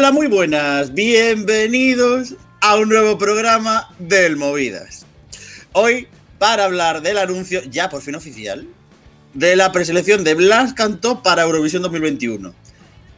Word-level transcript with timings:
Hola, 0.00 0.12
muy 0.12 0.28
buenas. 0.28 0.94
Bienvenidos 0.94 2.34
a 2.62 2.76
un 2.76 2.88
nuevo 2.88 3.18
programa 3.18 3.94
del 3.98 4.38
Movidas. 4.38 5.04
Hoy, 5.74 6.08
para 6.38 6.64
hablar 6.64 7.02
del 7.02 7.18
anuncio, 7.18 7.62
ya 7.64 7.90
por 7.90 8.00
fin 8.00 8.14
oficial, 8.14 8.66
de 9.34 9.56
la 9.56 9.72
preselección 9.72 10.24
de 10.24 10.32
Blas 10.32 10.72
Cantó 10.72 11.22
para 11.22 11.42
Eurovisión 11.42 11.82
2021. 11.82 12.54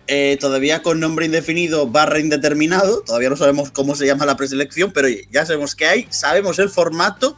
Eh, 0.09 0.37
todavía 0.41 0.83
con 0.83 0.99
nombre 0.99 1.25
indefinido 1.25 1.87
barra 1.87 2.19
indeterminado, 2.19 3.03
todavía 3.03 3.31
no 3.31 3.37
sabemos 3.37 3.71
cómo 3.71 3.95
se 3.95 4.07
llama 4.07 4.27
la 4.27 4.37
preselección, 4.37 4.91
pero 4.91 5.07
ya 5.31 5.47
sabemos 5.47 5.77
que 5.77 5.87
hay, 5.87 6.09
sabemos 6.11 6.59
el 6.59 6.69
formato 6.69 7.37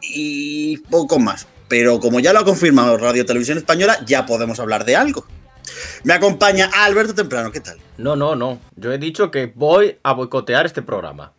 y 0.00 0.76
poco 0.76 1.18
más. 1.18 1.48
Pero 1.66 1.98
como 1.98 2.20
ya 2.20 2.32
lo 2.32 2.38
ha 2.38 2.44
confirmado 2.44 2.96
Radio 2.98 3.26
Televisión 3.26 3.58
Española, 3.58 3.98
ya 4.06 4.26
podemos 4.26 4.60
hablar 4.60 4.84
de 4.84 4.94
algo. 4.94 5.26
Me 6.04 6.14
acompaña 6.14 6.70
Alberto 6.72 7.14
Temprano, 7.14 7.50
¿qué 7.52 7.60
tal? 7.60 7.78
No, 7.98 8.16
no, 8.16 8.36
no. 8.36 8.60
Yo 8.76 8.92
he 8.92 8.98
dicho 8.98 9.30
que 9.30 9.52
voy 9.54 9.98
a 10.02 10.12
boicotear 10.12 10.66
este 10.66 10.82
programa. 10.82 11.32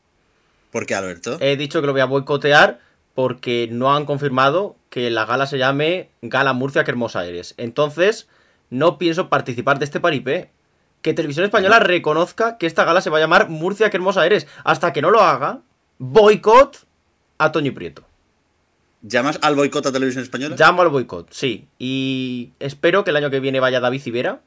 ¿Por 0.72 0.86
qué, 0.86 0.96
Alberto? 0.96 1.38
He 1.40 1.56
dicho 1.56 1.82
que 1.82 1.88
lo 1.88 1.94
voy 1.94 2.02
a 2.02 2.06
boicotear 2.06 2.80
porque 3.14 3.68
no 3.72 3.96
han 3.96 4.06
confirmado 4.06 4.76
que 4.90 5.10
la 5.10 5.26
gala 5.26 5.48
se 5.48 5.58
llame 5.58 6.10
Gala 6.22 6.54
Murcia 6.54 6.84
que 6.84 6.92
Hermosa 6.92 7.26
Eres. 7.26 7.56
Entonces, 7.58 8.28
no 8.70 8.98
pienso 8.98 9.30
participar 9.30 9.80
de 9.80 9.86
este 9.86 10.00
paripé. 10.00 10.52
Que 11.02 11.14
Televisión 11.14 11.46
Española 11.46 11.80
reconozca 11.80 12.58
que 12.58 12.66
esta 12.66 12.84
gala 12.84 13.02
se 13.02 13.10
va 13.10 13.18
a 13.18 13.22
llamar 13.22 13.50
Murcia 13.50 13.90
que 13.90 13.98
Hermosa 13.98 14.26
Eres. 14.26 14.48
Hasta 14.64 14.94
que 14.94 15.02
no 15.02 15.12
lo 15.12 15.22
haga, 15.22 15.62
boicot 16.00 16.86
a 17.38 17.52
Toño 17.52 17.74
Prieto. 17.74 18.07
¿Llamas 19.02 19.40
al 19.42 19.56
boicot 19.56 19.86
a 19.86 19.92
Televisión 19.92 20.24
Española? 20.24 20.56
Llamo 20.58 20.82
al 20.82 20.90
boicot, 20.90 21.32
sí. 21.32 21.68
Y 21.78 22.52
espero 22.60 23.04
que 23.04 23.12
el 23.12 23.16
año 23.18 23.30
que 23.30 23.40
viene 23.40 23.60
vaya 23.60 23.80
David 23.80 24.02
Civera 24.02 24.42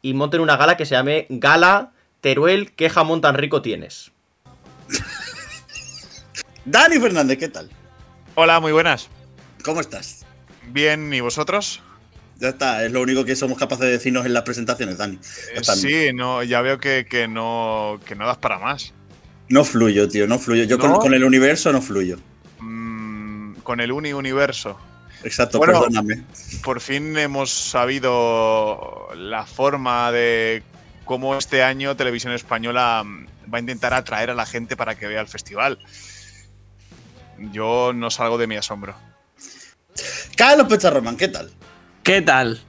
y 0.00 0.14
monten 0.14 0.40
una 0.40 0.56
gala 0.56 0.76
que 0.76 0.86
se 0.86 0.94
llame 0.94 1.26
Gala 1.28 1.92
Teruel, 2.20 2.72
¿qué 2.72 2.88
jamón 2.88 3.20
tan 3.20 3.34
rico 3.34 3.62
tienes? 3.62 4.12
Dani 6.64 6.98
Fernández, 6.98 7.38
¿qué 7.38 7.48
tal? 7.48 7.68
Hola, 8.34 8.60
muy 8.60 8.72
buenas. 8.72 9.08
¿Cómo 9.64 9.80
estás? 9.80 10.24
Bien, 10.68 11.12
¿y 11.12 11.20
vosotros? 11.20 11.82
Ya 12.38 12.48
está, 12.48 12.84
es 12.84 12.92
lo 12.92 13.00
único 13.00 13.24
que 13.24 13.36
somos 13.36 13.58
capaces 13.58 13.86
de 13.86 13.92
decirnos 13.92 14.26
en 14.26 14.32
las 14.32 14.42
presentaciones, 14.42 14.98
Dani. 14.98 15.18
Eh, 15.54 15.62
sí, 15.62 16.12
no, 16.14 16.42
ya 16.42 16.60
veo 16.62 16.78
que, 16.78 17.04
no, 17.28 18.00
que 18.04 18.16
no 18.16 18.26
das 18.26 18.38
para 18.38 18.58
más. 18.58 18.92
No 19.48 19.64
fluyo, 19.64 20.08
tío, 20.08 20.26
no 20.26 20.38
fluyo. 20.38 20.64
Yo 20.64 20.78
Con, 20.78 21.14
el 21.14 21.24
universo 21.24 21.72
no 21.72 21.82
fluyo. 21.82 22.18
Mm, 23.62 23.64
con 23.64 23.80
el 23.80 23.92
uni 23.92 24.12
universo. 24.12 24.78
Exacto, 25.24 25.60
perdóname. 25.60 26.24
Por 26.64 26.80
fin 26.80 27.16
hemos 27.16 27.50
sabido 27.50 29.08
la 29.16 29.46
forma 29.46 30.10
de 30.10 30.62
cómo 31.04 31.36
este 31.36 31.62
año 31.62 31.96
Televisión 31.96 32.32
Española 32.32 33.04
va 33.52 33.58
a 33.58 33.60
intentar 33.60 33.94
atraer 33.94 34.30
a 34.30 34.34
la 34.34 34.46
gente 34.46 34.76
para 34.76 34.96
que 34.96 35.06
vea 35.06 35.20
el 35.20 35.28
festival 35.28 35.78
yo 37.50 37.92
no 37.92 38.10
salgo 38.10 38.38
de 38.38 38.46
mi 38.46 38.56
asombro. 38.56 38.94
Carlos 40.36 40.66
Pecharroman, 40.68 41.16
¿qué 41.16 41.28
tal? 41.28 41.50
¿Qué 42.02 42.22
tal? 42.22 42.60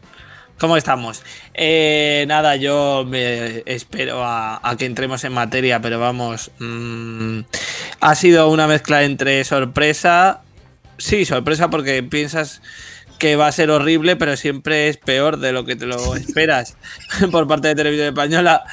¿Cómo 0.60 0.78
estamos? 0.78 1.24
Eh, 1.54 2.26
nada, 2.28 2.56
yo 2.56 3.06
me 3.08 3.64
espero 3.66 4.24
a, 4.24 4.76
que 4.78 4.86
entremos 4.86 5.24
en 5.24 5.34
materia, 5.34 5.80
pero 5.82 6.00
vamos. 6.00 6.52
Mm, 6.60 7.42
ha 8.00 8.16
sido 8.16 8.50
una 8.50 8.68
mezcla 8.68 9.04
entre 9.04 9.44
sorpresa. 9.44 10.42
Sí, 10.98 11.26
sorpresa 11.26 11.70
porque 11.70 12.04
piensas 12.04 12.62
que 13.20 13.36
va 13.36 13.48
a 13.48 13.52
ser 13.52 13.72
horrible, 13.72 14.16
pero 14.16 14.36
siempre 14.36 14.90
es 14.90 14.98
peor 14.98 15.38
de 15.38 15.54
lo 15.54 15.66
que 15.66 15.76
te 15.76 15.86
lo 15.86 16.16
esperas 16.18 16.76
por 17.32 17.48
parte 17.48 17.70
de 17.70 17.76
Televisión 17.76 18.08
Española. 18.08 18.64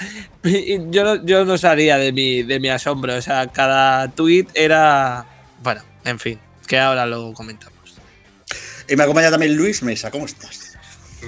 Yo, 0.42 1.24
yo 1.24 1.44
no 1.44 1.58
salía 1.58 1.98
de 1.98 2.12
mi, 2.12 2.42
de 2.42 2.58
mi 2.60 2.68
asombro. 2.68 3.14
O 3.16 3.22
sea, 3.22 3.46
cada 3.46 4.08
tweet 4.10 4.46
era. 4.54 5.26
Bueno, 5.62 5.82
en 6.04 6.18
fin, 6.18 6.38
que 6.66 6.78
ahora 6.78 7.06
lo 7.06 7.32
comentamos. 7.32 7.78
Y 8.88 8.96
me 8.96 9.04
acompaña 9.04 9.30
también 9.30 9.56
Luis 9.56 9.84
Mesa, 9.84 10.10
¿cómo 10.10 10.26
estás? 10.26 10.72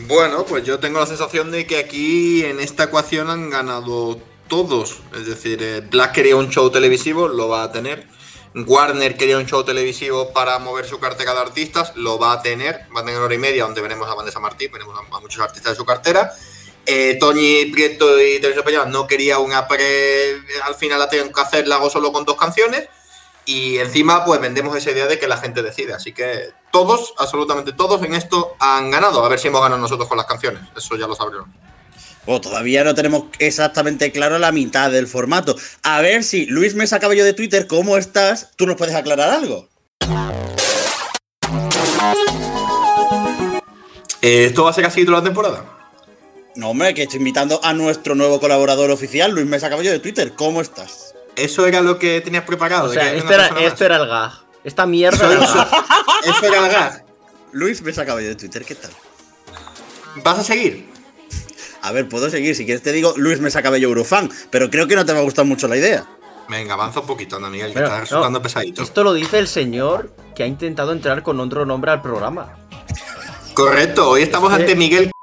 Bueno, 0.09 0.45
pues 0.45 0.65
yo 0.65 0.81
tengo 0.81 0.99
la 0.99 1.07
sensación 1.07 1.51
de 1.51 1.67
que 1.67 1.79
aquí 1.79 2.45
en 2.45 2.59
esta 2.59 2.85
ecuación 2.85 3.31
han 3.31 3.51
ganado 3.51 4.19
todos. 4.49 5.01
Es 5.15 5.27
decir, 5.27 5.63
eh, 5.63 5.81
Black 5.81 6.13
quería 6.13 6.37
un 6.37 6.51
show 6.51 6.71
televisivo, 6.71 7.29
lo 7.29 7.49
va 7.49 7.63
a 7.63 7.73
tener. 7.73 8.09
Warner 8.55 9.17
quería 9.17 9.39
un 9.39 9.47
show 9.47 9.65
televisivo 9.65 10.33
para 10.33 10.59
mover 10.59 10.87
su 10.87 11.01
cartera 11.01 11.33
de 11.35 11.41
artistas, 11.41 11.93
lo 11.97 12.19
va 12.19 12.33
a 12.33 12.43
tener. 12.43 12.87
Va 12.95 13.01
a 13.01 13.05
tener 13.05 13.21
hora 13.21 13.35
y 13.35 13.39
media 13.39 13.65
donde 13.65 13.81
veremos 13.81 14.09
a 14.09 14.15
Vanessa 14.15 14.41
Martín, 14.41 14.71
veremos 14.71 14.99
a, 14.99 15.21
muchos 15.21 15.43
artistas 15.43 15.73
de 15.73 15.77
su 15.77 15.85
cartera. 15.85 16.33
Eh, 16.85 17.17
Toñi 17.19 17.67
Prieto 17.67 18.19
y 18.19 18.41
Televisión 18.41 18.59
Española 18.59 18.87
no 18.87 19.07
quería 19.07 19.39
una 19.39 19.67
pre. 19.67 20.43
Al 20.65 20.75
final 20.75 20.99
la 20.99 21.09
tienen 21.09 21.33
que 21.33 21.41
hacer, 21.41 21.67
la 21.67 21.77
hago 21.77 21.89
solo 21.89 22.13
con 22.13 22.25
dos 22.25 22.37
canciones. 22.37 22.89
Y 23.45 23.79
encima, 23.79 24.25
pues 24.25 24.41
vendemos 24.41 24.77
esa 24.77 24.91
idea 24.91 25.07
de 25.07 25.19
que 25.19 25.27
la 25.27 25.37
gente 25.37 25.63
decide. 25.63 25.95
Así 25.95 26.13
que 26.13 26.51
todos, 26.71 27.15
absolutamente 27.19 27.73
todos 27.73 28.03
en 28.03 28.15
esto 28.15 28.55
han 28.59 28.91
ganado. 28.91 29.25
A 29.25 29.29
ver 29.29 29.39
si 29.39 29.49
hemos 29.49 29.63
ganado 29.63 29.81
nosotros 29.81 30.09
con 30.09 30.19
las 30.19 30.27
canciones. 30.27 30.63
Eso 30.77 30.97
ya 30.97 31.07
lo 31.07 31.15
sabremos. 31.15 31.49
Oh, 32.25 32.41
todavía 32.41 32.85
no 32.85 32.95
tenemos 32.95 33.25
exactamente 33.41 34.13
claro 34.13 34.39
la 34.39 34.53
mitad 34.53 34.93
del 34.93 35.09
formato. 35.09 35.57
A 35.83 36.01
ver 36.01 36.23
si 36.23 36.47
Luis 36.47 36.75
Mesa 36.75 37.01
Cabello 37.01 37.25
de 37.25 37.33
Twitter, 37.33 37.67
¿cómo 37.67 37.97
estás? 37.97 38.51
¿Tú 38.55 38.67
nos 38.67 38.77
puedes 38.77 38.95
aclarar 38.95 39.31
algo? 39.31 39.69
Eh, 44.21 44.45
¿Esto 44.47 44.63
va 44.63 44.71
a 44.71 44.73
ser 44.73 44.87
así 44.87 45.05
toda 45.05 45.19
la 45.19 45.25
temporada? 45.25 45.65
No, 46.55 46.71
hombre, 46.71 46.95
que 46.95 47.03
estoy 47.03 47.19
invitando 47.19 47.59
a 47.65 47.73
nuestro 47.73 48.15
nuego 48.15 48.39
colaborador 48.39 48.91
oficial, 48.93 49.33
Luis 49.33 49.47
Mesa 49.47 49.69
Cabello 49.69 49.91
de 49.91 49.99
Twitter. 49.99 50.35
¿Cómo 50.35 50.61
estás? 50.61 51.15
Eso 51.35 51.67
era 51.67 51.81
lo 51.81 51.99
que 51.99 52.21
tenías 52.21 52.45
preparado. 52.45 52.89
O 52.89 52.93
sea, 52.93 53.13
esto 53.15 53.33
era, 53.33 53.97
el 53.97 54.07
gag. 54.07 54.33
Esta 54.63 54.87
mierda 54.87 55.27
era 55.27 55.35
el 55.35 55.41
gag. 55.41 55.69
Eso 56.25 56.47
era 56.47 56.67
el 56.67 56.73
gag. 56.73 57.05
Luis 57.51 57.83
me 57.83 57.93
sacaba 57.93 58.21
yo 58.23 58.29
de 58.29 58.37
Twitter, 58.37 58.65
¿qué 58.65 58.77
tal? 58.77 58.93
¿Vas 60.23 60.39
a 60.39 60.45
seguir? 60.45 60.92
A 61.83 61.93
ver, 61.93 62.09
puedo 62.09 62.31
seguir. 62.31 62.55
Si 62.55 62.65
quieres 62.65 62.83
te 62.83 62.93
digo 62.93 63.15
Luis 63.17 63.41
me 63.41 63.51
saca 63.51 63.77
Eurofan, 63.77 64.31
pero 64.51 64.71
creo 64.71 64.87
que 64.87 64.97
no 64.97 65.05
te 65.05 65.13
va 65.13 65.19
a 65.19 65.23
gustar 65.23 65.45
mucho 65.45 65.69
la 65.69 65.77
idea. 65.77 66.07
Venga, 66.49 66.75
avanza 66.75 67.01
un 67.01 67.07
poquito, 67.07 67.37
anda, 67.37 67.49
Miguel, 67.49 67.73
que 67.73 67.83
estás 67.83 68.01
resultando 68.01 68.43
pesadito. 68.43 68.83
Esto 68.83 69.05
lo 69.05 69.13
dice 69.15 69.39
el 69.39 69.49
señor 69.49 70.15
que 70.35 70.43
ha 70.43 70.47
intentado 70.47 70.93
entrar 70.93 71.23
con 71.23 71.41
otro 71.41 71.67
nombre 71.67 71.91
al 71.91 72.03
programa. 72.03 72.57
Correcto, 73.55 74.11
hoy 74.11 74.23
estamos 74.23 74.53
ante 74.53 74.75
Miguel. 74.75 75.11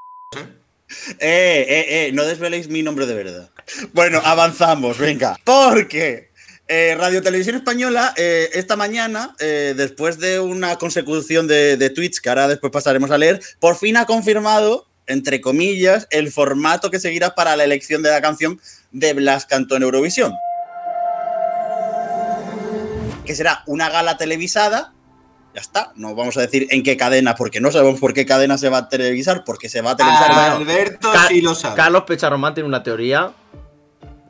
Eh, 1.19 1.65
eh, 1.67 1.85
eh, 1.89 2.11
no 2.13 2.23
desveléis 2.23 2.67
mi 2.67 2.83
nombre 2.83 3.05
de 3.05 3.15
verdad. 3.15 3.49
Bueno, 3.93 4.21
avanzamos, 4.23 4.97
venga. 4.97 5.37
Porque 5.43 6.29
eh, 6.71 6.95
Radio 6.95 7.23
Televisión 7.23 7.55
Española, 7.55 8.13
eh, 8.15 8.51
esta 8.53 8.75
mañana, 8.75 9.35
eh, 9.39 9.73
después 9.75 10.19
de 10.19 10.39
una 10.39 10.75
consecución 10.75 11.47
de, 11.47 11.89
tweets 11.89 12.21
que 12.21 12.29
ahora 12.29 12.47
después 12.47 12.71
pasaremos 12.71 13.09
a 13.09 13.17
leer, 13.17 13.41
por 13.59 13.75
fin 13.75 13.97
ha 13.97 14.05
confirmado, 14.05 14.85
entre 15.09 15.41
comillas, 15.41 16.07
el 16.11 16.31
formato 16.31 16.89
que 16.89 16.99
seguirá 16.99 17.35
para 17.35 17.55
la 17.55 17.65
elección 17.65 18.01
de 18.01 18.11
la 18.11 18.21
canción 18.21 18.61
de 18.91 19.13
Blas 19.13 19.45
Cantó 19.45 19.75
en 19.75 19.83
Eurovisión. 19.83 20.33
Que 23.25 23.35
será 23.35 23.63
una 23.67 23.89
gala 23.89 24.17
televisada 24.17 24.93
ya 25.53 25.61
está, 25.61 25.91
no 25.95 26.13
vamos 26.13 26.37
a 26.37 26.41
decir 26.41 26.67
en 26.69 26.83
qué 26.83 26.95
cadena, 26.95 27.35
porque 27.35 27.59
no 27.59 27.71
sabemos 27.71 27.99
por 27.99 28.13
qué 28.13 28.25
cadena 28.25 28.57
se 28.57 28.69
va 28.69 28.77
a 28.77 28.89
televisar, 28.89 29.43
porque 29.43 29.67
se 29.67 29.81
va 29.81 29.91
a 29.91 29.95
televisar. 29.95 30.31
Alberto 30.31 31.11
sí 31.27 31.41
lo 31.41 31.55
sabe. 31.55 31.75
Carlos 31.75 32.03
Pecharromán 32.03 32.53
tiene 32.53 32.67
una 32.67 32.83
teoría 32.83 33.31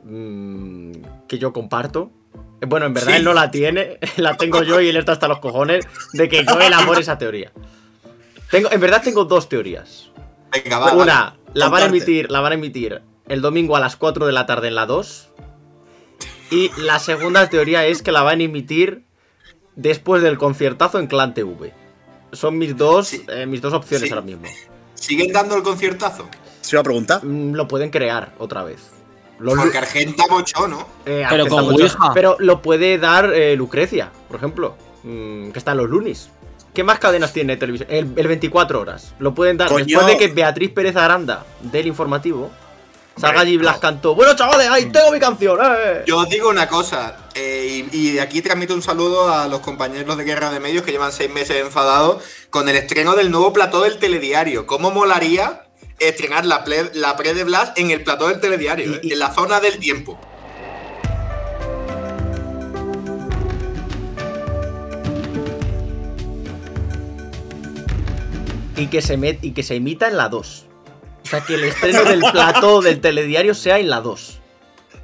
mm, 0.04 0.92
que 1.28 1.38
yo 1.38 1.52
comparto. 1.52 2.10
Bueno, 2.66 2.86
en 2.86 2.94
verdad 2.94 3.16
él 3.16 3.24
no 3.24 3.34
la 3.34 3.50
tiene, 3.50 3.98
la 4.16 4.36
tengo 4.36 4.62
yo 4.62 4.80
y 4.80 4.88
él 4.88 4.96
está 4.96 5.12
hasta 5.12 5.28
los 5.28 5.40
cojones 5.40 5.86
de 6.14 6.28
que 6.28 6.44
yo 6.44 6.58
elabore 6.58 7.00
esa 7.00 7.18
teoría. 7.18 7.52
Tengo, 8.50 8.70
en 8.72 8.80
verdad 8.80 9.02
tengo 9.02 9.24
dos 9.24 9.48
teorías. 9.48 10.09
Venga, 10.52 10.78
va, 10.78 10.92
Una, 10.92 11.36
la 11.54 11.68
van 11.68 11.82
a 11.82 11.86
emitir, 11.86 12.30
la 12.30 12.40
van 12.40 12.52
a 12.52 12.54
emitir 12.56 13.02
el 13.28 13.40
domingo 13.40 13.76
a 13.76 13.80
las 13.80 13.96
4 13.96 14.26
de 14.26 14.32
la 14.32 14.46
tarde 14.46 14.68
en 14.68 14.74
la 14.74 14.86
2. 14.86 15.28
Y 16.50 16.70
la 16.78 16.98
segunda 16.98 17.48
teoría 17.48 17.86
es 17.86 18.02
que 18.02 18.10
la 18.10 18.22
van 18.22 18.40
a 18.40 18.42
emitir 18.42 19.04
después 19.76 20.22
del 20.22 20.36
conciertazo 20.36 20.98
en 20.98 21.06
Clan 21.06 21.32
TV. 21.32 21.72
Son 22.32 22.58
mis 22.58 22.76
dos, 22.76 23.14
eh, 23.28 23.46
mis 23.46 23.60
dos 23.60 23.72
opciones 23.72 24.10
ahora 24.10 24.22
mismo. 24.22 24.46
¿Siguen 24.94 25.32
dando 25.32 25.56
el 25.56 25.62
conciertazo? 25.62 26.28
¿Se 26.60 26.76
va 26.76 26.80
a 26.80 26.84
preguntar? 26.84 27.24
Mm, 27.24 27.54
lo 27.54 27.66
pueden 27.68 27.90
crear 27.90 28.34
otra 28.38 28.64
vez. 28.64 28.90
Porque 29.42 29.78
Argenta 29.78 30.24
mucho, 30.28 30.68
¿no? 30.68 30.86
Eh, 31.06 31.24
pero 31.30 31.46
con 31.46 31.74
Pero 32.14 32.36
lo 32.38 32.60
puede 32.60 32.98
dar 32.98 33.32
eh, 33.32 33.56
Lucrecia, 33.56 34.12
por 34.28 34.36
ejemplo, 34.36 34.76
mm, 35.02 35.50
que 35.50 35.58
está 35.58 35.72
en 35.72 35.78
los 35.78 35.88
lunis. 35.88 36.30
¿Qué 36.74 36.84
más 36.84 36.98
cadenas 36.98 37.32
tiene 37.32 37.56
televisión? 37.56 37.88
El, 37.90 38.06
24 38.28 38.80
horas. 38.80 39.14
Lo 39.18 39.34
pueden 39.34 39.56
dar 39.56 39.68
después 39.70 40.06
de 40.06 40.16
que 40.16 40.28
Beatriz 40.28 40.70
Pérez 40.70 40.96
Aranda 40.96 41.44
del 41.62 41.86
informativo 41.86 42.50
Salga 43.16 43.40
allí 43.40 43.56
Blas 43.58 43.78
cantó. 43.78 44.14
Bueno, 44.14 44.34
chavales, 44.34 44.68
ahí 44.70 44.86
tengo 44.90 45.10
mi 45.12 45.18
canción. 45.18 45.58
Eh". 45.62 46.04
Yo 46.06 46.18
os 46.18 46.28
digo 46.30 46.48
una 46.48 46.68
cosa, 46.68 47.16
eh, 47.34 47.86
y, 47.92 48.12
de 48.12 48.20
aquí 48.20 48.40
transmito 48.40 48.72
un 48.72 48.80
saludo 48.82 49.28
a 49.34 49.46
los 49.46 49.60
compañeros 49.60 50.16
de 50.16 50.24
Guerra 50.24 50.50
de 50.50 50.58
Medios 50.60 50.84
que 50.84 50.92
llevan 50.92 51.12
seis 51.12 51.28
meses 51.30 51.60
enfadados 51.60 52.22
con 52.48 52.68
el 52.68 52.76
estreno 52.76 53.14
del 53.16 53.30
nuevo 53.30 53.52
plató 53.52 53.82
del 53.82 53.98
telediario. 53.98 54.66
¿Cómo 54.66 54.90
molaría 54.90 55.64
estrenar 55.98 56.46
la, 56.46 56.64
ple- 56.64 56.92
la 56.94 57.16
pre 57.16 57.34
de 57.34 57.44
Blas 57.44 57.72
en 57.76 57.90
el 57.90 58.02
plató 58.04 58.28
del 58.28 58.40
telediario, 58.40 58.90
Y- 58.90 58.94
¿eh? 58.94 59.00
y- 59.02 59.12
en 59.12 59.18
la 59.18 59.34
zona 59.34 59.60
del 59.60 59.78
tiempo. 59.78 60.18
Y 68.76 68.86
que 68.86 69.02
se 69.02 69.18
met- 69.18 69.38
y 69.42 69.52
que 69.52 69.62
se 69.62 69.76
emita 69.76 70.08
en 70.08 70.16
la 70.16 70.28
2. 70.28 70.66
O 71.22 71.26
sea, 71.28 71.40
que 71.42 71.54
el 71.54 71.64
estreno 71.64 72.02
del 72.04 72.20
plató 72.20 72.80
del 72.80 73.00
telediario 73.00 73.54
sea 73.54 73.78
en 73.78 73.90
la 73.90 74.00
2. 74.00 74.38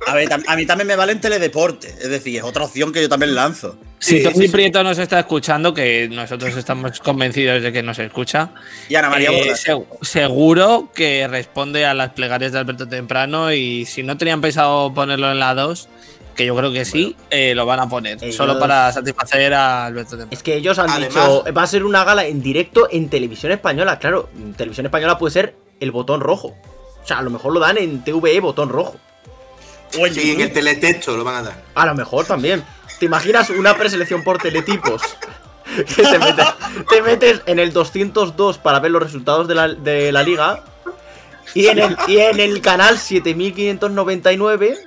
A 0.06 0.14
ver, 0.14 0.28
a 0.32 0.56
mí 0.56 0.66
también 0.66 0.86
me 0.86 0.94
vale 0.96 1.12
en 1.12 1.20
teledeporte. 1.20 1.88
Es 1.88 2.08
decir, 2.10 2.36
es 2.36 2.42
otra 2.42 2.64
opción 2.64 2.92
que 2.92 3.00
yo 3.02 3.08
también 3.08 3.34
lanzo. 3.34 3.76
Si 3.98 4.18
Sí, 4.18 4.22
Tony 4.22 4.34
sí, 4.34 4.42
sí. 4.42 4.48
Prieto 4.48 4.82
nos 4.82 4.98
está 4.98 5.18
escuchando, 5.20 5.72
que 5.72 6.08
nosotros 6.10 6.54
estamos 6.54 7.00
convencidos 7.00 7.62
de 7.62 7.72
que 7.72 7.82
nos 7.82 7.98
escucha, 7.98 8.50
Y 8.90 8.94
Ana 8.94 9.08
María 9.08 9.30
eh, 9.32 9.52
seg- 9.54 9.86
seguro 10.02 10.90
que 10.94 11.26
responde 11.28 11.86
a 11.86 11.94
las 11.94 12.10
plegarias 12.12 12.52
de 12.52 12.58
Alberto 12.58 12.86
Temprano 12.86 13.52
y 13.52 13.86
si 13.86 14.02
no 14.02 14.16
tenían 14.18 14.40
pensado 14.42 14.92
ponerlo 14.92 15.32
en 15.32 15.38
la 15.38 15.54
2, 15.54 15.88
que 16.36 16.44
yo 16.46 16.54
creo 16.54 16.70
que 16.72 16.84
sí, 16.84 17.16
eh, 17.30 17.54
lo 17.54 17.64
van 17.66 17.80
a 17.80 17.88
poner, 17.88 18.18
ellos- 18.22 18.36
solo 18.36 18.58
para 18.58 18.92
satisfacer 18.92 19.54
a 19.54 19.86
Alberto 19.86 20.10
Temprano. 20.10 20.28
Es 20.32 20.42
que 20.42 20.54
ellos 20.56 20.78
han 20.78 20.90
Además- 20.90 21.08
dicho, 21.14 21.44
va 21.56 21.62
a 21.62 21.66
ser 21.66 21.84
una 21.84 22.04
gala 22.04 22.26
en 22.26 22.42
directo 22.42 22.88
en 22.90 23.08
televisión 23.08 23.52
española. 23.52 23.98
Claro, 23.98 24.28
en 24.36 24.52
televisión 24.54 24.86
española 24.86 25.18
puede 25.18 25.32
ser 25.32 25.56
el 25.80 25.90
botón 25.90 26.20
rojo. 26.20 26.54
O 27.02 27.06
sea, 27.06 27.18
a 27.18 27.22
lo 27.22 27.30
mejor 27.30 27.52
lo 27.52 27.60
dan 27.60 27.78
en 27.78 28.04
TVE 28.04 28.40
botón 28.40 28.68
rojo. 28.68 28.96
O 29.98 30.06
en 30.06 30.14
Sí, 30.14 30.32
en 30.32 30.40
el 30.42 30.52
teletexto 30.52 31.16
lo 31.16 31.24
van 31.24 31.36
a 31.36 31.42
dar. 31.42 31.62
A 31.74 31.86
lo 31.86 31.94
mejor 31.94 32.26
también. 32.26 32.62
¿Te 32.98 33.06
imaginas 33.06 33.50
una 33.50 33.76
preselección 33.76 34.22
por 34.24 34.38
teletipos? 34.38 35.02
Que 35.96 36.02
te 36.04 36.18
metes, 36.20 36.46
te 36.88 37.02
metes 37.02 37.42
en 37.46 37.58
el 37.58 37.72
202 37.72 38.58
para 38.58 38.78
ver 38.78 38.92
los 38.92 39.02
resultados 39.02 39.48
de 39.48 39.54
la, 39.56 39.68
de 39.68 40.12
la 40.12 40.22
liga. 40.22 40.62
Y 41.54 41.66
en, 41.66 41.78
el, 41.80 41.96
y 42.06 42.18
en 42.18 42.38
el 42.38 42.60
canal 42.60 42.98
7599 42.98 44.78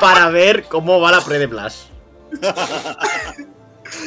para 0.00 0.28
ver 0.30 0.64
cómo 0.64 1.00
va 1.00 1.10
la 1.12 1.20
pre 1.20 1.38
de 1.38 1.46
Blas. 1.46 1.86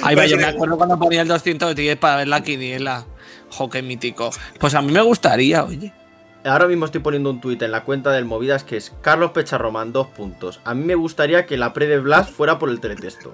Ahí 0.03 0.15
va, 0.15 0.25
yo 0.25 0.37
me 0.37 0.45
acuerdo 0.45 0.77
cuando 0.77 0.97
ponía 0.99 1.21
el 1.21 1.27
210 1.27 1.97
para 1.97 2.17
ver 2.17 2.27
la 2.27 2.41
quiniela. 2.41 3.05
Jo, 3.49 3.69
qué 3.69 3.81
mítico. 3.81 4.29
Pues 4.59 4.73
a 4.75 4.81
mí 4.81 4.91
me 4.91 5.01
gustaría, 5.01 5.63
oye. 5.63 5.93
Ahora 6.43 6.67
mismo 6.67 6.85
estoy 6.85 7.01
poniendo 7.01 7.29
un 7.29 7.41
tuit 7.41 7.61
en 7.61 7.71
la 7.71 7.83
cuenta 7.83 8.11
del 8.11 8.23
Movidas 8.23 8.63
que 8.63 8.77
es 8.77 8.93
Carlos 9.01 9.31
Pecharromán, 9.31 9.91
dos 9.91 10.07
puntos. 10.07 10.61
A 10.63 10.73
mí 10.73 10.83
me 10.85 10.95
gustaría 10.95 11.45
que 11.45 11.57
la 11.57 11.73
pre 11.73 11.87
de 11.87 11.99
Blas 11.99 12.29
fuera 12.29 12.57
por 12.59 12.69
el 12.69 12.79
teletexto. 12.79 13.33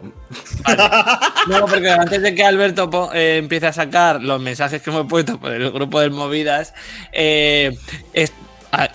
No, 1.48 1.66
porque 1.68 1.90
antes 1.92 2.22
de 2.22 2.34
que 2.34 2.44
Alberto 2.44 3.12
eh, 3.14 3.38
empiece 3.38 3.68
a 3.68 3.74
sacar 3.74 4.22
los 4.22 4.42
mensajes 4.42 4.82
que 4.82 4.90
hemos 4.90 5.06
puesto 5.08 5.40
por 5.40 5.52
el 5.52 5.72
grupo 5.72 6.00
del 6.00 6.12
Movidas, 6.12 6.74
eh, 7.12 7.78
es- 8.14 8.34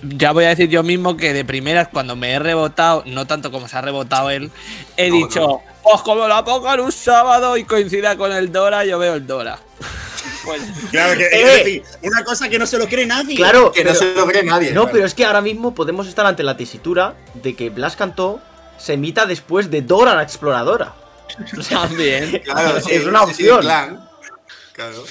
ya 0.03 0.33
voy 0.33 0.45
a 0.45 0.49
decir 0.49 0.69
yo 0.69 0.83
mismo 0.83 1.17
que 1.17 1.33
de 1.33 1.45
primeras, 1.45 1.89
cuando 1.89 2.17
me 2.17 2.33
he 2.33 2.39
rebotado, 2.39 3.03
no 3.07 3.27
tanto 3.27 3.51
como 3.51 3.69
se 3.69 3.77
ha 3.77 3.81
rebotado 3.81 4.31
él, 4.31 4.51
he 4.97 5.09
No, 5.11 5.17
dicho, 5.17 5.41
no. 5.41 5.63
pues 5.83 6.03
como 6.03 6.27
la 6.27 6.45
pongan 6.45 6.81
un 6.81 6.93
sábado 6.93 7.57
y 7.57 7.65
coincida 7.65 8.17
con 8.17 8.33
el 8.33 8.51
Dora, 8.53 8.85
yo 8.85 8.99
veo 8.99 9.15
el 9.15 9.27
Dora. 9.27 9.59
Pues, 10.45 10.63
Claro 10.91 11.17
que, 11.19 11.25
Eh. 11.27 11.29
es 11.43 11.57
decir, 11.65 11.83
una 12.03 12.25
cosa 12.25 12.49
que 12.49 12.59
no 12.59 12.67
se 12.67 12.79
lo 12.79 12.87
cree 12.89 13.07
nadie. 13.07 13.37
Claro, 13.37 13.71
Que 13.73 13.85
no 13.85 13.91
pero- 13.93 13.99
se 14.01 14.15
lo 14.15 14.27
cree 14.27 14.43
nadie. 14.43 14.69
No, 14.73 14.83
claro. 14.83 14.93
pero 14.95 15.07
es 15.07 15.15
que 15.15 15.25
ahora 15.25 15.41
mismo 15.41 15.75
podemos 15.75 16.07
estar 16.09 16.27
ante 16.27 16.43
la 16.43 16.57
tesitura 16.57 17.15
de 17.35 17.55
que 17.55 17.71
Blas 17.71 17.95
Cantó 17.97 18.41
se 18.79 18.95
emita 18.95 19.27
después 19.27 19.71
de 19.71 19.83
Dora 19.83 20.15
la 20.15 20.23
Exploradora. 20.23 20.95
También. 21.69 22.41
Claro, 22.45 22.79
es 22.91 23.05
una 23.07 23.23
opción. 23.23 23.61
plan. 23.61 24.09
Claro. 24.73 25.05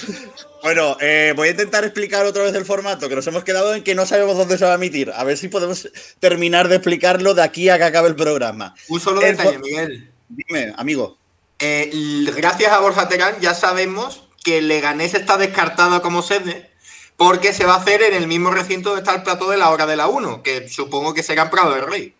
Bueno, 0.62 0.96
eh, 1.00 1.32
voy 1.36 1.48
a 1.48 1.50
intentar 1.52 1.84
explicar 1.84 2.26
otra 2.26 2.42
vez 2.42 2.54
el 2.54 2.64
formato, 2.64 3.08
que 3.08 3.14
nos 3.14 3.26
hemos 3.26 3.44
quedado 3.44 3.74
en 3.74 3.82
que 3.82 3.94
no 3.94 4.06
sabemos 4.06 4.36
dónde 4.36 4.58
se 4.58 4.64
va 4.64 4.72
a 4.72 4.74
emitir. 4.74 5.12
A 5.14 5.24
ver 5.24 5.38
si 5.38 5.48
podemos 5.48 5.88
terminar 6.18 6.68
de 6.68 6.76
explicarlo 6.76 7.34
de 7.34 7.42
aquí 7.42 7.68
a 7.68 7.78
que 7.78 7.84
acabe 7.84 8.08
el 8.08 8.16
programa. 8.16 8.74
Un 8.88 9.00
solo 9.00 9.22
El 9.22 9.36
detalle, 9.36 9.58
Miguel. 9.58 10.12
Dime, 10.28 10.74
amigo. 10.76 11.16
Eh, 11.58 11.90
gracias 12.36 12.72
a 12.72 12.78
Borja 12.78 13.08
Terán 13.08 13.40
ya 13.40 13.52
sabemos 13.54 14.28
que 14.44 14.62
Leganés 14.62 15.14
está 15.14 15.36
descartado 15.36 16.00
como 16.02 16.22
sede 16.22 16.70
porque 17.16 17.52
se 17.52 17.66
va 17.66 17.74
a 17.74 17.78
hacer 17.78 18.02
en 18.02 18.14
el 18.14 18.28
mismo 18.28 18.52
recinto 18.52 18.90
donde 18.90 19.02
está 19.02 19.14
el 19.14 19.24
plató 19.24 19.50
de 19.50 19.56
la 19.56 19.70
hora 19.70 19.86
de 19.86 19.96
la 19.96 20.06
1, 20.06 20.42
que 20.44 20.68
supongo 20.68 21.14
que 21.14 21.24
será 21.24 21.42
en 21.42 21.50
Prado 21.50 21.74
del 21.74 21.86
Rey. 21.86 22.14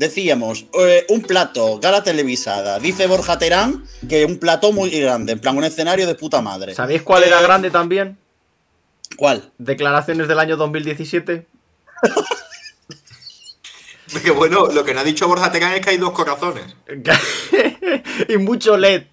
Decíamos, 0.00 0.64
eh, 0.80 1.04
un 1.10 1.20
plato, 1.20 1.78
gala 1.78 2.02
televisada. 2.02 2.78
Dice 2.78 3.06
Borja 3.06 3.38
Terán 3.38 3.84
que 4.08 4.24
un 4.24 4.38
plato 4.38 4.72
muy 4.72 4.88
grande, 4.88 5.32
en 5.32 5.40
plan 5.40 5.58
un 5.58 5.64
escenario 5.64 6.06
de 6.06 6.14
puta 6.14 6.40
madre. 6.40 6.74
¿sabéis 6.74 7.02
cuál 7.02 7.24
era 7.24 7.38
Eh, 7.38 7.42
grande 7.42 7.70
también? 7.70 8.16
¿Cuál? 9.18 9.52
Declaraciones 9.58 10.26
del 10.26 10.38
año 10.38 10.56
2017. 10.56 11.46
Que 14.24 14.30
bueno, 14.30 14.66
lo 14.68 14.84
que 14.84 14.92
no 14.94 15.00
ha 15.00 15.04
dicho 15.04 15.28
Borja 15.28 15.52
Terán 15.52 15.74
es 15.74 15.82
que 15.82 15.90
hay 15.90 15.96
dos 15.98 16.12
corazones. 16.12 16.74
y 18.28 18.38
mucho 18.38 18.76
LED. 18.78 19.04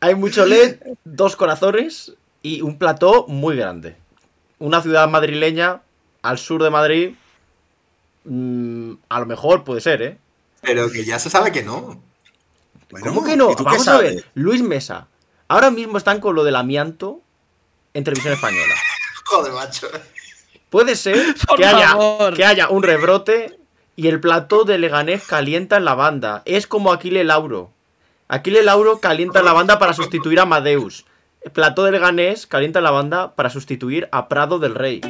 Hay 0.00 0.14
mucho 0.14 0.46
LED, 0.46 0.76
dos 1.04 1.34
corazones 1.36 2.14
y 2.42 2.62
un 2.62 2.78
plató 2.78 3.26
muy 3.26 3.56
grande. 3.56 3.96
Una 4.58 4.80
ciudad 4.80 5.06
madrileña 5.08 5.82
al 6.22 6.38
sur 6.38 6.62
de 6.62 6.70
Madrid. 6.70 7.14
Mm, 8.24 8.92
a 9.08 9.20
lo 9.20 9.26
mejor 9.26 9.64
puede 9.64 9.80
ser, 9.80 10.02
¿eh? 10.02 10.18
Pero 10.62 10.90
que 10.90 11.04
ya 11.04 11.18
se 11.18 11.30
sabe 11.30 11.52
que 11.52 11.62
no. 11.62 12.00
Bueno, 12.90 13.06
¿Cómo 13.06 13.24
que 13.24 13.36
no? 13.36 13.50
¿y 13.50 13.56
tú 13.56 13.64
qué 13.64 13.70
Vamos 13.70 13.88
a 13.88 13.98
ver. 13.98 14.24
Luis 14.34 14.62
Mesa. 14.62 15.08
Ahora 15.48 15.70
mismo 15.70 15.98
están 15.98 16.20
con 16.20 16.34
lo 16.34 16.44
del 16.44 16.56
amianto 16.56 17.20
en 17.94 18.04
televisión 18.04 18.34
española. 18.34 18.74
Joder, 19.24 19.52
macho. 19.52 19.88
Puede 20.70 20.96
ser 20.96 21.34
que 21.56 21.66
haya, 21.66 21.96
que 22.34 22.44
haya 22.44 22.68
un 22.68 22.82
rebrote 22.82 23.58
y 23.96 24.08
el 24.08 24.20
plató 24.20 24.64
de 24.64 24.78
Leganés 24.78 25.24
calienta 25.26 25.76
en 25.76 25.84
la 25.84 25.94
banda. 25.94 26.42
Es 26.44 26.66
como 26.66 26.92
Aquile 26.92 27.24
Lauro. 27.24 27.70
Aquile 28.28 28.62
Lauro 28.62 29.00
calienta 29.00 29.40
en 29.40 29.44
la 29.44 29.52
banda 29.52 29.78
para 29.78 29.92
sustituir 29.92 30.38
a 30.38 30.42
Amadeus. 30.42 31.04
El 31.42 31.50
plató 31.50 31.84
de 31.84 31.92
Leganés 31.92 32.46
calienta 32.46 32.78
en 32.78 32.84
la 32.84 32.90
banda 32.90 33.34
para 33.34 33.50
sustituir 33.50 34.08
a 34.12 34.28
Prado 34.28 34.58
del 34.58 34.74
Rey. 34.74 35.00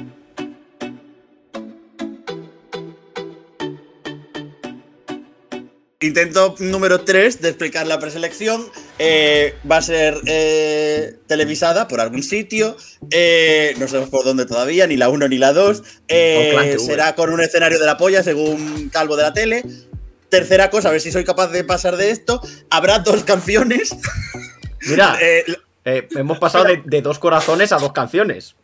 Intento 6.02 6.56
número 6.58 7.02
3 7.02 7.40
de 7.40 7.48
explicar 7.48 7.86
la 7.86 7.98
preselección. 7.98 8.66
Eh, 8.98 9.54
va 9.70 9.78
a 9.78 9.82
ser 9.82 10.20
eh, 10.26 11.16
televisada 11.26 11.88
por 11.88 12.00
algún 12.00 12.22
sitio. 12.22 12.76
Eh, 13.10 13.74
no 13.78 13.86
sabemos 13.86 14.10
por 14.10 14.24
dónde 14.24 14.44
todavía, 14.46 14.86
ni 14.86 14.96
la 14.96 15.08
1 15.08 15.28
ni 15.28 15.38
la 15.38 15.52
2. 15.52 15.78
Con 15.78 15.86
Clan 16.06 16.64
TV. 16.64 16.78
será 16.78 17.14
con 17.14 17.30
un 17.32 17.40
escenario 17.40 17.78
de 17.78 17.86
la 17.86 17.96
polla, 17.96 18.22
según 18.22 18.90
Calvo 18.90 19.16
de 19.16 19.22
la 19.22 19.32
tele. 19.32 19.64
Tercera 20.28 20.70
cosa, 20.70 20.88
a 20.88 20.92
ver 20.92 21.00
si 21.00 21.12
soy 21.12 21.24
capaz 21.24 21.48
de 21.48 21.62
pasar 21.62 21.96
de 21.96 22.10
esto. 22.10 22.40
Habrá 22.70 22.98
dos 22.98 23.22
canciones. 23.24 23.94
Mira, 24.86 25.18
Eh, 25.84 26.02
eh, 26.02 26.08
hemos 26.16 26.38
pasado 26.38 26.64
de, 26.64 26.82
de 26.84 27.02
dos 27.02 27.18
corazones 27.18 27.72
a 27.72 27.78
dos 27.78 27.92
canciones. 27.92 28.54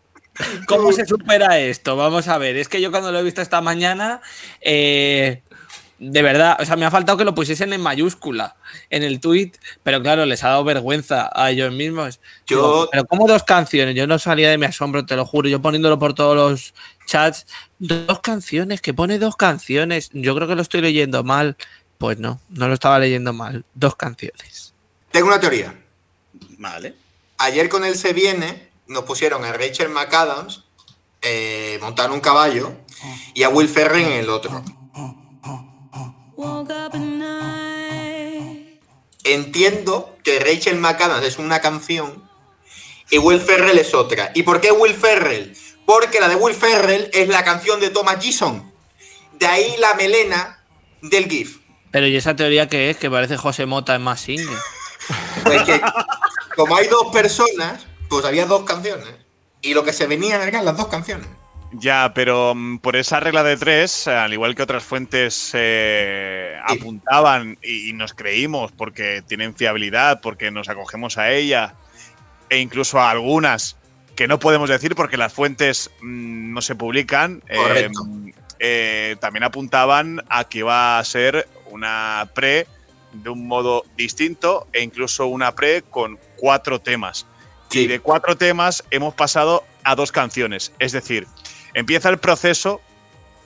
¿Cómo 0.67 0.93
se 0.93 1.05
supera 1.05 1.59
esto? 1.59 1.97
Vamos 1.97 2.29
a 2.29 2.39
ver. 2.39 2.57
Es 2.57 2.69
que 2.69 2.81
yo 2.81 2.91
cuando 2.91 3.11
lo 3.11 3.19
he 3.19 3.23
visto 3.25 3.43
esta 3.43 3.61
mañana, 3.61 4.21
eh, 4.61 5.43
de 5.99 6.23
verdad, 6.23 6.57
o 6.61 6.65
sea, 6.65 6.77
me 6.77 6.85
ha 6.85 6.91
faltado 6.91 7.19
que 7.19 7.25
lo 7.25 7.35
pusiesen 7.35 7.73
en 7.73 7.81
mayúscula 7.81 8.57
en 8.91 9.03
el 9.03 9.19
tweet, 9.21 9.53
pero 9.83 10.01
claro, 10.03 10.25
les 10.27 10.45
ha 10.45 10.49
dado 10.51 10.65
vergüenza 10.65 11.29
a 11.35 11.51
ellos 11.51 11.73
mismos. 11.73 12.21
Yo- 12.47 12.57
Digo, 12.57 12.89
pero 12.93 13.05
como 13.07 13.27
dos 13.27 13.43
canciones, 13.43 13.95
yo 13.95 14.07
no 14.07 14.19
salía 14.19 14.49
de 14.51 14.59
mi 14.59 14.67
asombro, 14.67 15.05
te 15.07 15.17
lo 15.17 15.25
juro, 15.27 15.49
yo 15.49 15.61
poniéndolo 15.61 15.99
por 15.99 16.15
todos 16.15 16.37
los 16.37 16.75
chats, 17.07 17.47
dos 17.79 18.21
canciones, 18.21 18.81
que 18.81 18.95
pone 18.95 19.19
dos 19.19 19.37
canciones, 19.37 20.11
yo 20.13 20.35
creo 20.35 20.47
que 20.47 20.55
lo 20.55 20.63
estoy 20.63 20.81
leyendo 20.83 21.25
mal. 21.25 21.57
Pues 21.99 22.19
no, 22.19 22.41
no 22.51 22.69
lo 22.69 22.75
estaba 22.75 23.01
leyendo 23.01 23.33
mal, 23.33 23.65
dos 23.75 23.97
canciones. 23.97 24.73
Tengo 25.11 25.27
una 25.27 25.41
teoría. 25.41 25.75
vale. 26.59 26.95
Ayer 27.39 27.69
con 27.69 27.85
el 27.85 27.97
Se 27.97 28.13
Viene 28.13 28.69
nos 28.87 29.03
pusieron 29.05 29.45
a 29.45 29.53
Rachel 29.53 29.89
McAdams 29.89 30.65
eh, 31.23 31.77
montar 31.81 32.07
en 32.07 32.13
un 32.13 32.21
caballo 32.21 32.73
y 33.35 33.43
a 33.43 33.49
Will 33.49 33.69
Ferrell 33.69 34.05
en 34.07 34.13
el 34.13 34.31
otro. 34.31 34.63
Entiendo 39.25 40.17
que 40.23 40.39
Rachel 40.39 40.79
McAdams 40.79 41.27
es 41.27 41.39
una 41.39 41.61
canción 41.61 42.29
y 43.11 43.19
Will 43.19 43.41
Ferrell 43.41 43.77
es 43.77 43.93
otra. 43.93 44.31
¿Y 44.35 44.45
por 44.45 44.61
qué 44.61 44.71
Will 44.71 44.95
Ferrell? 44.95 45.57
Porque 45.85 46.21
la 46.21 46.29
de 46.29 46.37
Will 46.37 46.55
Ferrell 46.55 47.11
es 47.13 47.29
la 47.29 47.43
canción 47.45 47.81
de 47.81 47.91
Thomas 47.91 48.23
Gison. 48.23 48.73
De 49.39 49.47
ahí 49.47 49.75
la 49.79 49.95
melena 49.95 50.65
del 51.03 51.29
GIF. 51.29 51.59
Pero 51.91 52.07
¿y 52.07 52.17
esa 52.17 52.37
teoría 52.37 52.69
que 52.69 52.91
es? 52.91 52.99
Que 52.99 53.11
parece 53.11 53.37
José 53.37 53.67
Mota 53.67 53.95
en 53.95 54.03
más 54.03 54.21
single. 54.21 54.57
Pues 55.43 55.63
que, 55.63 55.81
como 56.55 56.77
hay 56.77 56.87
dos 56.87 57.13
personas, 57.13 57.87
pues 58.09 58.25
había 58.25 58.47
dos 58.47 58.63
canciones. 58.63 59.15
Y 59.63 59.75
lo 59.75 59.83
que 59.83 59.93
se 59.93 60.07
venían 60.07 60.41
eran 60.43 60.65
las 60.65 60.77
dos 60.77 60.89
canciones. 60.89 61.29
Ya, 61.73 62.13
pero 62.15 62.55
mm, 62.55 62.79
por 62.79 62.97
esa 62.97 63.21
regla 63.21 63.43
de 63.43 63.57
tres, 63.57 64.09
al 64.09 64.33
igual 64.33 64.55
que 64.55 64.63
otras 64.63 64.85
fuentes 64.85 65.51
eh, 65.55 66.57
apuntaban 66.67 67.59
y, 67.63 67.91
y 67.91 67.93
nos 67.93 68.15
creímos 68.15 68.73
porque 68.73 69.23
tienen 69.27 69.55
fiabilidad, 69.55 70.21
porque 70.21 70.51
nos 70.51 70.69
acogemos 70.69 71.19
a 71.19 71.31
ella, 71.31 71.75
e 72.51 72.59
incluso 72.59 72.99
a 72.99 73.11
algunas 73.11 73.77
que 74.17 74.27
no 74.27 74.41
podemos 74.41 74.69
decir 74.69 74.97
porque 74.97 75.17
las 75.17 75.33
fuentes 75.33 75.91
mm, 76.01 76.53
no 76.53 76.61
se 76.61 76.75
publican, 76.75 77.43
eh, 77.49 77.57
Correcto. 77.57 78.07
eh, 78.59 79.17
también 79.21 79.45
apuntaban 79.45 80.25
a 80.29 80.45
que 80.45 80.59
iba 80.59 80.99
a 80.99 81.05
ser 81.05 81.49
una 81.71 82.29
pre 82.35 82.67
de 83.13 83.31
un 83.31 83.47
modo 83.47 83.85
distinto 83.97 84.67
e 84.73 84.83
incluso 84.83 85.27
una 85.27 85.55
pre 85.55 85.83
con 85.83 86.19
cuatro 86.37 86.81
temas. 86.81 87.27
Sí. 87.71 87.81
Y 87.81 87.87
de 87.87 88.01
cuatro 88.01 88.37
temas 88.37 88.85
hemos 88.91 89.15
pasado 89.15 89.65
a 89.85 89.95
dos 89.95 90.11
canciones. 90.11 90.73
Es 90.79 90.93
decir, 90.93 91.29
empieza 91.79 92.09
el 92.09 92.19
proceso 92.19 92.81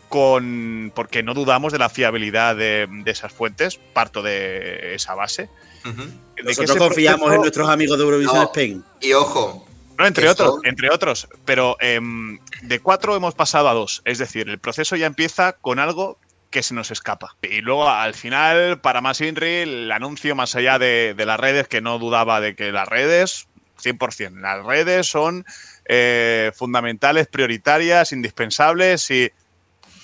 con. 0.08 0.92
porque 0.94 1.22
no 1.22 1.34
dudamos 1.34 1.72
de 1.72 1.78
la 1.78 1.88
fiabilidad 1.88 2.56
de, 2.56 2.86
de 2.90 3.10
esas 3.10 3.32
fuentes, 3.32 3.78
parto 3.92 4.22
de 4.22 4.94
esa 4.94 5.14
base. 5.14 5.48
De 5.84 6.42
Nosotros 6.44 6.70
ese 6.70 6.78
confiamos 6.78 7.20
proceso- 7.20 7.34
en 7.34 7.40
nuestros 7.40 7.68
amigos 7.68 7.98
de 7.98 8.04
Eurovisión 8.04 8.36
No. 8.36 8.42
Spain. 8.44 8.84
Y 9.00 9.12
ojo, 9.14 9.66
No, 9.98 10.06
entre 10.06 10.28
otros, 10.28 10.54
son- 10.56 10.66
entre 10.66 10.90
otros. 10.90 11.28
Pero 11.44 11.76
em, 11.80 12.38
de 12.62 12.80
cuatro 12.80 13.16
hemos 13.16 13.34
pasado 13.34 13.68
a 13.68 13.74
dos. 13.74 14.02
Es 14.04 14.18
decir, 14.18 14.48
el 14.48 14.58
proceso 14.58 14.96
ya 14.96 15.06
empieza 15.06 15.54
con 15.54 15.78
algo 15.78 16.18
que 16.50 16.62
se 16.62 16.74
nos 16.74 16.90
escapa. 16.90 17.34
Y 17.42 17.62
luego 17.62 17.88
al 17.88 18.14
final, 18.14 18.80
para 18.80 19.00
más 19.00 19.20
Inri, 19.22 19.54
el 19.62 19.90
anuncio 19.90 20.36
más 20.36 20.54
allá 20.54 20.78
de, 20.78 21.14
de 21.16 21.26
las 21.26 21.40
redes, 21.40 21.66
que 21.66 21.80
no 21.80 21.98
dudaba 21.98 22.40
de 22.42 22.54
que 22.54 22.70
las 22.72 22.86
redes, 22.88 23.46
100%, 23.82 24.40
las 24.40 24.64
redes 24.64 25.06
son 25.08 25.46
eh, 25.84 26.52
fundamentales, 26.54 27.26
prioritarias, 27.26 28.12
indispensables 28.12 29.10
y 29.10 29.30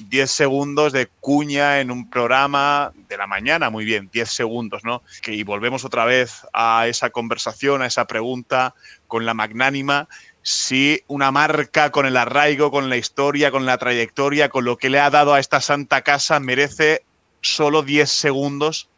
10 0.08 0.30
segundos 0.30 0.92
de 0.92 1.08
cuña 1.20 1.80
en 1.80 1.90
un 1.90 2.08
programa 2.08 2.92
de 3.08 3.16
la 3.16 3.26
mañana, 3.26 3.70
muy 3.70 3.84
bien, 3.84 4.08
10 4.12 4.28
segundos, 4.30 4.84
¿no? 4.84 5.02
Que, 5.22 5.34
y 5.34 5.42
volvemos 5.42 5.84
otra 5.84 6.04
vez 6.04 6.46
a 6.52 6.86
esa 6.86 7.10
conversación, 7.10 7.82
a 7.82 7.86
esa 7.86 8.06
pregunta 8.06 8.74
con 9.06 9.26
la 9.26 9.34
magnánima, 9.34 10.08
si 10.42 11.02
una 11.08 11.30
marca 11.30 11.90
con 11.90 12.06
el 12.06 12.16
arraigo, 12.16 12.70
con 12.70 12.88
la 12.88 12.96
historia, 12.96 13.50
con 13.50 13.66
la 13.66 13.76
trayectoria, 13.76 14.48
con 14.48 14.64
lo 14.64 14.78
que 14.78 14.88
le 14.88 15.00
ha 15.00 15.10
dado 15.10 15.34
a 15.34 15.40
esta 15.40 15.60
santa 15.60 16.02
casa, 16.02 16.40
merece 16.40 17.02
solo 17.40 17.82
10 17.82 18.10
segundos 18.10 18.88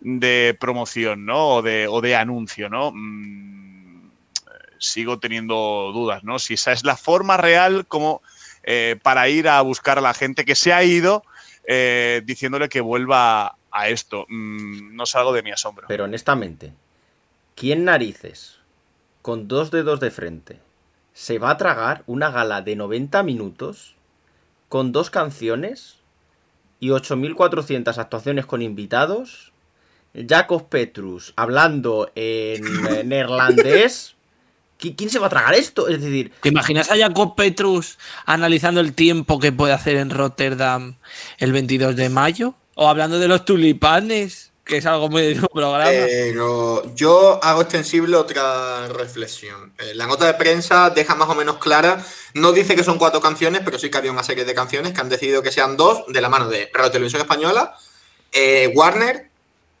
de 0.00 0.56
promoción, 0.60 1.24
¿no? 1.24 1.48
O 1.48 1.62
de, 1.62 2.16
anuncio, 2.16 2.68
¿no? 2.68 2.92
Mm, 2.92 3.53
sigo 4.84 5.18
teniendo 5.18 5.90
dudas, 5.92 6.24
¿no? 6.24 6.38
Si 6.38 6.54
esa 6.54 6.72
es 6.72 6.84
la 6.84 6.96
forma 6.96 7.36
real 7.36 7.86
como 7.86 8.22
eh, 8.62 8.98
para 9.02 9.28
ir 9.28 9.48
a 9.48 9.60
buscar 9.62 9.98
a 9.98 10.00
la 10.00 10.14
gente 10.14 10.44
que 10.44 10.54
se 10.54 10.72
ha 10.72 10.82
ido 10.84 11.24
eh, 11.66 12.22
diciéndole 12.24 12.68
que 12.68 12.80
vuelva 12.80 13.56
a 13.70 13.88
esto. 13.88 14.26
Mm, 14.28 14.94
no 14.96 15.06
salgo 15.06 15.32
de 15.32 15.42
mi 15.42 15.50
asombro. 15.50 15.86
Pero 15.88 16.04
honestamente, 16.04 16.72
¿quién 17.54 17.84
narices 17.84 18.58
con 19.22 19.48
dos 19.48 19.70
dedos 19.70 20.00
de 20.00 20.10
frente 20.10 20.60
se 21.12 21.38
va 21.38 21.50
a 21.50 21.56
tragar 21.56 22.02
una 22.06 22.30
gala 22.30 22.62
de 22.62 22.76
90 22.76 23.22
minutos 23.22 23.96
con 24.68 24.92
dos 24.92 25.10
canciones 25.10 25.98
y 26.80 26.88
8.400 26.88 27.98
actuaciones 27.98 28.46
con 28.46 28.62
invitados? 28.62 29.52
Jacobs 30.14 30.64
Petrus 30.64 31.32
hablando 31.36 32.10
en 32.14 32.64
eh, 32.86 33.02
neerlandés. 33.04 34.14
¿Qui- 34.80 34.94
¿Quién 34.96 35.10
se 35.10 35.18
va 35.18 35.26
a 35.26 35.30
tragar 35.30 35.54
esto? 35.54 35.88
Es 35.88 36.00
decir, 36.02 36.32
¿Te 36.40 36.48
imaginas 36.48 36.90
a 36.90 36.96
Jacob 36.96 37.34
Petrus 37.36 37.98
analizando 38.26 38.80
el 38.80 38.92
tiempo 38.94 39.38
que 39.38 39.52
puede 39.52 39.72
hacer 39.72 39.96
en 39.96 40.10
Rotterdam 40.10 40.96
el 41.38 41.52
22 41.52 41.96
de 41.96 42.08
mayo? 42.08 42.54
O 42.74 42.88
hablando 42.88 43.18
de 43.18 43.28
los 43.28 43.44
tulipanes, 43.44 44.50
que 44.64 44.78
es 44.78 44.86
algo 44.86 45.08
muy 45.08 45.22
de 45.22 45.38
su 45.40 45.46
programa. 45.46 45.84
Pero 45.90 46.94
yo 46.96 47.38
hago 47.44 47.60
extensible 47.62 48.16
otra 48.16 48.88
reflexión. 48.88 49.72
Eh, 49.78 49.92
la 49.94 50.06
nota 50.06 50.26
de 50.26 50.34
prensa 50.34 50.90
deja 50.90 51.14
más 51.14 51.28
o 51.28 51.34
menos 51.34 51.58
clara, 51.58 52.02
no 52.34 52.50
dice 52.52 52.74
que 52.74 52.82
son 52.82 52.98
cuatro 52.98 53.20
canciones, 53.20 53.60
pero 53.64 53.78
sí 53.78 53.90
que 53.90 53.98
había 53.98 54.10
una 54.10 54.22
serie 54.24 54.44
de 54.44 54.54
canciones 54.54 54.92
que 54.92 55.00
han 55.00 55.08
decidido 55.08 55.42
que 55.42 55.52
sean 55.52 55.76
dos 55.76 56.02
de 56.08 56.20
la 56.20 56.28
mano 56.28 56.48
de 56.48 56.68
Radio 56.72 56.90
Televisión 56.90 57.20
Española, 57.22 57.76
eh, 58.32 58.72
Warner 58.74 59.30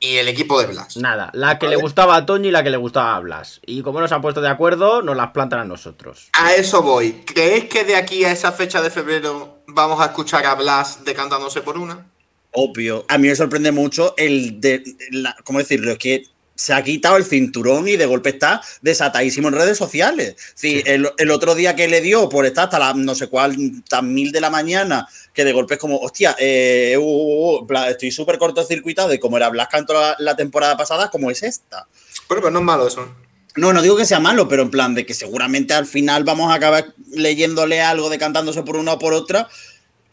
y 0.04 0.18
el 0.18 0.28
equipo 0.28 0.60
de 0.60 0.66
Blas. 0.66 0.96
nada, 0.98 1.30
la 1.32 1.58
que 1.58 1.66
le 1.66 1.76
gustaba 1.76 2.16
a 2.16 2.26
Toño 2.26 2.48
y 2.48 2.52
la 2.52 2.62
que 2.62 2.70
le 2.70 2.76
gustaba 2.76 3.16
a 3.16 3.20
Blas. 3.20 3.60
Y 3.64 3.82
como 3.82 4.00
no 4.00 4.08
se 4.08 4.14
han 4.14 4.20
puesto 4.20 4.42
de 4.42 4.48
acuerdo, 4.48 5.00
nos 5.00 5.16
las 5.16 5.30
plantan 5.30 5.60
a 5.60 5.64
nosotros. 5.64 6.28
A 6.34 6.52
eso 6.54 6.82
voy. 6.82 7.22
¿Creéis 7.24 7.64
que 7.64 7.84
de 7.84 7.96
aquí 7.96 8.24
a 8.24 8.32
esa 8.32 8.52
fecha 8.52 8.82
de 8.82 8.90
febrero 8.90 9.62
vamos 9.66 10.00
a 10.00 10.06
escuchar 10.06 10.44
a 10.44 10.54
Blas 10.54 11.04
decantándose 11.04 11.62
por 11.62 11.78
una? 11.78 12.06
Obvio. 12.52 13.06
A 13.08 13.16
mí 13.16 13.28
me 13.28 13.34
sorprende 13.34 13.72
mucho 13.72 14.14
el 14.18 14.60
de. 14.60 14.82
La, 15.10 15.34
¿Cómo 15.42 15.58
decirlo? 15.58 15.92
Es 15.92 15.98
que 15.98 16.24
se 16.54 16.72
ha 16.72 16.82
quitado 16.82 17.16
el 17.16 17.24
cinturón 17.24 17.88
y 17.88 17.96
de 17.96 18.06
golpe 18.06 18.30
está 18.30 18.62
desatadísimo 18.80 19.48
en 19.48 19.54
redes 19.54 19.76
sociales. 19.76 20.36
Sí, 20.54 20.82
El, 20.86 21.10
el 21.18 21.30
otro 21.30 21.54
día 21.54 21.74
que 21.74 21.88
le 21.88 22.00
dio 22.00 22.28
por 22.28 22.46
estar 22.46 22.64
hasta 22.64 22.78
la 22.78 22.94
no 22.94 23.14
sé 23.14 23.26
cuál, 23.28 23.56
tan 23.88 24.12
mil 24.12 24.30
de 24.32 24.40
la 24.40 24.50
mañana, 24.50 25.08
que 25.32 25.44
de 25.44 25.52
golpe 25.52 25.74
es 25.74 25.80
como, 25.80 25.98
hostia, 25.98 26.36
eh, 26.38 26.96
uh, 26.98 27.02
uh, 27.02 27.64
uh, 27.64 27.76
estoy 27.88 28.10
súper 28.10 28.38
cortocircuitado 28.38 29.08
de 29.08 29.18
cómo 29.18 29.36
era 29.36 29.48
Blas 29.48 29.68
Canto 29.68 29.92
la, 29.94 30.16
la 30.18 30.36
temporada 30.36 30.76
pasada, 30.76 31.10
como 31.10 31.30
es 31.30 31.42
esta. 31.42 31.88
Bueno, 32.28 32.42
pues 32.42 32.52
no 32.52 32.60
es 32.60 32.64
malo 32.64 32.86
eso. 32.86 33.08
No, 33.56 33.72
no 33.72 33.82
digo 33.82 33.96
que 33.96 34.04
sea 34.04 34.18
malo, 34.18 34.48
pero 34.48 34.62
en 34.62 34.70
plan 34.70 34.94
de 34.94 35.06
que 35.06 35.14
seguramente 35.14 35.74
al 35.74 35.86
final 35.86 36.24
vamos 36.24 36.50
a 36.50 36.54
acabar 36.54 36.92
leyéndole 37.12 37.80
algo, 37.80 38.10
decantándose 38.10 38.64
por 38.64 38.76
una 38.76 38.94
o 38.94 38.98
por 38.98 39.12
otra, 39.12 39.48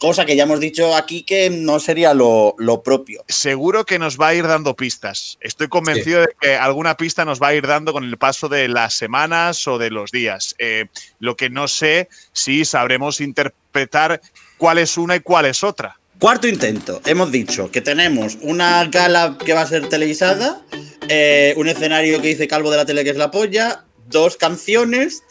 cosa 0.01 0.25
que 0.25 0.35
ya 0.35 0.43
hemos 0.43 0.59
dicho 0.59 0.95
aquí 0.95 1.21
que 1.21 1.51
no 1.51 1.79
sería 1.79 2.15
lo, 2.15 2.55
lo 2.57 2.81
propio. 2.81 3.23
seguro 3.27 3.85
que 3.85 3.99
nos 3.99 4.19
va 4.19 4.29
a 4.29 4.33
ir 4.33 4.47
dando 4.47 4.75
pistas. 4.75 5.37
Estoy 5.41 5.67
convencido 5.67 6.21
de 6.21 6.29
que 6.41 6.55
alguna 6.55 6.97
pista 6.97 7.23
nos 7.23 7.39
va 7.39 7.49
a 7.49 7.53
ir 7.53 7.67
dando 7.67 7.93
con 7.93 8.03
el 8.03 8.17
paso 8.17 8.49
de 8.49 8.67
las 8.67 8.95
semanas 8.95 9.67
o 9.67 9.77
de 9.77 9.91
los 9.91 10.09
días. 10.09 10.55
Eh, 10.57 10.87
lo 11.19 11.35
que 11.35 11.51
no 11.51 11.67
sé 11.67 12.09
si 12.33 12.65
sabremos 12.65 13.21
interpretar 13.21 14.21
cuál 14.57 14.79
es 14.79 14.97
una 14.97 15.17
y 15.17 15.19
cuál 15.19 15.45
es 15.45 15.63
otra. 15.63 15.99
Cuarto 16.17 16.47
intento. 16.47 16.99
Hemos 17.05 17.31
dicho 17.31 17.69
que 17.69 17.81
tenemos 17.81 18.39
una 18.41 18.83
gala 18.85 19.37
que 19.45 19.53
va 19.53 19.61
a 19.61 19.67
ser 19.67 19.87
televisada, 19.87 20.63
eh, 21.09 21.53
un 21.57 21.67
escenario 21.67 22.19
que 22.23 22.29
dice 22.29 22.47
Calvo 22.47 22.71
de 22.71 22.77
la 22.77 22.85
tele 22.85 23.03
que 23.03 23.11
es 23.11 23.17
la 23.17 23.29
polla, 23.29 23.85
dos 24.09 24.35
canciones 24.35 25.21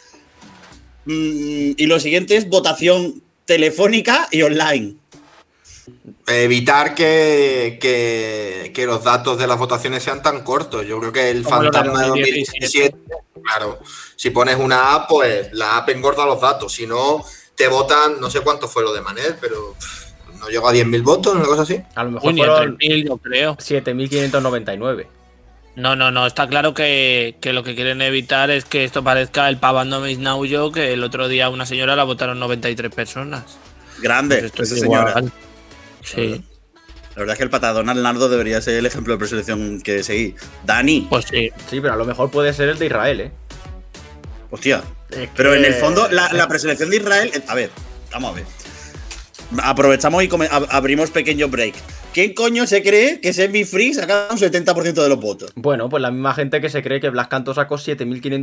mm, 1.03 1.71
y 1.75 1.85
lo 1.87 1.99
siguiente 1.99 2.37
es 2.37 2.47
votación 2.47 3.21
telefónica 3.51 4.29
y 4.31 4.43
online. 4.43 4.95
Evitar 6.25 6.95
que, 6.95 7.77
que, 7.81 8.71
que 8.73 8.85
los 8.85 9.03
datos 9.03 9.37
de 9.37 9.45
las 9.45 9.57
votaciones 9.57 10.01
sean 10.01 10.21
tan 10.21 10.41
cortos. 10.41 10.87
Yo 10.87 11.01
creo 11.01 11.11
que 11.11 11.29
el 11.29 11.43
Como 11.43 11.57
fantasma 11.57 12.03
de 12.03 12.07
2017. 12.07 12.95
2017, 12.95 13.43
claro, 13.43 13.79
si 14.15 14.29
pones 14.29 14.55
una 14.55 14.93
app, 14.95 15.09
pues 15.09 15.51
la 15.51 15.75
app 15.75 15.89
engorda 15.89 16.25
los 16.25 16.39
datos. 16.39 16.71
Si 16.71 16.87
no, 16.87 17.25
te 17.53 17.67
votan, 17.67 18.21
no 18.21 18.29
sé 18.29 18.39
cuánto 18.39 18.69
fue 18.69 18.83
lo 18.83 18.93
de 18.93 19.01
Manel, 19.01 19.35
pero 19.41 19.75
pff, 19.77 20.39
no 20.39 20.47
llegó 20.47 20.69
a 20.69 20.73
10.000 20.73 21.03
votos, 21.03 21.35
una 21.35 21.43
cosa 21.43 21.63
así. 21.63 21.81
A 21.95 22.05
lo 22.05 22.11
mejor 22.11 22.31
Uy, 22.31 22.37
fueron 22.37 22.77
3.000, 22.77 23.05
yo 23.05 23.17
creo. 23.17 23.57
7.599. 23.57 25.07
No, 25.75 25.95
no, 25.95 26.11
no, 26.11 26.27
está 26.27 26.47
claro 26.47 26.73
que, 26.73 27.35
que 27.39 27.53
lo 27.53 27.63
que 27.63 27.75
quieren 27.75 28.01
evitar 28.01 28.51
es 28.51 28.65
que 28.65 28.83
esto 28.83 29.03
parezca 29.03 29.47
el 29.47 29.57
pavando 29.57 30.05
Now 30.05 30.43
yo, 30.45 30.71
que 30.71 30.93
el 30.93 31.03
otro 31.03 31.27
día 31.29 31.49
una 31.49 31.65
señora 31.65 31.95
la 31.95 32.03
votaron 32.03 32.39
93 32.39 32.93
personas. 32.93 33.43
Grande, 34.01 34.35
Pues 34.37 34.45
esto 34.47 34.63
esa 34.63 34.73
es 34.75 34.81
señora. 34.81 35.09
igual. 35.11 35.31
Sí, 36.03 36.43
La 37.15 37.19
verdad 37.19 37.33
es 37.33 37.37
que 37.37 37.43
el 37.43 37.49
patadón 37.49 37.87
al 37.89 38.01
Nardo 38.03 38.27
debería 38.27 38.59
ser 38.61 38.75
el 38.75 38.85
ejemplo 38.85 39.13
de 39.13 39.19
preselección 39.19 39.81
que 39.81 40.03
seguí. 40.03 40.35
Dani, 40.65 41.07
pues 41.09 41.25
sí. 41.29 41.49
Sí, 41.69 41.79
pero 41.79 41.93
a 41.93 41.97
lo 41.97 42.05
mejor 42.05 42.29
puede 42.31 42.53
ser 42.53 42.67
el 42.69 42.77
de 42.79 42.87
Israel, 42.87 43.21
¿eh? 43.21 43.31
hostia. 44.49 44.81
Es 45.09 45.29
Pero 45.35 45.53
en 45.53 45.63
el 45.63 45.73
fondo, 45.75 46.09
la, 46.09 46.31
la 46.33 46.47
preselección 46.47 46.89
de 46.89 46.97
Israel. 46.97 47.31
eh, 47.33 47.41
A 47.47 47.55
ver, 47.55 47.69
vamos 48.11 48.31
a 48.31 48.35
ver. 48.35 48.45
Aprovechamos 49.63 50.23
y 50.23 50.29
abrimos 50.69 51.11
pequeño 51.11 51.47
break. 51.47 51.75
¿Quién 52.13 52.33
coño 52.33 52.67
se 52.67 52.83
cree 52.83 53.21
que 53.21 53.31
Semi 53.31 53.63
Free 53.63 53.93
saca 53.93 54.27
un 54.29 54.37
70% 54.37 55.01
de 55.01 55.07
los 55.07 55.17
votos? 55.17 55.53
Bueno, 55.55 55.87
pues 55.87 56.01
la 56.01 56.11
misma 56.11 56.33
gente 56.33 56.59
que 56.59 56.69
se 56.69 56.83
cree 56.83 56.99
que 56.99 57.09
Blas 57.09 57.29
Canto 57.29 57.53
sacó 57.53 57.75
7.500. 57.75 58.41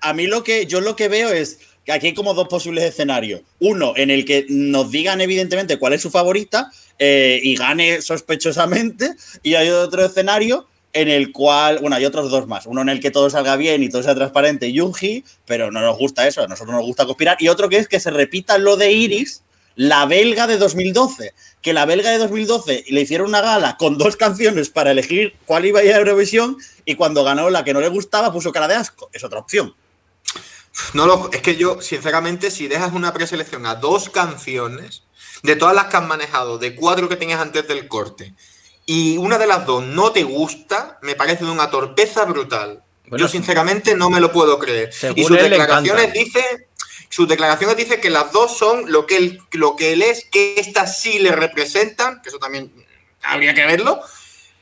A 0.00 0.14
mí 0.14 0.26
lo 0.26 0.42
que 0.42 0.64
yo 0.64 0.80
lo 0.80 0.96
que 0.96 1.08
veo 1.08 1.28
es 1.28 1.58
que 1.84 1.92
aquí 1.92 2.06
hay 2.06 2.14
como 2.14 2.32
dos 2.32 2.48
posibles 2.48 2.84
escenarios. 2.84 3.42
Uno 3.58 3.92
en 3.96 4.08
el 4.08 4.24
que 4.24 4.46
nos 4.48 4.90
digan 4.90 5.20
evidentemente 5.20 5.78
cuál 5.78 5.92
es 5.92 6.00
su 6.00 6.10
favorita 6.10 6.70
eh, 6.98 7.40
y 7.42 7.56
gane 7.56 8.02
sospechosamente. 8.02 9.14
Y 9.42 9.54
hay 9.54 9.70
otro 9.70 10.04
escenario 10.04 10.66
en 10.92 11.08
el 11.08 11.32
cual, 11.32 11.78
bueno, 11.80 11.96
hay 11.96 12.04
otros 12.04 12.30
dos 12.30 12.46
más. 12.46 12.66
Uno 12.66 12.82
en 12.82 12.88
el 12.88 13.00
que 13.00 13.10
todo 13.10 13.30
salga 13.30 13.56
bien 13.56 13.82
y 13.82 13.88
todo 13.88 14.02
sea 14.02 14.14
transparente 14.14 14.68
y 14.68 14.72
Yuji, 14.74 15.24
pero 15.46 15.70
no 15.70 15.80
nos 15.80 15.98
gusta 15.98 16.26
eso, 16.26 16.42
a 16.42 16.48
nosotros 16.48 16.74
nos 16.74 16.84
gusta 16.84 17.04
conspirar. 17.04 17.36
Y 17.40 17.48
otro 17.48 17.68
que 17.68 17.76
es 17.76 17.88
que 17.88 18.00
se 18.00 18.10
repita 18.10 18.58
lo 18.58 18.76
de 18.76 18.92
Iris, 18.92 19.42
la 19.76 20.06
belga 20.06 20.46
de 20.46 20.58
2012. 20.58 21.34
Que 21.62 21.72
la 21.72 21.86
belga 21.86 22.10
de 22.10 22.18
2012 22.18 22.84
le 22.88 23.00
hicieron 23.00 23.28
una 23.28 23.40
gala 23.40 23.76
con 23.76 23.98
dos 23.98 24.16
canciones 24.16 24.70
para 24.70 24.92
elegir 24.92 25.34
cuál 25.44 25.66
iba 25.66 25.80
a 25.80 25.84
ir 25.84 25.92
a 25.92 25.98
Eurovisión 25.98 26.56
y 26.84 26.94
cuando 26.94 27.24
ganó 27.24 27.50
la 27.50 27.64
que 27.64 27.74
no 27.74 27.80
le 27.80 27.88
gustaba 27.88 28.32
puso 28.32 28.52
cara 28.52 28.68
de 28.68 28.74
asco. 28.74 29.10
Es 29.12 29.24
otra 29.24 29.38
opción. 29.38 29.74
No 30.94 31.06
lo, 31.06 31.30
es 31.32 31.42
que 31.42 31.56
yo, 31.56 31.80
sinceramente, 31.80 32.50
si 32.50 32.68
dejas 32.68 32.92
una 32.92 33.12
preselección 33.12 33.66
a 33.66 33.74
dos 33.74 34.08
canciones, 34.08 35.02
de 35.42 35.56
todas 35.56 35.74
las 35.74 35.86
que 35.86 35.96
has 35.96 36.06
manejado, 36.06 36.58
de 36.58 36.74
cuatro 36.74 37.08
que 37.08 37.16
tenías 37.16 37.40
antes 37.40 37.66
del 37.68 37.88
corte, 37.88 38.34
y 38.86 39.18
una 39.18 39.38
de 39.38 39.46
las 39.46 39.66
dos 39.66 39.84
no 39.84 40.12
te 40.12 40.22
gusta, 40.22 40.98
me 41.02 41.14
parece 41.14 41.44
de 41.44 41.50
una 41.50 41.70
torpeza 41.70 42.24
brutal. 42.24 42.82
Bueno, 43.06 43.24
yo, 43.24 43.28
sinceramente, 43.28 43.94
no 43.94 44.10
me 44.10 44.20
lo 44.20 44.32
puedo 44.32 44.58
creer. 44.58 44.90
Y 45.14 45.24
sus 45.24 45.36
declaraciones 45.36 46.12
dice. 46.12 46.68
Sus 47.10 47.26
declaraciones 47.26 47.74
dice 47.76 48.00
que 48.00 48.10
las 48.10 48.32
dos 48.32 48.58
son 48.58 48.92
lo 48.92 49.06
que 49.06 49.16
él, 49.16 49.40
lo 49.52 49.76
que 49.76 49.94
él 49.94 50.02
es, 50.02 50.26
que 50.30 50.56
estas 50.58 51.00
sí 51.00 51.18
le 51.18 51.32
representan, 51.32 52.20
que 52.20 52.28
eso 52.28 52.38
también 52.38 52.70
habría 53.22 53.54
que 53.54 53.64
verlo. 53.64 54.00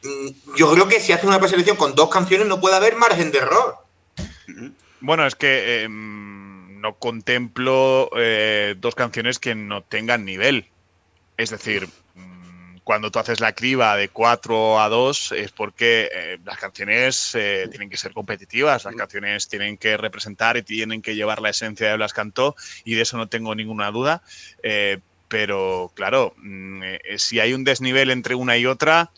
Mm, 0.03 0.55
Yo 0.57 0.73
creo 0.73 0.87
que 0.87 1.01
si 1.01 1.13
hace 1.13 1.27
una 1.27 1.41
preselección 1.41 1.77
con 1.77 1.97
dos 1.97 2.09
canciones 2.09 2.47
no 2.47 2.61
puede 2.61 2.77
haber 2.77 2.95
margen 2.95 3.33
de 3.33 3.39
error. 3.39 3.79
Bueno, 5.01 5.27
es 5.27 5.35
que 5.35 5.85
eh, 5.85 5.89
mm, 5.89 6.26
no 6.87 6.95
contemplo 6.95 8.11
eh, 8.17 8.77
dos 8.79 8.95
canciones 8.95 9.41
que 9.41 9.57
no 9.57 9.83
tengan 9.83 10.25
nivel. 10.25 10.67
Es 11.37 11.51
decir, 11.51 11.89
mm, 12.15 12.79
cuando 12.85 13.11
tú 13.11 13.19
haces 13.19 13.41
la 13.41 13.55
criba 13.55 13.97
de 13.97 14.09
4 14.09 14.81
a 14.81 14.89
2 14.89 15.33
es 15.33 15.51
porque 15.51 16.09
eh, 16.15 16.39
las 16.45 16.59
canciones 16.59 17.35
eh, 17.35 17.67
tienen 17.71 17.91
que 17.91 17.97
ser 17.97 18.13
competitivas, 18.13 18.85
las 18.85 18.95
canciones 18.95 19.49
tienen 19.49 19.77
que 19.79 19.97
representar 19.97 20.57
y 20.57 20.63
tienen 20.63 21.03
que 21.03 21.17
llevar 21.17 21.43
la 21.43 21.51
esencia 21.51 21.89
de 21.89 21.97
Blas 21.97 22.13
Cantó 22.13 22.55
y 22.85 22.95
de 22.95 23.03
eso 23.03 23.17
no 23.17 23.27
tengo 23.27 23.57
ninguna 23.57 23.91
duda. 23.91 24.23
Eh, 24.63 25.01
pero 25.27 25.91
claro, 25.97 26.35
mm, 26.37 26.83
si 27.17 27.41
hay 27.41 27.53
un 27.53 27.65
desnivel 27.65 28.13
entre 28.13 28.37
una 28.37 28.57
y 28.57 28.67
otra, 28.67 29.11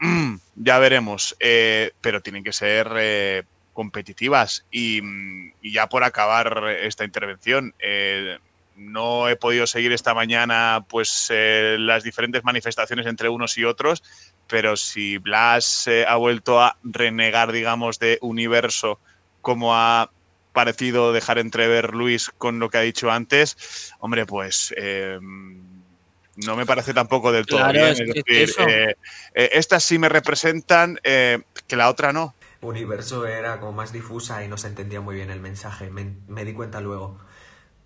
mm, 0.00 0.34
ya 0.56 0.80
veremos. 0.80 1.36
Pero 1.38 2.20
tienen 2.20 2.42
que 2.42 2.52
ser 2.52 3.46
competitivas. 3.74 4.64
Y, 4.70 5.02
mm, 5.02 5.52
y 5.60 5.72
ya 5.72 5.88
por 5.90 6.04
acabar 6.04 6.68
esta 6.80 7.04
intervención, 7.04 7.74
eh, 7.78 8.38
no 8.76 9.28
he 9.28 9.36
podido 9.36 9.66
seguir 9.66 9.92
esta 9.92 10.14
mañana 10.14 10.84
pues 10.88 11.28
eh, 11.30 11.76
las 11.78 12.02
diferentes 12.02 12.42
manifestaciones 12.44 13.06
entre 13.06 13.28
unos 13.28 13.58
y 13.58 13.64
otros, 13.64 14.02
pero 14.48 14.76
si 14.76 15.18
Blas 15.18 15.86
eh, 15.86 16.04
ha 16.08 16.16
vuelto 16.16 16.60
a 16.60 16.76
renegar, 16.82 17.52
digamos, 17.52 17.98
de 17.98 18.18
universo 18.22 18.98
como 19.42 19.76
ha 19.76 20.10
parecido 20.52 21.12
dejar 21.12 21.38
entrever 21.38 21.94
Luis 21.94 22.30
con 22.38 22.58
lo 22.58 22.70
que 22.70 22.78
ha 22.78 22.82
dicho 22.82 23.10
antes, 23.10 23.92
hombre, 23.98 24.24
pues 24.24 24.72
eh, 24.76 25.18
no 25.20 26.56
me 26.56 26.64
parece 26.64 26.94
tampoco 26.94 27.30
del 27.32 27.44
todo 27.46 27.58
Claro, 27.58 27.72
bien. 27.72 27.86
es 27.86 27.98
decir, 27.98 28.54
eh, 28.68 28.94
eh, 29.34 29.50
estas 29.52 29.84
sí 29.84 29.98
me 29.98 30.08
representan, 30.08 30.98
que 31.02 31.76
la 31.76 31.90
otra 31.90 32.12
no. 32.12 32.34
Universo 32.68 33.26
era 33.26 33.60
como 33.60 33.72
más 33.72 33.92
difusa 33.92 34.44
y 34.44 34.48
no 34.48 34.56
se 34.56 34.68
entendía 34.68 35.00
muy 35.00 35.14
bien 35.14 35.30
el 35.30 35.40
mensaje. 35.40 35.90
Me, 35.90 36.14
me 36.28 36.44
di 36.44 36.52
cuenta 36.52 36.80
luego. 36.80 37.18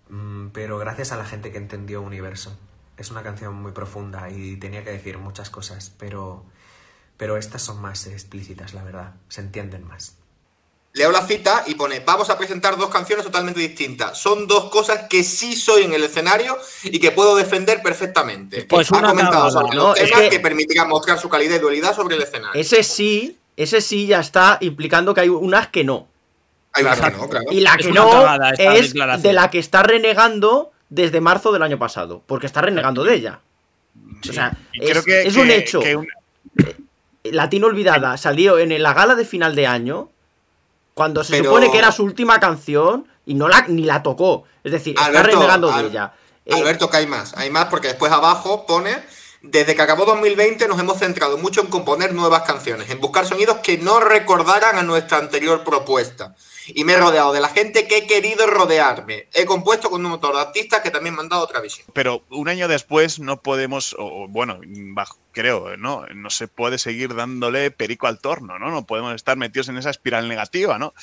Mm, 0.09 0.47
pero 0.49 0.77
gracias 0.79 1.11
a 1.11 1.17
la 1.17 1.25
gente 1.25 1.51
que 1.51 1.57
entendió 1.57 2.01
Universo. 2.01 2.57
Es 2.97 3.11
una 3.11 3.23
canción 3.23 3.53
muy 3.55 3.71
profunda 3.71 4.29
y 4.29 4.57
tenía 4.57 4.83
que 4.83 4.91
decir 4.91 5.17
muchas 5.17 5.49
cosas, 5.49 5.93
pero, 5.97 6.43
pero 7.17 7.37
estas 7.37 7.61
son 7.61 7.79
más 7.81 8.07
explícitas, 8.07 8.73
la 8.73 8.83
verdad. 8.83 9.13
Se 9.29 9.41
entienden 9.41 9.87
más. 9.87 10.15
Leo 10.91 11.11
la 11.11 11.21
cita 11.25 11.63
y 11.67 11.75
pone, 11.75 11.99
vamos 11.99 12.31
a 12.31 12.37
presentar 12.37 12.75
dos 12.75 12.89
canciones 12.89 13.23
totalmente 13.23 13.59
distintas. 13.59 14.17
Son 14.19 14.47
dos 14.47 14.71
cosas 14.71 15.07
que 15.07 15.23
sí 15.23 15.55
soy 15.55 15.83
en 15.83 15.93
el 15.93 16.03
escenario 16.03 16.57
y 16.83 16.99
que 16.99 17.11
puedo 17.11 17.35
defender 17.35 17.83
perfectamente. 17.83 18.63
Pues 18.65 18.91
ha 18.91 18.97
una 18.97 19.09
comentado 19.09 19.51
sobre 19.51 19.75
¿no? 19.77 19.89
los 19.89 19.99
Es 19.99 20.05
temas 20.05 20.21
que- 20.23 20.29
que... 20.31 20.39
permitirán 20.39 20.89
mostrar 20.89 21.19
su 21.19 21.29
calidad 21.29 21.55
y 21.57 21.59
dualidad 21.59 21.95
sobre 21.95 22.15
el 22.15 22.23
escenario. 22.23 22.59
Ese 22.59 22.81
sí, 22.83 23.38
ese 23.63 23.81
sí 23.81 24.07
ya 24.07 24.19
está 24.19 24.57
implicando 24.61 25.13
que 25.13 25.21
hay 25.21 25.29
unas 25.29 25.67
que 25.67 25.83
no. 25.83 26.07
Hay 26.73 26.83
una 26.83 26.95
que 26.95 27.11
no, 27.11 27.27
claro. 27.29 27.45
Y 27.51 27.61
la 27.61 27.73
Es 27.75 27.85
que 27.85 27.91
una 27.91 28.03
no 28.05 28.53
es 28.57 29.21
de 29.23 29.33
la 29.33 29.49
que 29.49 29.59
está 29.59 29.83
renegando 29.83 30.71
desde 30.89 31.19
marzo 31.21 31.51
del 31.51 31.63
año 31.63 31.77
pasado. 31.77 32.21
Porque 32.25 32.45
está 32.47 32.61
renegando 32.61 33.03
de 33.03 33.15
ella. 33.15 33.39
O 34.29 34.33
sea, 34.33 34.57
es, 34.73 34.89
creo 34.91 35.03
que, 35.03 35.21
es 35.23 35.35
un 35.35 35.47
que- 35.47 35.55
hecho. 35.57 35.79
que 35.79 35.95
un- 35.95 36.07
Latino 37.23 37.67
Olvidada 37.67 38.17
salió 38.17 38.57
en 38.59 38.81
la 38.81 38.93
gala 38.93 39.15
de 39.15 39.25
final 39.25 39.55
de 39.55 39.67
año. 39.67 40.09
Cuando 40.93 41.23
se 41.23 41.33
Pero- 41.33 41.45
supone 41.45 41.71
que 41.71 41.77
era 41.77 41.91
su 41.91 42.03
última 42.03 42.39
canción 42.39 43.07
y 43.25 43.33
no 43.33 43.47
la, 43.47 43.65
ni 43.67 43.83
la 43.83 44.01
tocó. 44.03 44.45
Es 44.63 44.71
decir, 44.71 44.95
está 44.99 45.23
renegando 45.23 45.71
de 45.71 45.87
ella. 45.87 46.13
Eh, 46.45 46.53
Alberto, 46.53 46.89
que 46.89 46.97
hay 46.97 47.07
más. 47.07 47.35
Hay 47.37 47.49
más 47.49 47.65
porque 47.65 47.89
después 47.89 48.11
abajo 48.11 48.65
pone, 48.65 48.97
desde 49.41 49.75
que 49.75 49.81
acabó 49.81 50.05
2020 50.05 50.67
nos 50.67 50.79
hemos 50.79 50.99
centrado 50.99 51.37
mucho 51.37 51.61
en 51.61 51.67
componer 51.67 52.13
nuevas 52.13 52.43
canciones, 52.43 52.89
en 52.89 52.99
buscar 52.99 53.25
sonidos 53.25 53.57
que 53.59 53.77
no 53.77 53.99
recordaran 53.99 54.77
a 54.77 54.83
nuestra 54.83 55.17
anterior 55.17 55.63
propuesta. 55.63 56.35
Y 56.67 56.83
me 56.83 56.93
he 56.93 56.97
rodeado 56.97 57.33
de 57.33 57.39
la 57.39 57.47
gente 57.47 57.87
que 57.87 57.97
he 57.97 58.07
querido 58.07 58.45
rodearme. 58.45 59.27
He 59.33 59.45
compuesto 59.45 59.89
con 59.89 60.03
un 60.03 60.11
montón 60.11 60.33
de 60.33 60.41
artistas 60.41 60.81
que 60.81 60.91
también 60.91 61.15
me 61.15 61.21
han 61.21 61.29
dado 61.29 61.43
otra 61.43 61.61
visión. 61.61 61.87
pero 61.93 62.23
un 62.29 62.47
año 62.49 62.67
después 62.67 63.19
no 63.19 63.41
podemos, 63.41 63.95
o 63.97 64.27
bueno, 64.27 64.59
bajo, 64.93 65.17
creo, 65.31 65.77
¿no? 65.77 66.05
No 66.13 66.29
se 66.29 66.47
puede 66.47 66.77
seguir 66.77 67.15
dándole 67.15 67.71
perico 67.71 68.07
al 68.07 68.19
torno, 68.19 68.59
¿no? 68.59 68.71
No 68.71 68.85
podemos 68.85 69.15
estar 69.15 69.37
metidos 69.37 69.69
en 69.69 69.77
esa 69.77 69.89
espiral 69.89 70.27
negativa, 70.27 70.77
¿no? 70.77 70.93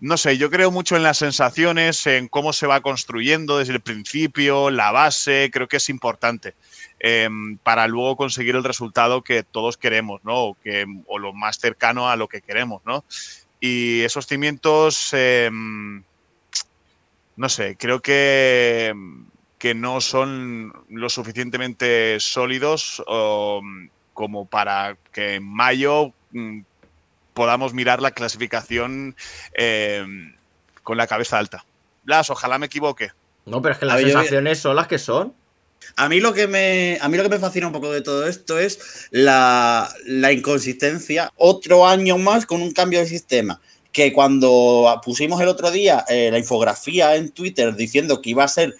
No 0.00 0.16
sé, 0.16 0.38
yo 0.38 0.50
creo 0.50 0.70
mucho 0.70 0.96
en 0.96 1.02
las 1.02 1.18
sensaciones, 1.18 2.06
en 2.06 2.28
cómo 2.28 2.52
se 2.52 2.66
va 2.66 2.80
construyendo 2.80 3.58
desde 3.58 3.74
el 3.74 3.80
principio, 3.80 4.70
la 4.70 4.92
base, 4.92 5.50
creo 5.52 5.68
que 5.68 5.76
es 5.76 5.88
importante. 5.88 6.54
Em, 7.00 7.58
para 7.58 7.86
luego 7.86 8.16
conseguir 8.16 8.56
el 8.56 8.64
resultado 8.64 9.22
que 9.22 9.42
todos 9.42 9.76
queremos, 9.76 10.24
¿no? 10.24 10.36
O, 10.36 10.54
que, 10.54 10.86
o 11.06 11.18
lo 11.18 11.32
más 11.32 11.58
cercano 11.58 12.08
a 12.08 12.16
lo 12.16 12.28
que 12.28 12.40
queremos, 12.40 12.82
¿no? 12.84 13.04
Y 13.60 14.02
esos 14.02 14.26
cimientos, 14.26 15.12
em, 15.12 16.02
no 17.36 17.48
sé, 17.48 17.76
creo 17.76 18.00
que, 18.00 18.94
que 19.58 19.74
no 19.74 20.00
son 20.00 20.72
lo 20.88 21.08
suficientemente 21.08 22.18
sólidos 22.20 23.02
o, 23.06 23.62
como 24.12 24.46
para 24.46 24.96
que 25.12 25.34
en 25.34 25.44
mayo 25.44 26.12
mm, 26.32 26.60
podamos 27.34 27.74
mirar 27.74 28.00
la 28.00 28.12
clasificación 28.12 29.14
em, 29.52 30.34
con 30.82 30.96
la 30.96 31.06
cabeza 31.06 31.38
alta. 31.38 31.64
Blas, 32.02 32.30
ojalá 32.30 32.58
me 32.58 32.66
equivoque. 32.66 33.10
No, 33.44 33.60
pero 33.60 33.74
es 33.74 33.78
que 33.78 33.86
las 33.86 34.00
sensaciones 34.00 34.58
son 34.58 34.74
las 34.74 34.86
que 34.86 34.98
son. 34.98 35.34
A 35.96 36.08
mí 36.08 36.20
lo 36.20 36.34
que 36.34 36.46
me, 36.46 36.98
a 37.00 37.08
mí 37.08 37.16
lo 37.16 37.22
que 37.22 37.30
me 37.30 37.38
fascina 37.38 37.66
un 37.66 37.72
poco 37.72 37.90
de 37.90 38.02
todo 38.02 38.26
esto 38.26 38.58
es 38.58 38.78
la, 39.10 39.90
la 40.04 40.32
inconsistencia. 40.32 41.32
Otro 41.36 41.86
año 41.86 42.18
más 42.18 42.44
con 42.44 42.60
un 42.60 42.72
cambio 42.72 43.00
de 43.00 43.06
sistema. 43.06 43.60
Que 43.92 44.12
cuando 44.12 45.00
pusimos 45.02 45.40
el 45.40 45.48
otro 45.48 45.70
día 45.70 46.04
eh, 46.08 46.28
la 46.30 46.38
infografía 46.38 47.16
en 47.16 47.30
Twitter 47.30 47.74
diciendo 47.74 48.20
que 48.20 48.30
iba 48.30 48.44
a 48.44 48.48
ser 48.48 48.76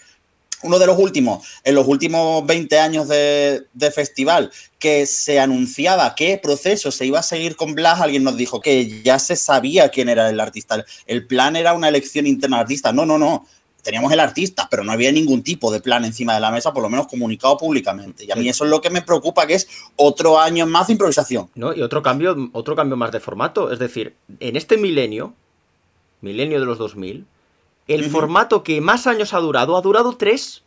uno 0.63 0.79
de 0.79 0.87
los 0.87 0.99
últimos, 0.99 1.47
en 1.65 1.75
los 1.75 1.87
últimos 1.87 2.45
20 2.45 2.79
años 2.79 3.09
de, 3.09 3.67
de 3.73 3.91
festival, 3.91 4.51
que 4.79 5.07
se 5.07 5.39
anunciaba 5.39 6.15
qué 6.15 6.39
proceso 6.43 6.91
se 6.91 7.07
iba 7.07 7.21
a 7.21 7.23
seguir 7.23 7.57
con 7.57 7.75
Blas, 7.75 8.01
alguien 8.01 8.25
nos 8.25 8.37
dijo 8.37 8.61
que 8.61 9.03
ya 9.03 9.19
se 9.19 9.37
sabía 9.37 9.89
quién 9.89 10.09
era 10.09 10.29
el 10.29 10.41
artista. 10.41 10.85
El 11.07 11.27
plan 11.27 11.57
era 11.57 11.73
una 11.73 11.89
elección 11.89 12.27
interna 12.27 12.61
artista. 12.61 12.93
No, 12.93 13.07
no, 13.07 13.17
no 13.17 13.47
teníamos 13.87 14.11
el 14.11 14.19
artista, 14.19 14.67
pero 14.69 14.83
no 14.83 14.91
había 14.91 15.13
ningún 15.13 15.45
tipo 15.45 15.71
de 15.71 15.81
plan 15.81 16.05
encima 16.05 16.35
de 16.35 16.41
la 16.41 16.51
mesa, 16.51 16.73
por 16.73 16.83
lo 16.83 16.91
menos 16.91 17.07
comunicado 17.07 17.57
públicamente. 17.57 18.25
Y 18.25 18.33
a 18.33 18.35
mí 18.35 18.49
eso 18.49 18.65
es 18.65 18.71
lo 18.71 18.81
que 18.81 18.91
me 18.91 19.01
preocupa, 19.01 19.47
que 19.47 19.55
es 19.55 19.69
otro 19.95 20.41
año 20.41 20.67
más 20.67 20.89
de 20.89 20.95
improvisación. 20.95 21.49
¿no? 21.55 21.73
Y 21.73 21.83
otro 21.83 22.03
cambio, 22.03 22.51
otro 22.53 22.75
cambio 22.75 22.97
más 22.97 23.13
de 23.13 23.21
formato. 23.21 23.71
Es 23.71 23.79
decir, 23.79 24.17
en 24.41 24.57
este 24.57 24.77
milenio, 24.77 25.35
milenio 26.21 26.59
de 26.59 26.67
los 26.67 26.79
2000, 26.79 27.27
el 27.87 28.11
formato 28.11 28.65
que 28.65 28.81
más 28.81 29.07
años 29.07 29.33
ha 29.33 29.39
durado, 29.39 29.77
ha 29.77 29.83
durado 29.83 30.17
tres. 30.17 30.65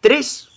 Tres. 0.00 0.48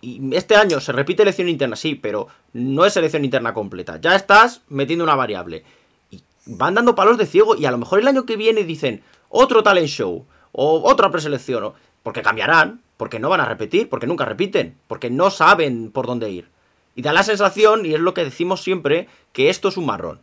Y 0.00 0.34
este 0.34 0.56
año 0.56 0.80
se 0.80 0.90
repite 0.90 1.22
elección 1.22 1.48
interna, 1.48 1.76
sí, 1.76 1.94
pero 1.94 2.26
no 2.52 2.84
es 2.84 2.96
elección 2.96 3.24
interna 3.24 3.54
completa. 3.54 4.00
Ya 4.00 4.16
estás 4.16 4.62
metiendo 4.68 5.04
una 5.04 5.14
variable. 5.14 5.62
Y 6.10 6.22
van 6.44 6.74
dando 6.74 6.96
palos 6.96 7.18
de 7.18 7.26
ciego 7.26 7.54
y 7.54 7.66
a 7.66 7.70
lo 7.70 7.78
mejor 7.78 8.00
el 8.00 8.08
año 8.08 8.26
que 8.26 8.36
viene 8.36 8.64
dicen 8.64 9.04
otro 9.36 9.62
talent 9.62 9.88
show 9.88 10.24
o 10.52 10.82
otra 10.90 11.10
preselección. 11.10 11.64
o- 11.64 11.74
Porque 12.02 12.22
cambiarán, 12.22 12.82
porque 12.98 13.18
no 13.18 13.28
van 13.30 13.40
a 13.40 13.46
repetir, 13.46 13.88
porque 13.88 14.06
nunca 14.06 14.24
repiten, 14.26 14.76
porque 14.88 15.08
no 15.10 15.30
saben 15.30 15.90
por 15.90 16.06
dónde 16.06 16.30
ir. 16.30 16.48
Y 16.94 17.02
da 17.02 17.12
la 17.12 17.22
sensación, 17.22 17.86
y 17.86 17.94
es 17.94 18.00
lo 18.00 18.12
que 18.14 18.24
decimos 18.24 18.62
siempre, 18.62 19.08
que 19.32 19.48
esto 19.50 19.68
es 19.68 19.76
un 19.78 19.86
marrón. 19.86 20.20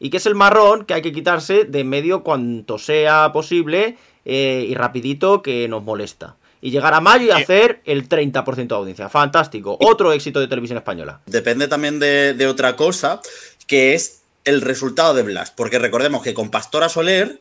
Y 0.00 0.10
que 0.10 0.16
es 0.16 0.26
el 0.26 0.34
marrón 0.34 0.84
que 0.84 0.94
hay 0.94 1.02
que 1.02 1.12
quitarse 1.12 1.64
de 1.64 1.84
medio 1.84 2.22
cuanto 2.24 2.78
sea 2.78 3.30
posible 3.32 3.96
eh, 4.24 4.66
y 4.68 4.74
rapidito 4.74 5.40
que 5.42 5.68
nos 5.68 5.82
molesta. 5.84 6.34
Y 6.60 6.70
llegar 6.72 6.94
a 6.94 7.00
mayo 7.00 7.26
y 7.26 7.30
Eh. 7.30 7.42
hacer 7.42 7.80
el 7.84 8.08
30% 8.08 8.74
de 8.74 8.80
audiencia. 8.80 9.08
Fantástico. 9.08 9.76
Otro 9.80 10.12
éxito 10.12 10.40
de 10.40 10.48
televisión 10.48 10.78
española. 10.78 11.20
Depende 11.26 11.68
también 11.68 11.98
de, 12.00 12.34
de 12.34 12.46
otra 12.48 12.74
cosa, 12.76 13.20
que 13.68 13.94
es 13.94 14.22
el 14.44 14.60
resultado 14.62 15.14
de 15.14 15.22
Blas. 15.22 15.50
Porque 15.52 15.78
recordemos 15.78 16.22
que 16.22 16.34
con 16.34 16.50
Pastora 16.50 16.88
Soler 16.88 17.40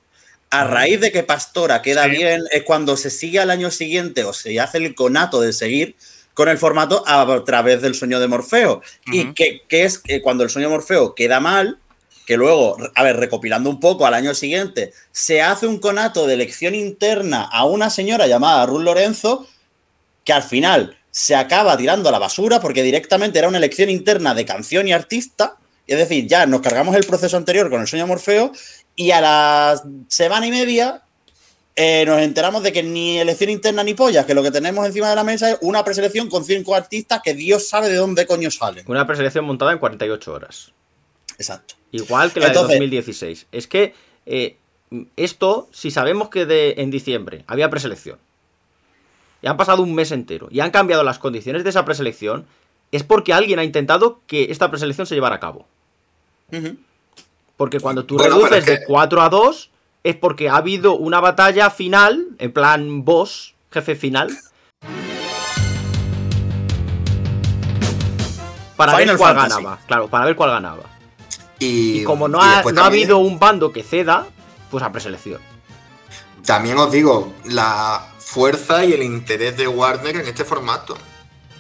A 0.52 0.66
raíz 0.66 1.00
de 1.00 1.12
que 1.12 1.24
Pastora 1.24 1.82
queda 1.82 2.06
Sí. 2.06 2.12
bien, 2.12 2.44
es 2.52 2.64
cuando 2.64 2.98
se 2.98 3.10
sigue 3.10 3.40
al 3.40 3.50
año 3.50 3.72
siguiente 3.72 4.24
o 4.26 4.34
se 4.34 4.60
hace 4.60 4.78
el 4.78 4.94
conato 4.96 5.42
de 5.42 5.54
seguir 5.54 5.96
con 6.34 6.50
el 6.50 6.58
formato 6.58 7.04
a 7.08 7.44
través 7.46 7.82
del 7.82 7.96
sueño 7.96 8.20
de 8.20 8.28
Morfeo. 8.28 8.82
Y 9.06 9.34
que, 9.34 9.62
que 9.68 9.84
es 9.86 9.98
que 9.98 10.22
cuando 10.22 10.44
el 10.44 10.50
sueño 10.50 10.68
de 10.68 10.74
Morfeo 10.76 11.16
queda 11.16 11.40
mal, 11.40 11.80
que 12.26 12.38
luego, 12.38 12.78
a 12.96 13.04
ver, 13.04 13.18
recopilando 13.18 13.70
un 13.70 13.80
poco 13.80 14.06
al 14.06 14.14
año 14.14 14.34
siguiente, 14.34 14.94
se 15.12 15.42
hace 15.42 15.68
un 15.68 15.80
conato 15.80 16.28
de 16.28 16.36
elección 16.36 16.76
interna 16.76 17.44
a 17.52 17.66
una 17.66 17.90
señora 17.90 18.28
llamada 18.28 18.66
Ruth 18.66 18.82
Lorenzo, 18.84 19.48
que 20.24 20.34
al 20.34 20.44
final 20.44 20.98
se 21.12 21.36
acaba 21.36 21.76
tirando 21.78 22.08
a 22.10 22.12
la 22.12 22.20
basura 22.20 22.62
porque 22.62 22.84
directamente 22.84 23.40
era 23.40 23.48
una 23.50 23.58
elección 23.58 23.90
interna 23.90 24.34
de 24.34 24.46
canción 24.46 24.88
y 24.88 24.94
artista. 24.94 25.58
Es 25.88 25.98
decir, 25.98 26.28
ya 26.28 26.46
nos 26.46 26.62
cargamos 26.62 26.96
el 26.96 27.06
proceso 27.06 27.36
anterior 27.36 27.70
con 27.70 27.82
el 27.82 27.88
sueño 27.88 28.06
de 28.06 28.10
Morfeo 28.10 28.52
y 28.95 29.12
a 29.12 29.21
la 29.21 29.82
semana 30.08 30.45
y 30.47 30.51
media 30.51 31.04
eh, 31.75 32.04
nos 32.06 32.21
enteramos 32.21 32.63
de 32.63 32.71
que 32.73 32.84
ni 32.84 33.17
elección 33.19 33.49
interna 33.49 33.84
ni 33.84 33.93
pollas, 33.93 34.25
que 34.25 34.34
lo 34.34 34.43
que 34.43 34.51
tenemos 34.51 34.86
encima 34.86 35.10
de 35.10 35.15
la 35.15 35.23
mesa 35.23 35.51
es 35.51 35.58
una 35.62 35.84
preselección 35.84 36.30
con 36.30 36.43
cinco 36.43 36.75
artistas 36.75 37.21
que 37.23 37.34
Dios 37.34 37.67
sabe 37.67 37.89
de 37.89 37.95
dónde 37.95 38.27
coño 38.27 38.51
salen. 38.51 38.84
Una 38.88 39.08
preselección 39.08 39.45
montada 39.45 39.71
en 39.71 39.80
48 39.80 40.34
horas. 40.34 40.71
Exacto. 41.38 41.75
Igual 41.91 42.32
que 42.32 42.39
la 42.41 42.47
Entonces- 42.47 42.69
de 42.69 42.75
2016. 42.75 43.47
Es 43.51 43.67
que 43.67 43.93
eh, 44.25 44.58
esto, 45.15 45.69
si 45.71 45.89
sabemos 45.91 46.30
que 46.30 46.45
de, 46.45 46.75
en 46.77 46.91
diciembre 46.91 47.43
había 47.47 47.69
preselección, 47.69 48.19
y 49.41 49.47
han 49.47 49.58
pasado 49.58 49.82
un 49.82 49.95
mes 49.95 50.12
entero, 50.12 50.49
y 50.51 50.60
han 50.60 50.71
cambiado 50.71 51.04
las 51.04 51.17
condiciones 51.17 51.63
de 51.63 51.69
esa 51.71 51.86
preselección, 51.86 52.45
es 52.91 53.04
porque 53.04 53.34
alguien 53.34 53.58
ha 53.58 53.63
intentado 53.63 54.21
que 54.27 54.51
esta 54.51 54.69
preselección 54.69 55.08
se 55.08 55.15
llevara 55.15 55.38
a 55.38 55.39
cabo. 55.39 55.65
Porque 57.62 57.80
cuando 57.80 58.06
tú 58.06 58.15
Bueno, 58.17 58.38
reduces 58.38 58.65
de 58.65 58.80
que- 58.80 58.86
4 58.88 59.21
a 59.21 59.30
2, 59.30 59.69
es 60.04 60.15
porque 60.15 60.50
ha 60.50 60.56
habido 60.56 60.95
una 60.95 61.19
batalla 61.19 61.69
final, 61.69 62.30
en 62.39 62.52
plan 62.52 63.06
boss, 63.06 63.54
jefe 63.69 63.93
final. 63.93 64.36
Para 68.76 68.95
ver 68.95 69.15
cuál 69.15 69.36
Fantasy. 69.36 69.62
ganaba. 69.62 69.80
Claro, 69.86 70.08
para 70.08 70.26
ver 70.26 70.36
cuál 70.36 70.50
ganaba. 70.50 70.82
Y, 71.60 72.00
Y 72.00 72.04
como 72.04 72.28
no 72.28 72.39
y 72.39 72.41
ha, 72.41 72.63
no 72.63 72.82
ha 72.82 72.88
habido 72.88 73.19
un 73.19 73.38
bando 73.38 73.71
que 73.71 73.84
ceda, 73.84 74.26
pues 74.71 74.84
a 74.84 74.91
preselección. 74.91 75.39
También 76.43 76.80
os 76.80 76.91
digo, 76.91 77.32
la 77.45 78.08
fuerza 78.17 78.84
y 78.86 78.93
el 78.93 79.04
interés 79.04 79.56
de 79.56 79.67
Warner 79.67 80.15
en 80.15 80.26
este 80.26 80.45
formato, 80.45 80.97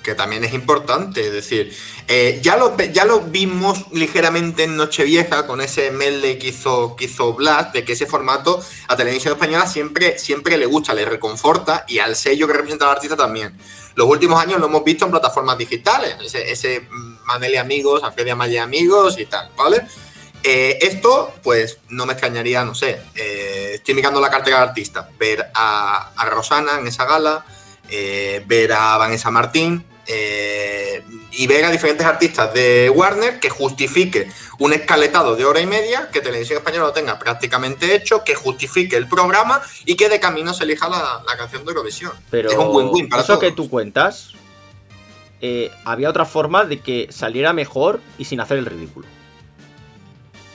que 0.01 0.15
también 0.15 0.43
es 0.43 0.53
importante. 0.53 1.27
Es 1.27 1.31
decir, 1.31 1.75
eh, 2.07 2.39
ya, 2.41 2.57
lo, 2.57 2.75
ya 2.77 3.05
lo 3.05 3.21
vimos 3.21 3.85
ligeramente 3.91 4.63
en 4.63 4.75
Nochevieja 4.75 5.47
con 5.47 5.61
ese 5.61 5.91
medley 5.91 6.37
que 6.37 6.47
hizo, 6.47 6.95
que 6.95 7.09
Blast, 7.37 7.73
de 7.73 7.85
que 7.85 7.93
ese 7.93 8.05
formato 8.05 8.61
a 8.87 8.95
Televisión 8.95 9.33
Española 9.33 9.67
siempre, 9.67 10.17
siempre 10.17 10.57
le 10.57 10.65
gusta, 10.65 10.93
le 10.93 11.05
reconforta 11.05 11.85
y 11.87 11.99
al 11.99 12.15
sello 12.15 12.47
que 12.47 12.53
representa 12.53 12.85
al 12.85 12.91
artista 12.91 13.15
también. 13.15 13.57
Los 13.95 14.07
últimos 14.07 14.41
años 14.41 14.59
lo 14.59 14.67
hemos 14.67 14.83
visto 14.83 15.05
en 15.05 15.11
plataformas 15.11 15.57
digitales, 15.57 16.15
ese, 16.23 16.51
ese 16.51 16.87
y 17.41 17.55
Amigos, 17.55 18.03
Alfredia 18.03 18.35
Maya 18.35 18.55
y 18.55 18.57
Amigos 18.57 19.19
y 19.19 19.25
tal, 19.25 19.49
¿vale? 19.55 19.81
Eh, 20.43 20.79
esto, 20.81 21.33
pues 21.43 21.77
no 21.89 22.05
me 22.05 22.13
extrañaría, 22.13 22.65
no 22.65 22.73
sé, 22.73 22.99
eh, 23.15 23.73
estoy 23.75 23.93
mirando 23.93 24.19
la 24.19 24.29
cartera 24.29 24.57
de 24.57 24.63
artistas, 24.63 25.05
ver 25.19 25.51
a, 25.53 26.11
a 26.15 26.25
Rosana 26.25 26.79
en 26.79 26.87
esa 26.87 27.05
gala, 27.05 27.45
ver 28.47 28.71
a 28.71 28.97
Vanessa 28.97 29.29
Martín 29.31 29.85
eh, 30.07 31.03
y 31.31 31.47
ver 31.47 31.65
a 31.65 31.71
diferentes 31.71 32.05
artistas 32.05 32.53
de 32.53 32.89
Warner 32.89 33.39
que 33.39 33.49
justifique 33.49 34.29
un 34.59 34.73
escaletado 34.73 35.35
de 35.35 35.45
hora 35.45 35.59
y 35.59 35.65
media, 35.65 36.09
que 36.11 36.21
Televisión 36.21 36.57
Española 36.57 36.87
lo 36.87 36.93
tenga 36.93 37.17
prácticamente 37.19 37.95
hecho, 37.95 38.23
que 38.23 38.35
justifique 38.35 38.95
el 38.95 39.07
programa 39.07 39.61
y 39.85 39.95
que 39.95 40.09
de 40.09 40.19
camino 40.19 40.53
se 40.53 40.63
elija 40.63 40.89
la, 40.89 41.23
la 41.25 41.37
canción 41.37 41.63
de 41.65 41.71
Eurovisión. 41.71 42.11
Pero 42.29 42.51
es 42.51 42.57
un 42.57 42.75
win-win 42.75 43.09
para 43.09 43.23
eso 43.23 43.33
todos. 43.33 43.39
que 43.39 43.51
tú 43.51 43.69
cuentas, 43.69 44.33
eh, 45.41 45.71
había 45.85 46.09
otra 46.09 46.25
forma 46.25 46.65
de 46.65 46.79
que 46.79 47.07
saliera 47.09 47.53
mejor 47.53 47.99
y 48.17 48.25
sin 48.25 48.39
hacer 48.39 48.57
el 48.59 48.65
ridículo. 48.65 49.07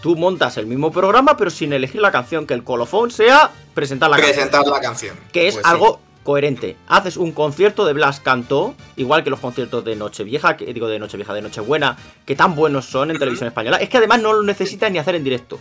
Tú 0.00 0.14
montas 0.14 0.56
el 0.58 0.66
mismo 0.66 0.92
programa, 0.92 1.36
pero 1.36 1.50
sin 1.50 1.72
elegir 1.72 2.00
la 2.00 2.12
canción, 2.12 2.46
que 2.46 2.54
el 2.54 2.62
colofón 2.62 3.10
sea 3.10 3.50
presentar 3.74 4.10
la 4.10 4.16
canción. 4.16 4.36
presentar 4.36 4.66
la 4.66 4.80
canción. 4.80 5.16
Que 5.32 5.48
es 5.48 5.54
Pues 5.54 5.66
sí. 5.66 5.72
Coherente. 6.26 6.76
Haces 6.88 7.16
un 7.16 7.30
concierto 7.30 7.86
de 7.86 7.92
Blas 7.92 8.20
Cantó, 8.20 8.74
igual 8.96 9.22
que 9.22 9.30
los 9.30 9.38
conciertos 9.38 9.84
de 9.84 9.94
Nochevieja, 9.94 10.56
que 10.56 10.74
digo 10.74 10.88
de 10.88 10.98
Nochevieja, 10.98 11.32
de 11.32 11.40
Nochebuena, 11.40 11.96
que 12.26 12.34
tan 12.34 12.56
buenos 12.56 12.84
son 12.84 13.12
en 13.12 13.18
televisión 13.18 13.46
española. 13.46 13.76
Es 13.76 13.88
que 13.88 13.98
además 13.98 14.20
no 14.20 14.32
lo 14.32 14.42
necesitas 14.42 14.90
ni 14.90 14.98
hacer 14.98 15.14
en 15.14 15.22
directo. 15.22 15.60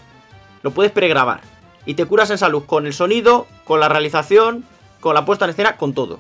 Lo 0.64 0.72
puedes 0.72 0.92
pregrabar. 0.92 1.42
Y 1.86 1.94
te 1.94 2.06
curas 2.06 2.32
en 2.32 2.40
salud 2.40 2.66
con 2.66 2.88
el 2.88 2.94
sonido, 2.94 3.48
con 3.64 3.80
la 3.80 3.88
realización, 3.88 4.66
con 5.00 5.14
la 5.14 5.24
puesta 5.24 5.46
en 5.46 5.52
escena, 5.52 5.78
con 5.78 5.94
todo. 5.94 6.20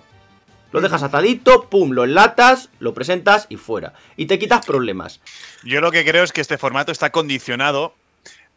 Lo 0.71 0.79
dejas 0.79 1.01
atadito, 1.01 1.67
pum, 1.67 1.91
lo 1.91 2.03
enlatas, 2.03 2.69
lo 2.79 2.93
presentas 2.93 3.47
y 3.49 3.58
fuera. 3.58 3.93
Y 4.15 4.27
te 4.27 4.38
quitas 4.38 4.63
problemas. 4.63 5.21
Yo 5.63 5.81
lo 5.81 5.91
que 5.91 6.05
creo 6.05 6.23
es 6.23 6.31
que 6.31 6.41
este 6.41 6.60
formato 6.60 6.91
está 6.91 7.12
condicionado 7.12 7.95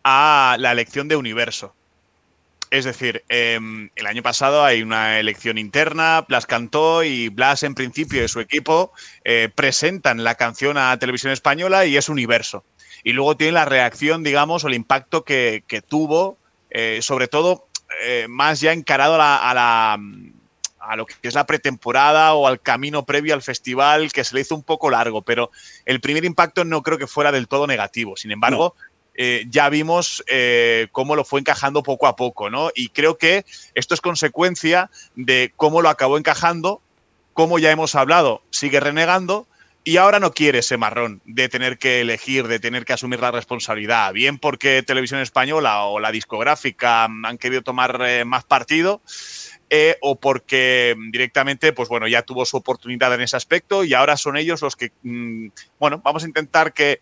a 0.05 0.57
la 0.59 0.73
elección 0.73 1.09
de 1.09 1.17
universo. 1.17 1.75
Es 2.71 2.85
decir, 2.85 3.25
em, 3.29 3.91
el 3.97 4.07
año 4.07 4.23
pasado 4.23 4.65
hay 4.65 4.83
una 4.83 5.19
elección 5.19 5.57
interna, 5.57 6.25
Blas 6.29 6.45
cantó 6.47 7.03
y 7.03 7.29
Blas 7.31 7.63
en 7.63 7.75
principio 7.75 8.23
y 8.23 8.29
su 8.29 8.41
equipo 8.41 8.93
eh, 9.25 9.49
presentan 9.55 10.23
la 10.23 10.35
canción 10.35 10.77
a 10.77 10.99
Televisión 10.99 11.33
Española 11.33 11.87
y 11.87 11.97
es 11.97 12.09
universo. 12.11 12.65
Y 13.05 13.13
luego 13.13 13.37
tiene 13.37 13.53
la 13.53 13.65
reacción, 13.65 14.23
digamos, 14.23 14.65
o 14.65 14.69
el 14.69 14.75
impacto 14.75 15.25
que, 15.25 15.63
tuvo, 15.89 16.37
eh, 16.71 16.99
sobre 17.01 17.29
todo 17.29 17.69
eh, 18.03 18.27
más 18.29 18.61
ya 18.61 18.73
encarado 18.73 19.15
a 19.15 19.19
la, 19.19 19.37
a 19.37 19.55
la- 19.55 19.99
a 20.81 20.97
lo 20.97 21.05
que 21.05 21.15
es 21.23 21.35
la 21.35 21.45
pretemporada 21.45 22.33
o 22.33 22.47
al 22.47 22.61
camino 22.63 23.05
previo 23.05 23.35
al 23.35 23.43
festival, 23.43 24.11
que 24.11 24.25
se 24.25 24.35
le 24.35 24.41
hizo 24.41 24.55
un 24.55 24.63
poco 24.63 24.89
largo, 24.89 25.21
pero 25.21 25.51
el 25.85 26.01
primer 26.01 26.25
impacto 26.25 26.65
no 26.65 26.83
creo 26.83 26.97
que 26.97 27.07
fuera 27.07 27.31
del 27.31 27.47
todo 27.47 27.67
negativo. 27.67 28.17
Sin 28.17 28.31
embargo, 28.31 28.75
eh, 29.21 29.47
ya 29.51 29.69
vimos 29.69 30.23
eh, 30.29 30.87
cómo 30.93 31.17
lo 31.17 31.25
fue 31.25 31.41
encajando 31.41 31.83
poco 31.83 32.07
a 32.07 32.15
poco, 32.15 32.51
¿no? 32.51 32.71
Y 32.73 32.91
creo 32.91 33.19
que 33.19 33.45
esto 33.75 33.93
es 33.93 34.01
consecuencia 34.01 34.93
de 35.17 35.53
cómo 35.57 35.83
lo 35.83 35.89
acabó 35.89 36.19
encajando, 36.19 36.81
cómo 37.33 37.59
ya 37.59 37.73
hemos 37.73 37.97
hablado, 37.97 38.43
sigue 38.51 38.79
renegando. 38.79 39.49
Y 39.83 39.97
ahora 39.97 40.21
no 40.21 40.33
quiere 40.33 40.61
ese 40.61 40.77
marrón 40.77 41.21
de 41.25 41.49
tener 41.49 41.79
que 41.79 42.03
elegir, 42.03 42.47
de 42.47 42.61
tener 42.61 42.85
que 42.85 42.93
asumir 42.93 43.19
la 43.19 43.33
responsabilidad. 43.33 44.13
Bien 44.13 44.39
porque 44.39 44.85
Televisión 44.85 45.21
Española 45.21 45.83
o 45.85 45.99
la 45.99 46.13
discográfica 46.13 47.05
han 47.05 47.39
querido 47.39 47.63
tomar 47.63 48.01
eh, 48.07 48.25
más 48.25 48.45
partido, 48.45 49.01
o 50.01 50.15
porque 50.15 50.95
directamente, 51.11 51.73
pues 51.73 51.89
bueno, 51.89 52.07
ya 52.07 52.23
tuvo 52.23 52.45
su 52.45 52.57
oportunidad 52.57 53.13
en 53.15 53.23
ese 53.23 53.37
aspecto 53.37 53.83
y 53.83 53.95
ahora 53.95 54.17
son 54.17 54.37
ellos 54.37 54.63
los 54.63 54.77
que, 54.77 54.93
mm, 55.03 55.49
bueno, 55.81 56.01
vamos 56.05 56.23
a 56.23 56.27
intentar 56.27 56.73
que 56.73 57.01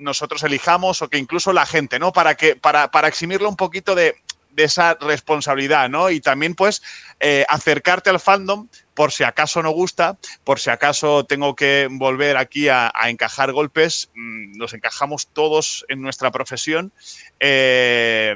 nosotros 0.00 0.42
elijamos 0.42 1.02
o 1.02 1.08
que 1.08 1.18
incluso 1.18 1.52
la 1.52 1.66
gente, 1.66 1.98
¿no? 1.98 2.12
Para 2.12 2.34
que, 2.34 2.56
para, 2.56 2.90
para 2.90 3.08
eximirlo 3.08 3.48
un 3.48 3.56
poquito 3.56 3.94
de, 3.94 4.16
de 4.52 4.64
esa 4.64 4.94
responsabilidad, 5.00 5.88
¿no? 5.88 6.10
Y 6.10 6.20
también, 6.20 6.54
pues, 6.54 6.82
eh, 7.20 7.44
acercarte 7.48 8.10
al 8.10 8.20
fandom 8.20 8.68
por 8.94 9.12
si 9.12 9.24
acaso 9.24 9.62
no 9.62 9.70
gusta, 9.70 10.18
por 10.44 10.58
si 10.58 10.70
acaso 10.70 11.24
tengo 11.24 11.54
que 11.54 11.88
volver 11.90 12.36
aquí 12.36 12.68
a, 12.68 12.92
encajar 13.06 13.52
golpes, 13.52 14.10
mm, 14.14 14.58
nos 14.58 14.74
encajamos 14.74 15.28
todos 15.28 15.84
en 15.88 16.02
nuestra 16.02 16.30
profesión, 16.30 16.92
eh, 17.38 18.34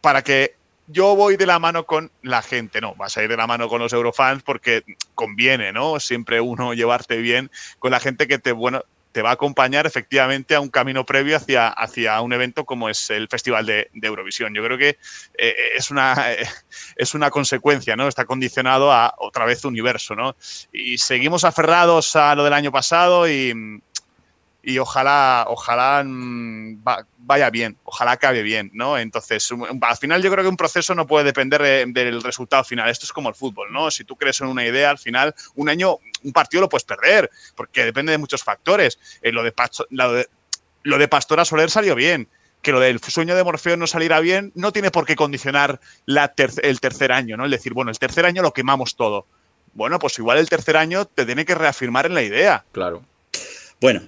para 0.00 0.22
que 0.22 0.54
yo 0.88 1.16
voy 1.16 1.36
de 1.36 1.46
la 1.46 1.58
mano 1.58 1.84
con 1.84 2.12
la 2.22 2.42
gente, 2.42 2.80
no, 2.80 2.94
vas 2.94 3.16
a 3.16 3.22
ir 3.24 3.28
de 3.28 3.36
la 3.36 3.48
mano 3.48 3.68
con 3.68 3.80
los 3.80 3.92
eurofans 3.92 4.42
porque 4.44 4.84
conviene, 5.14 5.72
¿no? 5.72 5.98
Siempre 5.98 6.40
uno 6.40 6.74
llevarte 6.74 7.16
bien 7.16 7.50
con 7.80 7.90
la 7.90 7.98
gente 7.98 8.28
que 8.28 8.38
te, 8.38 8.52
bueno, 8.52 8.84
te 9.16 9.22
va 9.22 9.30
a 9.30 9.32
acompañar 9.32 9.86
efectivamente 9.86 10.54
a 10.54 10.60
un 10.60 10.68
camino 10.68 11.06
previo 11.06 11.38
hacia, 11.38 11.68
hacia 11.68 12.20
un 12.20 12.34
evento 12.34 12.66
como 12.66 12.90
es 12.90 13.08
el 13.08 13.28
Festival 13.28 13.64
de, 13.64 13.88
Eurovisión. 14.02 14.52
Yo 14.52 14.62
creo 14.62 14.76
que 14.76 14.98
eh, 15.38 15.54
es, 15.74 15.90
una, 15.90 16.14
es 16.96 17.14
una 17.14 17.30
consecuencia, 17.30 17.96
¿no? 17.96 18.08
Está 18.08 18.26
condicionado 18.26 18.92
a 18.92 19.14
otra 19.16 19.46
vez 19.46 19.64
universo, 19.64 20.14
¿no? 20.14 20.36
Y 20.70 20.98
seguimos 20.98 21.44
aferrados 21.44 22.14
a 22.14 22.34
lo 22.34 22.44
del 22.44 22.52
año 22.52 22.70
pasado 22.70 23.26
y, 23.26 23.54
y 24.68 24.78
ojalá, 24.80 25.44
ojalá 25.48 26.02
mm, 26.04 26.82
va- 26.86 27.06
vaya 27.18 27.50
bien, 27.50 27.78
ojalá 27.84 28.10
acabe 28.12 28.42
bien, 28.42 28.68
¿no? 28.74 28.98
Entonces, 28.98 29.48
al 29.80 29.96
final 29.96 30.20
yo 30.24 30.30
creo 30.32 30.42
que 30.42 30.48
un 30.48 30.56
proceso 30.56 30.92
no 30.92 31.06
puede 31.06 31.24
depender 31.24 31.62
de- 31.62 31.86
del 31.86 32.20
resultado 32.20 32.64
final. 32.64 32.90
Esto 32.90 33.04
es 33.06 33.12
como 33.12 33.28
el 33.28 33.36
fútbol, 33.36 33.72
¿no? 33.72 33.92
Si 33.92 34.02
tú 34.02 34.16
crees 34.16 34.40
en 34.40 34.48
una 34.48 34.66
idea, 34.66 34.90
al 34.90 34.98
final, 34.98 35.36
un 35.54 35.68
año, 35.68 35.98
un 36.24 36.32
partido 36.32 36.62
lo 36.62 36.68
puedes 36.68 36.82
perder, 36.82 37.30
porque 37.54 37.84
depende 37.84 38.10
de 38.10 38.18
muchos 38.18 38.42
factores. 38.42 38.98
Eh, 39.22 39.30
lo, 39.30 39.44
de 39.44 39.54
lo, 40.82 40.98
de, 40.98 41.08
Pastora 41.08 41.44
Soler 41.44 41.70
salió 41.70 41.94
bien. 41.94 42.28
Que 42.60 42.72
lo 42.72 42.80
del 42.80 42.98
sueño 43.00 43.36
de 43.36 43.44
Morfeo 43.44 43.76
no 43.76 43.86
saliera 43.86 44.18
bien 44.18 44.50
no 44.56 44.72
tiene 44.72 44.90
por 44.90 45.06
qué 45.06 45.14
condicionar 45.14 45.78
el 46.08 46.80
tercer 46.80 47.12
año, 47.12 47.36
¿no? 47.36 47.44
El 47.44 47.52
decir, 47.52 47.72
bueno, 47.72 47.92
el 47.92 47.98
tercer 48.00 48.26
año 48.26 48.42
lo 48.42 48.52
quemamos 48.52 48.96
todo. 48.96 49.26
Bueno, 49.74 50.00
pues 50.00 50.18
igual 50.18 50.38
el 50.38 50.48
tercer 50.48 50.76
año 50.76 51.04
te 51.04 51.24
tiene 51.24 51.44
que 51.44 51.54
reafirmar 51.54 52.06
en 52.06 52.14
la 52.14 52.22
idea. 52.22 52.64
Claro. 52.72 53.04
Bueno, 53.80 54.02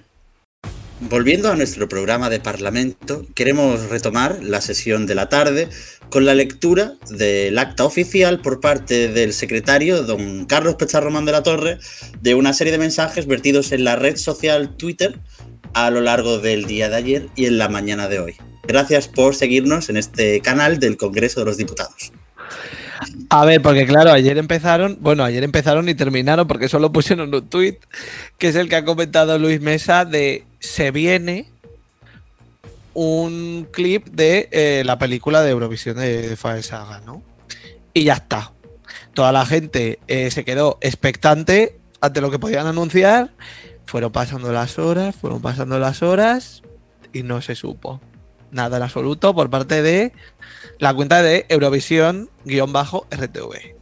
volviendo 1.01 1.49
a 1.49 1.55
nuestro 1.55 1.87
programa 1.87 2.29
de 2.29 2.39
Parlamento, 2.39 3.25
queremos 3.35 3.89
retomar 3.89 4.39
la 4.43 4.61
sesión 4.61 5.05
de 5.05 5.15
la 5.15 5.29
tarde 5.29 5.69
con 6.09 6.25
la 6.25 6.33
lectura 6.33 6.93
del 7.09 7.57
acta 7.57 7.85
oficial 7.85 8.41
por 8.41 8.59
parte 8.59 9.07
del 9.07 9.33
secretario, 9.33 10.03
don 10.03 10.45
Carlos 10.45 10.75
Pecharromán 10.75 11.25
de 11.25 11.31
la 11.31 11.43
Torre, 11.43 11.77
de 12.21 12.35
una 12.35 12.53
serie 12.53 12.71
de 12.71 12.79
mensajes 12.79 13.27
vertidos 13.27 13.71
en 13.71 13.83
la 13.83 13.95
red 13.95 14.17
social 14.17 14.75
Twitter 14.75 15.19
a 15.73 15.91
lo 15.91 16.01
largo 16.01 16.39
del 16.39 16.65
día 16.65 16.89
de 16.89 16.95
ayer 16.95 17.29
y 17.35 17.45
en 17.45 17.57
la 17.57 17.69
mañana 17.69 18.07
de 18.07 18.19
hoy. 18.19 18.35
Gracias 18.67 19.07
por 19.07 19.35
seguirnos 19.35 19.89
en 19.89 19.97
este 19.97 20.41
canal 20.41 20.79
del 20.79 20.97
Congreso 20.97 21.39
de 21.39 21.45
los 21.45 21.57
Diputados. 21.57 22.11
A 23.29 23.45
ver, 23.45 23.61
porque 23.61 23.85
claro, 23.85 24.11
ayer 24.11 24.37
empezaron, 24.37 24.97
bueno, 24.99 25.23
ayer 25.23 25.43
empezaron 25.43 25.87
y 25.87 25.95
terminaron 25.95 26.47
porque 26.47 26.67
solo 26.67 26.91
pusieron 26.91 27.33
un 27.33 27.47
tweet, 27.47 27.77
que 28.37 28.49
es 28.49 28.55
el 28.55 28.69
que 28.69 28.75
ha 28.75 28.85
comentado 28.85 29.37
Luis 29.37 29.61
Mesa 29.61 30.05
de 30.05 30.43
se 30.59 30.91
viene 30.91 31.49
un 32.93 33.67
clip 33.71 34.07
de 34.07 34.49
eh, 34.51 34.83
la 34.85 34.97
película 34.97 35.41
de 35.41 35.51
Eurovisión 35.51 35.97
de 35.97 36.35
Fire 36.35 36.63
Saga, 36.63 37.01
¿no? 37.05 37.21
Y 37.93 38.05
ya 38.05 38.13
está. 38.15 38.51
Toda 39.13 39.31
la 39.31 39.45
gente 39.45 39.99
eh, 40.07 40.31
se 40.31 40.43
quedó 40.43 40.77
expectante 40.81 41.79
ante 42.01 42.21
lo 42.21 42.31
que 42.31 42.39
podían 42.39 42.67
anunciar. 42.67 43.31
Fueron 43.85 44.11
pasando 44.11 44.51
las 44.51 44.77
horas, 44.77 45.15
fueron 45.15 45.41
pasando 45.41 45.79
las 45.79 46.03
horas 46.03 46.61
y 47.13 47.23
no 47.23 47.41
se 47.41 47.55
supo 47.55 48.01
nada 48.51 48.77
en 48.77 48.83
absoluto 48.83 49.33
por 49.33 49.49
parte 49.49 49.81
de 49.81 50.13
la 50.77 50.93
cuenta 50.93 51.21
de 51.21 51.45
Eurovisión-RTV. 51.49 53.79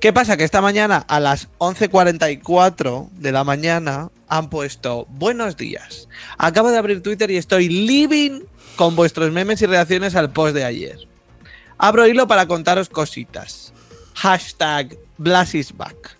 ¿Qué 0.00 0.12
pasa? 0.12 0.36
Que 0.36 0.44
esta 0.44 0.60
mañana 0.60 0.98
a 1.08 1.20
las 1.20 1.48
11.44 1.58 3.10
de 3.12 3.32
la 3.32 3.44
mañana 3.44 4.10
han 4.28 4.50
puesto 4.50 5.06
buenos 5.08 5.56
días. 5.56 6.08
Acabo 6.38 6.70
de 6.70 6.78
abrir 6.78 7.02
Twitter 7.02 7.30
y 7.30 7.36
estoy 7.36 7.68
living 7.68 8.42
con 8.76 8.94
vuestros 8.94 9.32
memes 9.32 9.62
y 9.62 9.66
reacciones 9.66 10.14
al 10.14 10.32
post 10.32 10.54
de 10.54 10.64
ayer. 10.64 10.98
Abro 11.78 12.06
hilo 12.06 12.26
para 12.26 12.46
contaros 12.46 12.88
cositas. 12.88 13.72
Hashtag 14.14 14.96
Blas 15.18 15.54
is 15.54 15.76
back. 15.76 16.16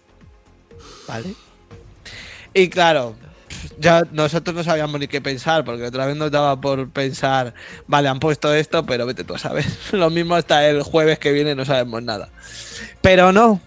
¿Vale? 1.06 1.34
Y 2.54 2.68
claro, 2.68 3.14
ya 3.78 4.02
nosotros 4.12 4.54
no 4.54 4.64
sabíamos 4.64 5.00
ni 5.00 5.08
qué 5.08 5.20
pensar, 5.20 5.64
porque 5.64 5.84
otra 5.84 6.06
vez 6.06 6.16
nos 6.16 6.30
daba 6.30 6.60
por 6.60 6.90
pensar, 6.90 7.54
vale, 7.86 8.08
han 8.08 8.20
puesto 8.20 8.52
esto, 8.54 8.84
pero 8.86 9.06
vete 9.06 9.24
tú 9.24 9.34
a 9.34 9.38
saber. 9.38 9.64
Lo 9.92 10.10
mismo 10.10 10.34
hasta 10.34 10.66
el 10.68 10.82
jueves 10.82 11.18
que 11.18 11.32
viene 11.32 11.54
no 11.54 11.64
sabemos 11.64 12.02
nada. 12.02 12.30
Pero 13.00 13.32
no. 13.32 13.60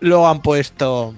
Luego 0.00 0.28
han 0.28 0.42
puesto 0.42 1.14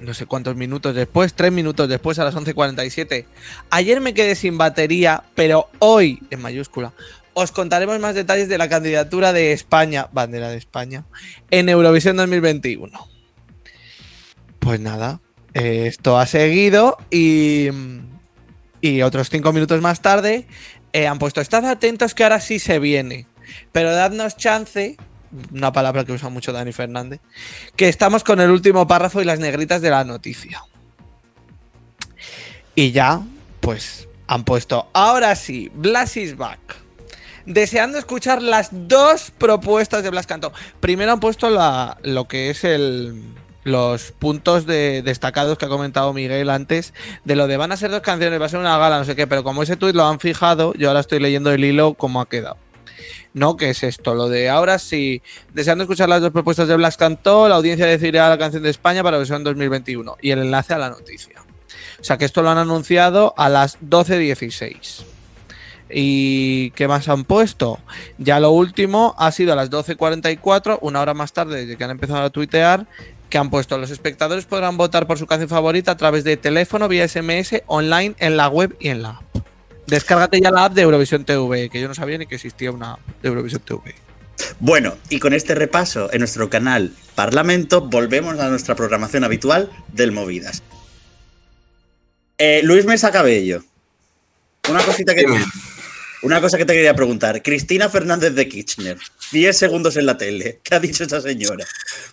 no 0.00 0.14
sé 0.14 0.26
cuántos 0.26 0.56
minutos 0.56 0.94
después, 0.94 1.34
tres 1.34 1.52
minutos 1.52 1.88
después 1.88 2.18
a 2.18 2.24
las 2.24 2.34
11.47. 2.34 3.26
Ayer 3.70 4.00
me 4.00 4.14
quedé 4.14 4.34
sin 4.34 4.58
batería, 4.58 5.24
pero 5.34 5.70
hoy, 5.78 6.20
en 6.30 6.42
mayúscula, 6.42 6.92
os 7.32 7.52
contaremos 7.52 7.98
más 7.98 8.14
detalles 8.14 8.48
de 8.48 8.58
la 8.58 8.68
candidatura 8.68 9.32
de 9.32 9.52
España, 9.52 10.08
bandera 10.12 10.50
de 10.50 10.56
España, 10.56 11.04
en 11.50 11.68
Eurovisión 11.68 12.16
2021. 12.16 13.08
Pues 14.58 14.80
nada, 14.80 15.20
esto 15.54 16.18
ha 16.18 16.26
seguido 16.26 16.98
y, 17.10 17.68
y 18.80 19.02
otros 19.02 19.30
cinco 19.30 19.52
minutos 19.52 19.80
más 19.80 20.02
tarde 20.02 20.46
eh, 20.92 21.06
han 21.06 21.18
puesto, 21.18 21.40
estad 21.40 21.64
atentos 21.64 22.14
que 22.14 22.24
ahora 22.24 22.40
sí 22.40 22.58
se 22.58 22.78
viene, 22.78 23.26
pero 23.72 23.92
dadnos 23.92 24.36
chance, 24.36 24.96
una 25.52 25.72
palabra 25.72 26.04
que 26.04 26.12
usa 26.12 26.28
mucho 26.28 26.52
Dani 26.52 26.72
Fernández, 26.72 27.20
que 27.76 27.88
estamos 27.88 28.22
con 28.22 28.40
el 28.40 28.50
último 28.50 28.86
párrafo 28.86 29.20
y 29.20 29.24
las 29.24 29.38
negritas 29.38 29.80
de 29.80 29.90
la 29.90 30.04
noticia. 30.04 30.62
Y 32.74 32.92
ya, 32.92 33.22
pues 33.60 34.08
han 34.26 34.44
puesto, 34.44 34.88
ahora 34.92 35.34
sí, 35.36 35.70
Blas 35.74 36.16
is 36.16 36.36
back. 36.36 36.60
Deseando 37.46 37.98
escuchar 37.98 38.40
las 38.40 38.70
dos 38.70 39.30
propuestas 39.36 40.02
de 40.02 40.10
Blas 40.10 40.26
Cantó. 40.26 40.52
Primero 40.80 41.12
han 41.12 41.20
puesto 41.20 41.50
la, 41.50 41.98
lo 42.02 42.26
que 42.26 42.50
es 42.50 42.64
el, 42.64 43.22
los 43.64 44.12
puntos 44.12 44.66
de, 44.66 45.02
destacados 45.02 45.58
que 45.58 45.64
ha 45.64 45.68
comentado 45.68 46.12
Miguel 46.12 46.50
antes, 46.50 46.94
de 47.24 47.34
lo 47.34 47.46
de 47.46 47.56
van 47.56 47.72
a 47.72 47.76
ser 47.76 47.90
dos 47.90 48.02
canciones, 48.02 48.40
va 48.40 48.46
a 48.46 48.50
ser 48.50 48.60
una 48.60 48.78
gala, 48.78 48.98
no 48.98 49.04
sé 49.04 49.16
qué, 49.16 49.26
pero 49.26 49.42
como 49.42 49.62
ese 49.62 49.76
tuit 49.76 49.96
lo 49.96 50.06
han 50.06 50.20
fijado, 50.20 50.74
yo 50.74 50.88
ahora 50.88 51.00
estoy 51.00 51.18
leyendo 51.18 51.50
el 51.50 51.64
hilo 51.64 51.94
como 51.94 52.20
ha 52.20 52.28
quedado. 52.28 52.56
No, 53.32 53.56
¿qué 53.56 53.70
es 53.70 53.82
esto? 53.82 54.14
Lo 54.14 54.28
de 54.28 54.48
ahora 54.48 54.78
sí, 54.78 55.20
deseando 55.52 55.82
escuchar 55.82 56.08
las 56.08 56.20
dos 56.20 56.30
propuestas 56.30 56.68
de 56.68 56.76
Blas 56.76 56.96
Cantó, 56.96 57.48
la 57.48 57.56
audiencia 57.56 57.86
decidirá 57.86 58.28
la 58.28 58.38
canción 58.38 58.62
de 58.62 58.70
España 58.70 59.02
para 59.02 59.18
versión 59.18 59.42
2021 59.42 60.18
y 60.22 60.30
el 60.30 60.38
enlace 60.38 60.74
a 60.74 60.78
la 60.78 60.90
noticia. 60.90 61.42
O 62.00 62.04
sea 62.04 62.16
que 62.16 62.24
esto 62.26 62.42
lo 62.42 62.50
han 62.50 62.58
anunciado 62.58 63.34
a 63.36 63.48
las 63.48 63.80
12.16. 63.80 65.04
¿Y 65.90 66.70
qué 66.70 66.88
más 66.88 67.08
han 67.08 67.24
puesto? 67.24 67.78
Ya 68.18 68.40
lo 68.40 68.50
último 68.50 69.14
ha 69.18 69.30
sido 69.32 69.52
a 69.52 69.56
las 69.56 69.70
12.44, 69.70 70.78
una 70.80 71.00
hora 71.00 71.14
más 71.14 71.32
tarde 71.32 71.60
desde 71.60 71.76
que 71.76 71.84
han 71.84 71.90
empezado 71.90 72.22
a 72.22 72.30
tuitear, 72.30 72.86
que 73.34 73.38
han 73.38 73.50
puesto 73.50 73.76
los 73.78 73.90
espectadores 73.90 74.44
podrán 74.44 74.76
votar 74.76 75.08
por 75.08 75.18
su 75.18 75.26
canción 75.26 75.48
favorita 75.48 75.90
a 75.90 75.96
través 75.96 76.22
de 76.22 76.36
teléfono, 76.36 76.86
vía 76.86 77.08
SMS, 77.08 77.62
online, 77.66 78.14
en 78.20 78.36
la 78.36 78.46
web 78.46 78.76
y 78.78 78.90
en 78.90 79.02
la 79.02 79.08
app. 79.08 79.44
Descárgate 79.88 80.40
ya 80.40 80.52
la 80.52 80.66
app 80.66 80.74
de 80.74 80.82
Eurovisión 80.82 81.24
TV, 81.24 81.68
que 81.68 81.80
yo 81.80 81.88
no 81.88 81.94
sabía 81.96 82.16
ni 82.16 82.26
que 82.26 82.36
existía 82.36 82.70
una 82.70 82.92
app 82.92 83.00
de 83.22 83.28
Eurovisión 83.30 83.60
TV. 83.62 83.96
Bueno, 84.60 84.94
y 85.08 85.18
con 85.18 85.34
este 85.34 85.56
repaso 85.56 86.12
en 86.12 86.20
nuestro 86.20 86.48
canal 86.48 86.92
Parlamento, 87.16 87.80
volvemos 87.80 88.38
a 88.38 88.48
nuestra 88.50 88.76
programación 88.76 89.24
habitual 89.24 89.68
del 89.92 90.12
Movidas. 90.12 90.62
Eh, 92.38 92.60
Luis 92.62 92.84
Mesa 92.84 93.10
Cabello. 93.10 93.64
Una 94.70 94.80
cosita 94.84 95.12
que. 95.12 95.24
Una 96.24 96.40
cosa 96.40 96.56
que 96.56 96.64
te 96.64 96.72
quería 96.72 96.94
preguntar. 96.94 97.42
Cristina 97.42 97.90
Fernández 97.90 98.34
de 98.34 98.48
Kirchner. 98.48 98.96
10 99.30 99.56
segundos 99.56 99.96
en 99.96 100.06
la 100.06 100.16
tele. 100.16 100.60
¿Qué 100.62 100.74
ha 100.74 100.80
dicho 100.80 101.04
esa 101.04 101.20
señora? 101.20 101.66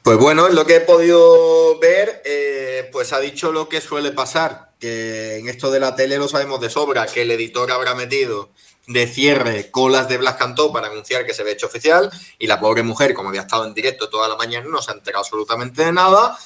Pues 0.04 0.18
bueno, 0.18 0.50
lo 0.50 0.66
que 0.66 0.76
he 0.76 0.82
podido 0.82 1.80
ver, 1.80 2.22
eh, 2.26 2.90
pues 2.92 3.14
ha 3.14 3.22
dicho 3.22 3.54
lo 3.54 3.70
que 3.70 3.80
suele 3.80 4.12
pasar, 4.12 4.72
que 4.80 5.38
en 5.38 5.48
esto 5.48 5.72
de 5.72 5.80
la 5.80 5.96
tele 5.96 6.18
lo 6.18 6.28
sabemos 6.28 6.60
de 6.60 6.70
sobra, 6.70 7.06
que 7.06 7.22
el 7.22 7.32
editor 7.32 7.72
habrá 7.72 7.96
metido 7.96 8.50
de 8.88 9.08
cierre 9.08 9.72
colas 9.72 10.10
de 10.10 10.18
Blas 10.18 10.36
Cantó 10.36 10.74
para 10.74 10.88
anunciar 10.88 11.26
que 11.26 11.34
se 11.34 11.44
ve 11.44 11.52
hecho 11.52 11.68
oficial 11.68 12.12
y 12.38 12.48
la 12.48 12.60
pobre 12.60 12.84
mujer, 12.84 13.14
como 13.14 13.30
había 13.30 13.42
estado 13.42 13.66
en 13.66 13.74
directo 13.74 14.10
toda 14.10 14.28
la 14.28 14.36
mañana, 14.36 14.66
no 14.70 14.82
se 14.82 14.92
ha 14.92 14.96
enterado 14.96 15.24
absolutamente 15.24 15.86
de 15.86 15.94
nada. 15.94 16.38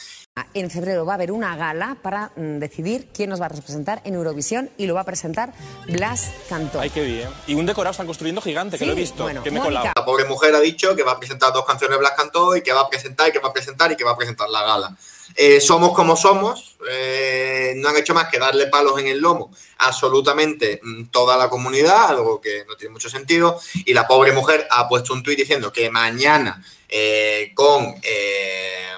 En 0.54 0.70
febrero 0.70 1.06
va 1.06 1.14
a 1.14 1.16
haber 1.16 1.32
una 1.32 1.56
gala 1.56 1.96
para 2.02 2.34
mm, 2.36 2.60
decidir 2.60 3.08
quién 3.14 3.30
nos 3.30 3.40
va 3.40 3.46
a 3.46 3.50
representar 3.50 4.02
en 4.04 4.16
Eurovisión 4.16 4.70
y 4.78 4.86
lo 4.86 4.94
va 4.94 5.00
a 5.00 5.06
presentar 5.06 5.54
Blas 5.88 6.30
Cantó. 6.50 6.82
Ay, 6.82 6.90
qué 6.90 7.04
bien. 7.04 7.30
Y 7.48 7.56
un 7.56 7.66
decorado 7.66 7.92
están 7.92 8.06
construyendo 8.06 8.42
gigante, 8.42 8.78
que 8.78 8.84
Sí, 8.84 8.86
lo 8.86 8.92
he 8.92 8.96
visto, 8.96 9.24
bueno, 9.24 9.42
que 9.42 9.50
me 9.50 9.60
he 9.60 9.62
Mónica. 9.62 9.80
colado. 9.80 9.94
La 9.96 10.06
pobre 10.06 10.26
mujer 10.26 10.54
ha 10.54 10.60
dicho 10.60 10.94
que 10.94 11.04
va 11.04 11.14
a 11.14 11.20
presentar 11.20 11.54
dos 11.54 11.64
canciones 11.64 11.96
de 11.96 12.00
Blas 12.00 12.16
Cantó 12.18 12.54
y 12.54 12.62
que 12.62 12.74
va 12.74 12.82
a 12.82 12.90
presentar 12.90 13.30
y 13.30 13.32
que 13.32 13.40
va 13.40 13.48
a 13.48 13.54
presentar 13.54 13.94
y 13.94 13.96
que 13.96 14.04
va 14.04 14.12
a 14.12 14.18
presentar 14.18 14.50
la 14.50 14.62
gala. 14.64 14.98
Eh, 15.38 15.62
somos 15.62 15.94
como 15.94 16.18
somos, 16.18 16.76
eh, 16.90 17.72
no 17.78 17.88
han 17.88 17.96
hecho 17.96 18.14
más 18.14 18.28
que 18.28 18.38
darle 18.38 18.68
palos 18.68 19.00
en 19.00 19.08
el 19.08 19.20
lomo 19.20 19.52
a 19.78 19.88
absolutamente 19.88 20.82
mm, 20.84 21.06
toda 21.12 21.38
la 21.38 21.48
comunidad, 21.48 22.10
algo 22.10 22.42
que 22.42 22.66
no 22.68 22.76
tiene 22.76 22.92
mucho 22.92 23.10
sentido, 23.10 23.58
y 23.86 23.94
la 23.94 24.06
pobre 24.06 24.34
mujer 24.34 24.68
ha 24.70 24.90
puesto 24.90 25.14
un 25.14 25.24
tuit 25.24 25.40
diciendo 25.40 25.72
que 25.72 25.90
mañana 25.90 26.62
eh, 26.90 27.52
con, 27.56 27.96
eh, 28.04 28.96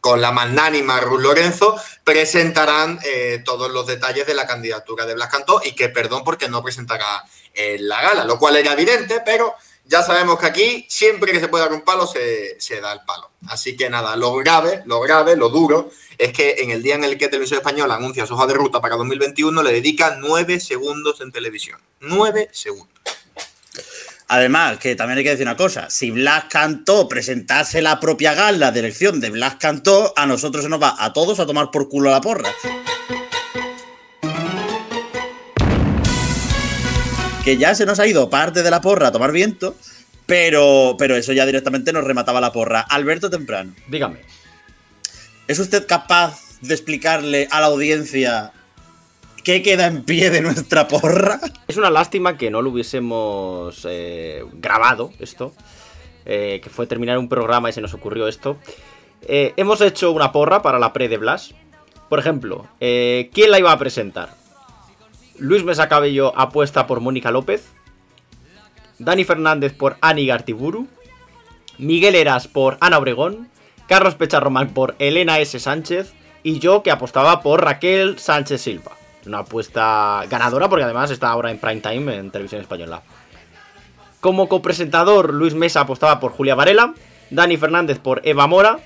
con 0.00 0.20
la 0.20 0.32
magnánima 0.32 1.00
Ruth 1.00 1.20
Lorenzo 1.20 1.76
presentarán 2.04 2.98
eh, 3.04 3.42
todos 3.44 3.70
los 3.70 3.86
detalles 3.86 4.26
de 4.26 4.34
la 4.34 4.46
candidatura 4.46 5.06
de 5.06 5.14
Blas 5.14 5.28
Cantó 5.28 5.60
y 5.64 5.72
que 5.72 5.88
perdón 5.88 6.24
porque 6.24 6.48
no 6.48 6.62
presentará 6.62 7.24
eh, 7.54 7.76
la 7.80 8.00
gala, 8.00 8.24
lo 8.24 8.38
cual 8.38 8.56
era 8.56 8.72
evidente, 8.72 9.20
pero 9.24 9.54
ya 9.84 10.02
sabemos 10.02 10.38
que 10.38 10.46
aquí 10.46 10.86
siempre 10.88 11.32
que 11.32 11.40
se 11.40 11.48
puede 11.48 11.64
dar 11.64 11.72
un 11.72 11.82
palo 11.82 12.06
se, 12.06 12.60
se 12.60 12.80
da 12.80 12.92
el 12.92 13.00
palo. 13.00 13.30
Así 13.48 13.76
que 13.76 13.90
nada, 13.90 14.14
lo 14.16 14.34
grave, 14.36 14.82
lo 14.86 15.00
grave, 15.00 15.36
lo 15.36 15.48
duro, 15.48 15.90
es 16.16 16.32
que 16.32 16.56
en 16.58 16.70
el 16.70 16.82
día 16.82 16.94
en 16.94 17.04
el 17.04 17.18
que 17.18 17.28
Televisión 17.28 17.58
Española 17.58 17.96
anuncia 17.96 18.26
su 18.26 18.34
hoja 18.34 18.46
de 18.46 18.54
ruta 18.54 18.80
para 18.80 18.96
2021 18.96 19.62
le 19.62 19.72
dedica 19.72 20.16
nueve 20.18 20.60
segundos 20.60 21.20
en 21.20 21.32
televisión. 21.32 21.80
Nueve 22.00 22.48
segundos. 22.52 23.00
Además, 24.32 24.78
que 24.78 24.94
también 24.94 25.18
hay 25.18 25.24
que 25.24 25.30
decir 25.30 25.44
una 25.44 25.56
cosa: 25.56 25.90
si 25.90 26.12
Blas 26.12 26.44
Cantó 26.48 27.08
presentase 27.08 27.82
la 27.82 27.98
propia 27.98 28.32
gala 28.32 28.70
de 28.70 28.78
elección 28.78 29.18
de 29.18 29.28
Blas 29.28 29.56
Cantó, 29.56 30.12
a 30.16 30.24
nosotros 30.24 30.62
se 30.62 30.70
nos 30.70 30.80
va 30.80 30.94
a 30.96 31.12
todos 31.12 31.40
a 31.40 31.46
tomar 31.46 31.72
por 31.72 31.88
culo 31.88 32.12
la 32.12 32.20
porra. 32.20 32.48
Que 37.44 37.56
ya 37.56 37.74
se 37.74 37.84
nos 37.84 37.98
ha 37.98 38.06
ido 38.06 38.30
parte 38.30 38.62
de 38.62 38.70
la 38.70 38.80
porra 38.80 39.08
a 39.08 39.12
tomar 39.12 39.32
viento, 39.32 39.74
pero, 40.26 40.94
pero 40.96 41.16
eso 41.16 41.32
ya 41.32 41.44
directamente 41.44 41.92
nos 41.92 42.04
remataba 42.04 42.40
la 42.40 42.52
porra. 42.52 42.82
Alberto 42.82 43.30
Temprano, 43.30 43.74
Dígame. 43.88 44.20
¿es 45.48 45.58
usted 45.58 45.88
capaz 45.88 46.38
de 46.60 46.72
explicarle 46.72 47.48
a 47.50 47.58
la 47.58 47.66
audiencia 47.66 48.52
qué 49.42 49.62
queda 49.62 49.86
en 49.86 50.04
pie 50.04 50.30
de 50.30 50.40
nuestra 50.40 50.88
porra? 50.88 51.40
Es 51.68 51.76
una 51.76 51.90
lástima 51.90 52.36
que 52.36 52.50
no 52.50 52.62
lo 52.62 52.70
hubiésemos 52.70 53.86
eh, 53.88 54.44
grabado 54.54 55.12
esto. 55.18 55.52
eh, 56.26 56.60
que 56.62 56.70
fue 56.70 56.86
terminar 56.86 57.18
un 57.18 57.28
programa 57.28 57.70
y 57.70 57.72
se 57.72 57.80
nos 57.80 57.94
ocurrió 57.94 58.28
esto. 58.28 58.58
Eh, 59.22 59.52
hemos 59.56 59.80
hecho 59.80 60.12
una 60.12 60.32
porra 60.32 60.62
para 60.62 60.78
la 60.78 60.92
pre 60.92 61.08
de 61.08 61.16
Blas. 61.16 61.54
Por 62.08 62.18
ejemplo, 62.18 62.66
¿quién 62.78 63.50
la 63.50 63.58
iba 63.58 63.70
a 63.72 63.78
presentar? 63.78 64.34
Luis 65.38 65.64
Mesa 65.64 65.88
Cabello 65.88 66.32
apuesta 66.36 66.86
por 66.86 67.00
Mónica 67.00 67.30
López. 67.30 67.64
Dani 68.98 69.24
Fernández 69.24 69.72
por 69.72 69.96
Ani 70.00 70.26
Gartiburu. 70.26 70.88
Miguel 71.78 72.14
Eras 72.14 72.48
por 72.48 72.76
Ana 72.80 72.98
Obregón. 72.98 73.48
Carlos 73.88 74.16
Pecharromán 74.16 74.74
por 74.74 74.96
Elena 74.98 75.38
S. 75.38 75.58
Sánchez. 75.58 76.12
Y 76.42 76.58
yo 76.58 76.82
que 76.82 76.90
apostaba 76.90 77.42
por 77.42 77.64
Raquel 77.64 78.18
Sánchez 78.18 78.60
Silva. 78.60 78.92
Una 79.26 79.38
apuesta 79.40 80.24
ganadora 80.28 80.68
porque 80.68 80.84
además 80.84 81.10
está 81.10 81.28
ahora 81.30 81.50
en 81.50 81.58
prime 81.58 81.80
time 81.80 82.16
en 82.16 82.30
televisión 82.30 82.60
española. 82.60 83.02
Como 84.20 84.48
copresentador, 84.48 85.32
Luis 85.32 85.54
Mesa 85.54 85.80
apostaba 85.80 86.20
por 86.20 86.32
Julia 86.32 86.54
Varela. 86.54 86.94
Dani 87.30 87.56
Fernández 87.56 87.98
por 87.98 88.20
Eva 88.24 88.46
Mora. 88.46 88.78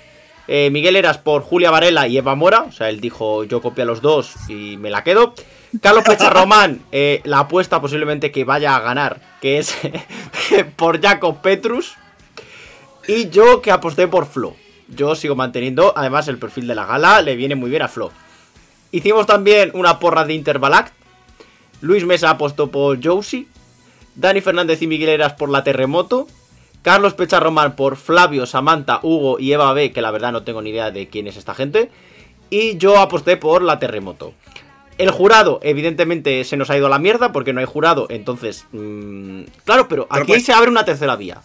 eh, 0.46 0.68
Miguel 0.70 0.96
Eras 0.96 1.16
por 1.18 1.42
Julia 1.42 1.70
Varela 1.70 2.06
y 2.06 2.18
Eva 2.18 2.34
Mora. 2.34 2.62
O 2.62 2.72
sea, 2.72 2.88
él 2.90 3.00
dijo 3.00 3.44
yo 3.44 3.62
copio 3.62 3.84
a 3.84 3.86
los 3.86 4.02
dos 4.02 4.34
y 4.48 4.76
me 4.76 4.90
la 4.90 5.02
quedo. 5.02 5.34
Carlos 5.80 6.04
Pecharromán, 6.04 6.80
eh, 6.92 7.20
la 7.24 7.40
apuesta 7.40 7.80
posiblemente 7.80 8.30
que 8.30 8.44
vaya 8.44 8.76
a 8.76 8.80
ganar, 8.80 9.20
que 9.40 9.58
es 9.58 9.74
por 10.76 11.00
Jacob 11.00 11.40
Petrus. 11.40 11.94
Y 13.08 13.28
yo 13.30 13.60
que 13.60 13.70
aposté 13.70 14.06
por 14.08 14.26
Flo. 14.26 14.54
Yo 14.88 15.14
sigo 15.14 15.34
manteniendo, 15.34 15.92
además 15.96 16.28
el 16.28 16.38
perfil 16.38 16.66
de 16.66 16.74
la 16.74 16.84
gala 16.84 17.22
le 17.22 17.36
viene 17.36 17.54
muy 17.54 17.70
bien 17.70 17.82
a 17.82 17.88
Flo. 17.88 18.12
Hicimos 18.94 19.26
también 19.26 19.72
una 19.74 19.98
porra 19.98 20.24
de 20.24 20.35
Interbalact. 20.35 20.94
Luis 21.80 22.04
Mesa 22.04 22.30
apostó 22.30 22.70
por 22.70 23.04
Josie. 23.04 23.48
Dani 24.14 24.40
Fernández 24.40 24.80
y 24.83 24.87
Miguel 24.87 25.09
Eras 25.09 25.33
por 25.33 25.48
la 25.48 25.64
Terremoto. 25.64 26.28
Carlos 26.83 27.14
Pecharromán 27.14 27.74
por 27.74 27.96
Flavio, 27.96 28.46
Samantha, 28.46 29.00
Hugo 29.02 29.40
y 29.40 29.52
Eva 29.52 29.72
B, 29.72 29.90
que 29.90 30.00
la 30.00 30.12
verdad 30.12 30.30
no 30.30 30.44
tengo 30.44 30.62
ni 30.62 30.70
idea 30.70 30.92
de 30.92 31.09
quién 31.09 31.26
es 31.26 31.37
esta 31.37 31.57
gente. 31.57 31.90
Y 32.50 32.76
yo 32.76 33.00
aposté 33.00 33.37
por 33.37 33.62
la 33.62 33.80
Terremoto. 33.80 34.33
El 34.96 35.11
jurado, 35.11 35.59
evidentemente, 35.64 36.44
se 36.44 36.57
nos 36.57 36.70
ha 36.70 36.76
ido 36.76 36.87
a 36.87 36.90
la 36.90 37.00
mierda 37.00 37.33
porque 37.33 37.52
no 37.52 37.59
hay 37.59 37.66
jurado. 37.66 38.07
Entonces, 38.11 38.64
mm, 38.70 39.40
claro, 39.64 39.88
pero 39.88 40.07
Pero 40.09 40.22
aquí 40.22 40.35
pues- 40.35 40.44
se 40.44 40.52
abre 40.52 40.70
una 40.70 40.85
tercera 40.85 41.16
vía. 41.16 41.40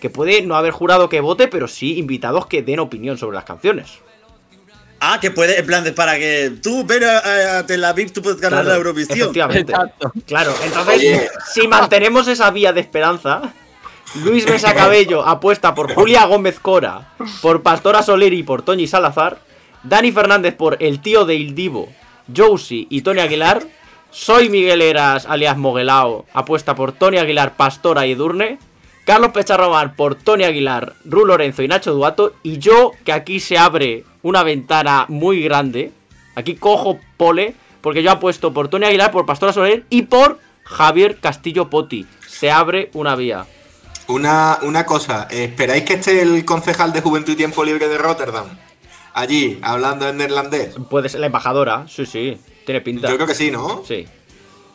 Que 0.00 0.10
puede 0.10 0.42
no 0.42 0.54
haber 0.54 0.70
jurado 0.70 1.08
que 1.08 1.20
vote, 1.20 1.48
pero 1.48 1.66
sí 1.66 1.98
invitados 1.98 2.46
que 2.46 2.62
den 2.62 2.78
opinión 2.78 3.18
sobre 3.18 3.34
las 3.34 3.44
canciones. 3.44 3.98
Ah, 5.06 5.20
que 5.20 5.30
puede, 5.30 5.58
en 5.58 5.66
plan, 5.66 5.84
de 5.84 5.92
para 5.92 6.18
que 6.18 6.52
tú 6.62 6.84
ven 6.86 7.04
a, 7.04 7.58
a 7.58 7.66
Tel 7.66 7.84
Aviv, 7.84 8.10
tú 8.10 8.22
puedes 8.22 8.40
ganar 8.40 8.60
Claro, 8.62 8.70
la 8.70 8.76
Eurovisión. 8.76 9.18
Efectivamente. 9.18 9.70
Exacto. 9.70 10.12
Claro, 10.26 10.54
entonces, 10.64 10.96
Oye. 10.96 11.28
si 11.52 11.68
mantenemos 11.68 12.26
esa 12.26 12.50
vía 12.50 12.72
de 12.72 12.80
esperanza, 12.80 13.52
Luis 14.22 14.48
Mesa 14.48 14.74
Cabello 14.74 15.26
apuesta 15.26 15.74
por 15.74 15.92
Julia 15.92 16.24
Gómez 16.24 16.58
Cora, 16.58 17.12
por 17.42 17.62
Pastora 17.62 18.02
Soler 18.02 18.32
y 18.32 18.44
por 18.44 18.62
Toñi 18.62 18.86
Salazar, 18.86 19.40
Dani 19.82 20.10
Fernández 20.10 20.54
por 20.54 20.78
el 20.80 21.00
tío 21.00 21.26
de 21.26 21.34
Ildivo, 21.34 21.90
Josie 22.34 22.86
y 22.88 23.02
Tony 23.02 23.20
Aguilar, 23.20 23.62
soy 24.10 24.48
Miguel 24.48 24.80
Eras, 24.80 25.26
alias 25.26 25.58
Moguelao, 25.58 26.24
apuesta 26.32 26.74
por 26.74 26.92
Tony 26.92 27.18
Aguilar, 27.18 27.56
Pastora 27.56 28.06
y 28.06 28.12
Edurne, 28.12 28.58
Carlos 29.04 29.32
Pecharromán 29.32 29.96
por 29.96 30.14
Tony 30.14 30.44
Aguilar, 30.44 30.94
Ru 31.04 31.26
Lorenzo 31.26 31.62
y 31.62 31.68
Nacho 31.68 31.92
Duato, 31.92 32.32
y 32.42 32.58
yo, 32.58 32.92
que 33.04 33.12
aquí 33.12 33.38
se 33.38 33.58
abre 33.58 34.04
una 34.24 34.42
ventana 34.42 35.04
muy 35.08 35.40
grande, 35.42 35.92
aquí 36.34 36.56
cojo 36.56 36.98
pole, 37.16 37.54
porque 37.80 38.02
yo 38.02 38.10
apuesto 38.10 38.52
por 38.52 38.68
Tony 38.68 38.86
Aguilar, 38.86 39.12
por 39.12 39.26
Pastora 39.26 39.52
Soler 39.52 39.84
y 39.90 40.02
por 40.02 40.40
Javier 40.64 41.20
Castillo 41.20 41.70
Poti. 41.70 42.06
Se 42.26 42.50
abre 42.50 42.90
una 42.94 43.14
vía. 43.14 43.46
Una, 44.08 44.58
una 44.62 44.84
cosa, 44.84 45.28
¿esperáis 45.30 45.84
que 45.84 45.94
esté 45.94 46.20
el 46.20 46.44
concejal 46.44 46.92
de 46.92 47.02
Juventud 47.02 47.34
y 47.34 47.36
Tiempo 47.36 47.62
Libre 47.64 47.86
de 47.86 47.98
Rotterdam? 47.98 48.46
Allí, 49.12 49.58
hablando 49.62 50.08
en 50.08 50.16
neerlandés. 50.16 50.74
Puede 50.90 51.08
ser 51.08 51.20
la 51.20 51.26
embajadora, 51.26 51.86
sí, 51.86 52.06
sí, 52.06 52.38
tiene 52.64 52.80
pinta. 52.80 53.08
Yo 53.08 53.16
creo 53.16 53.26
que 53.26 53.34
sí, 53.34 53.50
¿no? 53.50 53.82
Sí. 53.86 54.06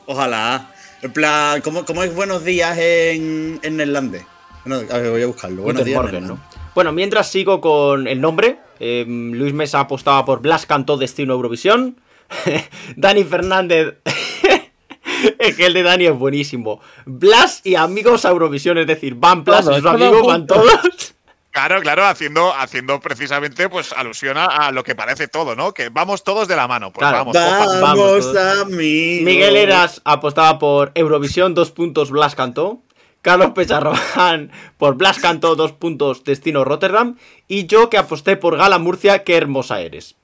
Ojalá. 0.06 0.72
En 1.02 1.12
plan, 1.12 1.62
¿cómo, 1.62 1.86
cómo 1.86 2.04
es 2.04 2.14
buenos 2.14 2.44
días 2.44 2.78
en, 2.78 3.60
en 3.64 3.78
neerlandés? 3.78 4.26
Bueno, 4.66 4.86
a 4.94 4.98
ver, 4.98 5.12
voy 5.12 5.24
a 5.24 5.28
buscarlo. 5.28 5.64
Buenos 5.64 5.84
días. 5.86 6.00
Morgen. 6.00 6.28
¿no? 6.28 6.40
Bueno, 6.80 6.94
mientras 6.94 7.30
sigo 7.30 7.60
con 7.60 8.08
el 8.08 8.22
nombre, 8.22 8.58
eh, 8.80 9.04
Luis 9.06 9.54
Mesa 9.54 9.82
apostaba 9.82 10.24
por 10.24 10.40
Blas 10.40 10.66
cantó 10.66 10.96
Destino 10.96 11.34
Eurovisión. 11.34 12.00
Dani 12.96 13.26
Fernández. 13.26 13.96
es 15.40 15.58
que 15.58 15.66
el 15.66 15.74
de 15.74 15.84
Dani 15.84 16.06
es 16.06 16.18
buenísimo. 16.18 16.80
Blas 17.06 17.60
y 17.66 17.76
amigos 17.76 18.24
a 18.24 18.30
Eurovisión, 18.30 18.78
es 18.78 18.88
decir, 18.88 19.16
van 19.16 19.44
Blas 19.44 19.66
Todos, 19.66 19.78
y 19.78 19.82
sus 19.82 19.92
todos 19.92 20.02
amigos, 20.02 20.26
van 20.26 20.48
todos. 20.48 21.16
Claro, 21.52 21.82
claro, 21.82 22.06
haciendo, 22.06 22.54
haciendo 22.56 22.98
precisamente 23.02 23.68
pues 23.68 23.92
alusión 23.92 24.38
a, 24.38 24.46
a 24.46 24.72
lo 24.72 24.82
que 24.86 24.96
parece 24.96 25.28
todo, 25.28 25.58
¿no? 25.58 25.74
Que 25.74 25.90
vamos 25.90 26.24
todos 26.24 26.48
de 26.48 26.56
la 26.56 26.70
mano. 26.70 26.94
Pues 26.94 27.00
Claro. 27.00 27.26
vamos, 27.26 27.34
vamos 27.36 27.82
Vamos, 27.82 28.22
todos. 28.32 28.62
amigos. 28.62 29.26
Miguel 29.26 29.58
Eras 29.58 30.00
apostaba 30.06 30.60
por 30.60 30.94
Eurovisión, 30.96 31.54
dos 31.56 31.72
puntos 31.72 32.10
Blas 32.10 32.36
cantó. 32.36 32.84
Carlos 33.22 33.52
Pecharrojan 33.52 34.52
por 34.78 34.96
Blas 34.96 35.20
cantó, 35.20 35.56
dos 35.56 35.72
puntos 35.74 36.24
Destino 36.24 36.64
Rotterdam. 36.64 37.18
Y 37.48 37.66
yo 37.68 37.90
que 37.90 37.98
aposté 37.98 38.38
por 38.38 38.58
Gala 38.58 38.80
Murcia, 38.80 39.24
qué 39.24 39.36
hermosa 39.36 39.82
eres. 39.82 40.16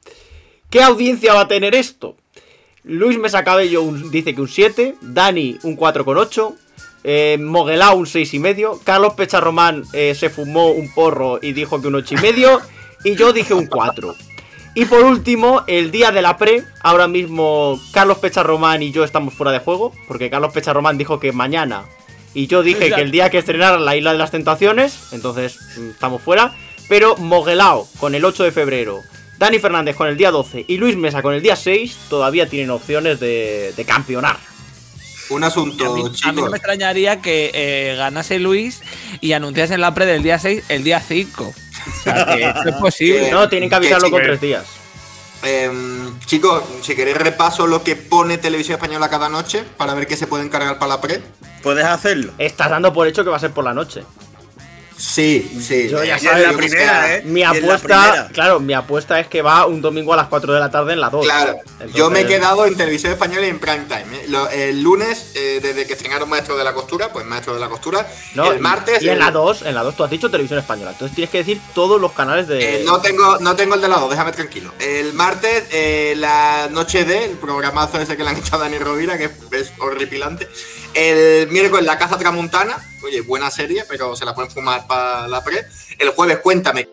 ¿Qué 0.69 0.81
audiencia 0.81 1.33
va 1.33 1.41
a 1.41 1.47
tener 1.47 1.75
esto? 1.75 2.15
Luis 2.83 3.17
Mesa 3.17 3.43
Cabello 3.43 3.81
un- 3.81 4.11
dice 4.11 4.33
que 4.35 4.41
un 4.41 4.47
7, 4.47 4.95
Dani 5.01 5.57
un 5.63 5.75
4,8, 5.75 6.55
eh, 7.03 7.37
Moguelao 7.39 7.95
un 7.97 8.05
6,5, 8.05 8.79
Carlos 8.83 9.13
Pecharromán 9.13 9.83
eh, 9.93 10.13
se 10.15 10.29
fumó 10.29 10.69
un 10.71 10.93
porro 10.93 11.39
y 11.41 11.53
dijo 11.53 11.81
que 11.81 11.87
un 11.87 11.95
8,5, 11.95 12.61
y 13.03 13.15
yo 13.15 13.33
dije 13.33 13.53
un 13.53 13.67
4. 13.67 14.15
Y 14.75 14.85
por 14.85 15.03
último, 15.03 15.63
el 15.67 15.89
día 15.89 16.11
de 16.11 16.21
la 16.21 16.37
pre, 16.37 16.63
ahora 16.81 17.07
mismo 17.07 17.79
Carlos 17.91 18.17
Pecharromán 18.19 18.83
y 18.83 18.91
yo 18.91 19.03
estamos 19.03 19.33
fuera 19.33 19.51
de 19.51 19.59
juego, 19.59 19.91
porque 20.07 20.29
Carlos 20.29 20.53
Pecharromán 20.53 20.97
dijo 20.97 21.19
que 21.19 21.31
mañana, 21.31 21.85
y 22.35 22.45
yo 22.47 22.61
dije 22.61 22.91
que 22.91 23.01
el 23.01 23.09
día 23.09 23.31
que 23.31 23.39
estrenaran 23.39 23.83
la 23.85 23.95
Isla 23.95 24.11
de 24.11 24.19
las 24.19 24.29
Tentaciones, 24.29 25.11
entonces 25.11 25.57
mm, 25.77 25.89
estamos 25.91 26.21
fuera, 26.21 26.53
pero 26.87 27.15
Moguelao 27.17 27.87
con 27.99 28.13
el 28.13 28.23
8 28.23 28.43
de 28.43 28.51
febrero, 28.51 29.01
Dani 29.39 29.57
Fernández 29.57 29.95
con 29.95 30.07
el 30.07 30.17
día 30.17 30.29
12 30.31 30.65
y 30.67 30.77
Luis 30.77 30.95
Mesa 30.95 31.21
con 31.23 31.33
el 31.33 31.41
día 31.41 31.55
6 31.55 31.97
todavía 32.09 32.47
tienen 32.47 32.69
opciones 32.69 33.19
de, 33.19 33.73
de 33.75 33.85
campeonar. 33.85 34.37
Un 35.29 35.43
A 35.43 35.47
asunto, 35.47 35.83
mí, 35.95 36.01
a 36.01 36.03
mí 36.03 36.09
no 36.09 36.13
chicos. 36.13 36.51
me 36.51 36.57
extrañaría 36.57 37.19
que 37.19 37.49
eh, 37.53 37.95
ganase 37.97 38.37
Luis 38.37 38.81
y 39.21 39.31
anunciase 39.33 39.73
en 39.73 39.81
la 39.81 39.91
pre 39.93 40.05
del 40.05 40.21
día 40.21 40.37
6 40.37 40.65
el 40.69 40.83
día 40.83 40.99
5. 40.99 41.43
O 41.43 42.03
sea, 42.03 42.25
que 42.27 42.43
esto 42.47 42.69
es 42.69 42.75
posible. 42.75 43.31
No, 43.31 43.49
tienen 43.49 43.67
que 43.69 43.75
avisarlo 43.75 44.11
con 44.11 44.21
tres 44.21 44.39
días. 44.39 44.65
Em, 45.45 46.19
chicos, 46.25 46.63
si 46.81 46.95
queréis 46.95 47.17
repaso 47.17 47.67
lo 47.67 47.83
que 47.83 47.95
pone 47.95 48.39
Televisión 48.39 48.77
Española 48.77 49.09
cada 49.09 49.29
noche 49.29 49.63
para 49.77 49.93
ver 49.93 50.07
qué 50.07 50.17
se 50.17 50.25
puede 50.25 50.43
encargar 50.43 50.79
para 50.79 50.89
la 50.89 51.01
pre. 51.01 51.21
Puedes 51.61 51.85
hacerlo. 51.85 52.33
Estás 52.39 52.71
dando 52.71 52.91
por 52.91 53.07
hecho 53.07 53.23
que 53.23 53.29
va 53.29 53.37
a 53.37 53.39
ser 53.39 53.51
por 53.51 53.63
la 53.63 53.73
noche. 53.75 54.03
Sí, 54.97 55.59
sí. 55.61 55.89
Yo 55.89 56.03
ya 56.03 56.17
sabes, 56.17 56.43
la 56.43 56.51
yo 56.51 56.57
primera, 56.57 57.15
¿eh? 57.15 57.21
Mi 57.25 57.41
la 57.41 57.49
apuesta, 57.49 58.29
claro, 58.33 58.59
mi 58.61 58.73
apuesta 58.73 59.19
es 59.19 59.27
que 59.27 59.41
va 59.41 59.65
un 59.65 59.81
domingo 59.81 60.13
a 60.13 60.15
las 60.15 60.27
4 60.27 60.53
de 60.53 60.59
la 60.59 60.71
tarde 60.71 60.93
en 60.93 61.01
la 61.01 61.09
2. 61.09 61.25
Claro, 61.25 61.57
Entonces- 61.73 61.95
yo 61.95 62.09
me 62.09 62.21
he 62.21 62.25
quedado 62.25 62.65
en 62.65 62.77
televisión 62.77 63.11
española 63.11 63.45
y 63.45 63.49
en 63.49 63.59
prime 63.59 63.85
time. 63.89 64.05
¿eh? 64.17 64.25
Lo- 64.29 64.49
el 64.49 64.81
lunes, 64.81 65.31
eh, 65.35 65.59
desde 65.61 65.85
que 65.85 65.93
estrenaron 65.93 66.29
Maestro 66.29 66.55
de 66.55 66.63
la 66.63 66.73
Costura, 66.73 67.11
pues 67.11 67.25
Maestro 67.25 67.53
de 67.53 67.59
la 67.59 67.67
Costura. 67.67 68.07
No, 68.35 68.51
el 68.51 68.59
martes. 68.59 69.01
Y 69.01 69.07
en 69.07 69.13
el- 69.13 69.19
la 69.19 69.31
2, 69.31 69.63
en 69.63 69.75
la 69.75 69.83
2 69.83 69.95
tú 69.97 70.03
has 70.05 70.09
dicho 70.09 70.31
televisión 70.31 70.59
española. 70.59 70.91
Entonces 70.91 71.13
tienes 71.13 71.29
que 71.29 71.39
decir 71.39 71.59
todos 71.73 71.99
los 71.99 72.13
canales 72.13 72.47
de. 72.47 72.81
eh, 72.81 72.83
no 72.85 73.01
tengo, 73.01 73.37
no 73.39 73.55
tengo 73.55 73.75
el 73.75 73.81
de 73.81 73.89
lado, 73.89 74.07
déjame 74.09 74.31
tranquilo. 74.31 74.71
El 74.79 75.13
martes, 75.13 75.65
la 76.17 76.69
noche 76.71 77.03
de, 77.03 77.25
el 77.25 77.31
programazo 77.31 77.99
ese 77.99 78.15
que 78.15 78.23
le 78.23 78.29
han 78.29 78.37
hecho 78.37 78.55
a 78.55 78.59
Dani 78.59 78.77
Rovira, 78.77 79.17
que 79.17 79.25
es 79.51 79.73
horripilante. 79.79 80.47
El 80.95 81.49
miércoles, 81.49 81.85
la 81.85 81.97
Caza 81.97 82.17
Tramuntana, 82.17 82.77
oye, 83.03 83.21
buena 83.21 83.51
serie, 83.51 83.83
pero 83.87 84.15
se 84.15 84.23
la 84.25 84.33
pueden 84.33 84.49
fumar 84.49 84.87
para 84.87 85.27
la 85.27 85.43
pre. 85.43 85.65
El 85.99 86.09
jueves, 86.09 86.37
cuéntame 86.39 86.87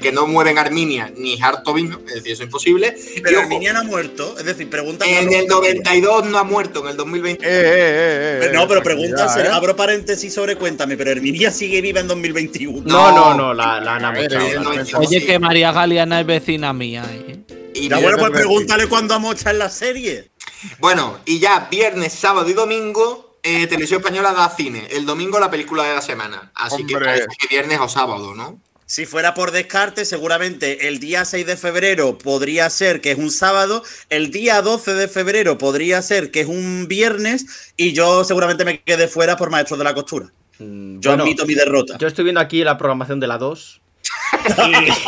que 0.00 0.12
no 0.12 0.26
mueven 0.26 0.56
Arminia 0.58 1.12
ni 1.14 1.40
harto 1.42 1.74
vino, 1.74 2.00
es 2.08 2.14
decir, 2.14 2.32
eso 2.32 2.42
es 2.42 2.46
imposible. 2.46 2.96
Pero 3.22 3.38
ojo, 3.38 3.46
Arminia 3.46 3.72
no 3.72 3.80
ha 3.80 3.84
muerto. 3.84 4.36
Es 4.38 4.44
decir, 4.44 4.70
pregunta. 4.70 5.04
en 5.06 5.32
el 5.32 5.46
92 5.46 6.26
no 6.26 6.38
ha 6.38 6.44
muerto, 6.44 6.82
en 6.84 6.90
el 6.90 6.96
2020. 6.96 7.44
Eh, 7.44 7.48
eh, 7.50 7.62
eh, 7.64 8.40
eh, 8.44 8.50
No, 8.54 8.66
pero 8.66 8.82
pregunta, 8.82 9.26
¿eh? 9.38 9.48
abro 9.48 9.76
paréntesis 9.76 10.32
sobre 10.32 10.56
Cuéntame, 10.56 10.96
pero 10.96 11.10
Herminia 11.10 11.50
sigue 11.50 11.80
viva 11.80 12.00
en 12.00 12.08
2021. 12.08 12.82
No, 12.86 13.10
no, 13.12 13.30
No. 13.30 13.34
no, 13.34 13.54
la, 13.54 13.80
la 13.80 13.96
han 13.96 14.04
amochado. 14.06 15.00
Oye, 15.00 15.24
que 15.24 15.38
María 15.38 15.72
Galeana 15.72 16.20
es 16.20 16.26
vecina 16.26 16.72
mía. 16.72 17.04
¿eh? 17.12 17.40
Y 17.74 17.88
Ya 17.88 17.98
bueno, 17.98 18.18
pues 18.18 18.30
pregúntale 18.30 18.86
cuándo 18.86 19.14
amocha 19.14 19.50
en 19.50 19.58
la 19.58 19.68
serie. 19.68 20.29
Bueno, 20.78 21.18
y 21.24 21.38
ya 21.38 21.68
viernes, 21.70 22.12
sábado 22.12 22.48
y 22.48 22.52
domingo, 22.52 23.38
eh, 23.42 23.66
Televisión 23.66 24.00
Española 24.00 24.32
da 24.32 24.48
cine. 24.50 24.86
El 24.90 25.06
domingo 25.06 25.38
la 25.38 25.50
película 25.50 25.84
de 25.84 25.94
la 25.94 26.02
semana. 26.02 26.52
Así 26.54 26.84
que 26.86 26.94
parece 26.98 27.26
que 27.38 27.48
viernes 27.48 27.78
o 27.80 27.88
sábado, 27.88 28.34
¿no? 28.34 28.60
Si 28.90 29.06
fuera 29.06 29.34
por 29.34 29.52
descarte, 29.52 30.04
seguramente 30.04 30.88
el 30.88 30.98
día 30.98 31.24
6 31.24 31.46
de 31.46 31.56
febrero 31.56 32.18
podría 32.18 32.68
ser 32.70 33.00
que 33.00 33.12
es 33.12 33.18
un 33.18 33.30
sábado, 33.30 33.84
el 34.08 34.32
día 34.32 34.60
12 34.62 34.94
de 34.94 35.06
febrero 35.06 35.58
podría 35.58 36.02
ser 36.02 36.32
que 36.32 36.40
es 36.40 36.48
un 36.48 36.88
viernes 36.88 37.72
y 37.76 37.92
yo 37.92 38.24
seguramente 38.24 38.64
me 38.64 38.82
quede 38.82 39.06
fuera 39.06 39.36
por 39.36 39.48
Maestros 39.48 39.78
de 39.78 39.84
la 39.84 39.94
Costura. 39.94 40.32
Mm, 40.58 40.98
Yo 40.98 41.10
bueno, 41.10 41.22
admito 41.22 41.46
mi 41.46 41.54
derrota. 41.54 41.98
Yo 41.98 42.08
estoy 42.08 42.24
viendo 42.24 42.40
aquí 42.40 42.64
la 42.64 42.76
programación 42.76 43.20
de 43.20 43.28
la 43.28 43.38
2. 43.38 43.80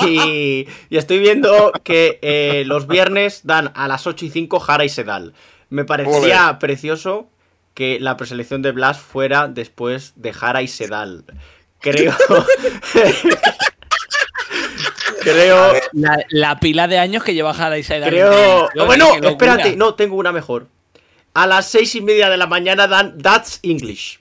Y, 0.05 0.07
y- 0.09 0.69
y 0.91 0.97
estoy 0.97 1.19
viendo 1.19 1.73
que 1.85 2.19
eh, 2.23 2.65
los 2.67 2.87
viernes 2.87 3.41
dan 3.45 3.73
a 3.75 3.89
las 3.89 4.07
8 4.07 4.27
y 4.27 4.31
5 4.31 4.61
Jara 4.61 4.85
y 4.85 4.89
Sedal. 4.89 5.35
Me 5.71 5.85
parecía 5.85 6.59
precioso 6.59 7.29
que 7.75 7.99
la 8.01 8.17
preselección 8.17 8.63
de 8.63 8.73
Blas 8.73 8.99
fuera 9.01 9.49
después 9.49 10.13
de 10.17 10.33
Jara 10.33 10.63
y 10.63 10.69
Sedal. 10.69 11.25
Creo. 11.81 12.15
creo. 15.23 15.73
La, 15.93 16.19
la 16.31 16.61
pila 16.61 16.89
de 16.89 16.99
años 16.99 17.23
que 17.25 17.35
lleva 17.35 17.55
Jara 17.55 17.79
y 17.79 17.83
Saida. 17.83 18.09
Creo. 18.09 18.69
bueno, 18.87 19.15
espérate, 19.23 19.77
no, 19.77 19.95
tengo 19.95 20.17
una 20.17 20.33
mejor. 20.33 20.67
A 21.35 21.47
las 21.47 21.71
seis 21.71 21.95
y 21.95 22.03
media 22.03 22.29
de 22.29 22.37
la 22.37 22.47
mañana 22.47 22.87
dan 22.87 23.19
That's 23.19 23.59
English. 23.63 24.21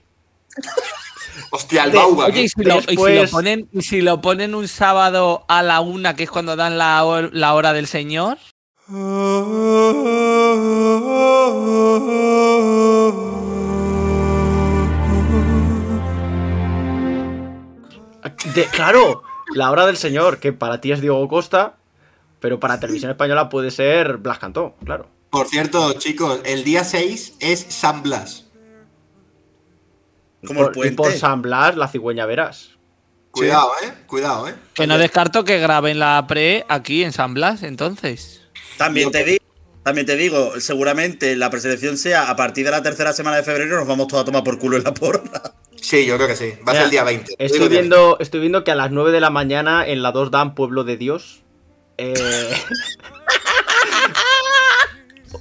Hostia, 1.50 1.84
el 1.86 1.92
Bauba. 1.92 2.26
Oye, 2.28 2.44
y 2.44 2.50
si, 2.50 2.64
lo, 2.64 2.78
y 2.78 2.82
si 2.82 2.96
lo 2.96 3.04
Después- 3.06 3.32
ponen, 3.32 3.70
y 3.74 3.82
si 3.82 4.02
lo 4.02 4.22
ponen 4.22 4.56
un 4.56 4.68
sábado 4.68 5.44
a 5.48 5.64
la 5.64 5.82
una, 5.82 6.16
que 6.16 6.24
es 6.24 6.32
cuando 6.32 6.56
dan 6.56 6.78
la, 6.78 7.04
hor- 7.04 7.30
la 7.34 7.54
hora 7.54 7.74
del 7.74 7.88
señor. 7.88 8.38
De- 18.56 18.66
claro, 18.66 19.24
la 19.56 19.72
hora 19.72 19.86
del 19.86 19.98
señor, 19.98 20.40
que 20.40 20.52
para 20.54 20.82
ti 20.82 20.92
es 20.92 21.02
Diego 21.02 21.28
Costa, 21.28 21.76
pero 22.40 22.60
para 22.60 22.80
televisión 22.80 23.12
española 23.12 23.50
puede 23.50 23.72
ser 23.72 24.18
Blas 24.18 24.40
Cantó, 24.40 24.76
claro. 24.84 25.08
Por 25.30 25.48
cierto, 25.48 25.94
chicos, 25.94 26.42
el 26.44 26.64
día 26.64 26.84
6 26.84 27.36
es 27.40 27.66
San 27.70 28.04
Blas. 28.04 28.48
Como 30.46 30.66
el 30.68 30.72
Por- 30.72 30.86
y 30.86 30.92
por. 30.92 31.12
San 31.14 31.42
Blas, 31.42 31.76
la 31.78 31.88
cigüeña 31.88 32.26
verás. 32.26 32.72
Cuidado, 33.32 33.72
eh. 33.84 33.94
Cuidado, 34.08 34.48
eh. 34.50 34.56
Que 34.74 34.88
no 34.88 34.98
descarto 34.98 35.46
que 35.46 35.60
graben 35.60 36.00
la 36.00 36.26
pre 36.28 36.66
aquí 36.68 37.04
en 37.04 37.14
San 37.14 37.34
Blas, 37.34 37.64
entonces. 37.64 38.42
También 38.78 39.12
te 39.12 39.24
digo, 39.24 39.44
también 39.84 40.06
te 40.06 40.16
digo, 40.18 40.60
seguramente 40.60 41.36
la 41.36 41.50
preselección 41.50 41.98
sea 41.98 42.30
a 42.30 42.36
partir 42.36 42.66
de 42.66 42.72
la 42.72 42.84
tercera 42.84 43.14
semana 43.14 43.38
de 43.38 43.44
febrero, 43.44 43.78
nos 43.78 43.88
vamos 43.88 44.08
todos 44.08 44.24
a 44.24 44.26
tomar 44.26 44.44
por 44.44 44.60
culo 44.60 44.78
en 44.78 44.84
la 44.84 44.94
porra. 44.94 45.22
Sí, 45.82 46.06
yo 46.06 46.16
creo 46.18 46.28
que 46.28 46.36
sí. 46.36 46.54
Va 46.68 46.74
a 46.74 46.76
ser 46.76 46.86
el 46.86 46.92
día 46.92 47.04
20. 47.04 47.26
Digo 47.28 47.36
Estoy 47.40 47.70
viendo, 47.70 48.18
estoy 48.20 48.40
viendo 48.42 48.64
que 48.64 48.72
a 48.72 48.76
las 48.76 48.92
9 48.92 49.12
de 49.12 49.22
la 49.22 49.30
mañana 49.30 49.88
en 49.88 50.04
la 50.04 50.12
2 50.12 50.30
dan 50.30 50.54
Pueblo 50.54 50.84
de 50.84 50.98
Dios. 50.98 51.42
Eh, 51.98 52.14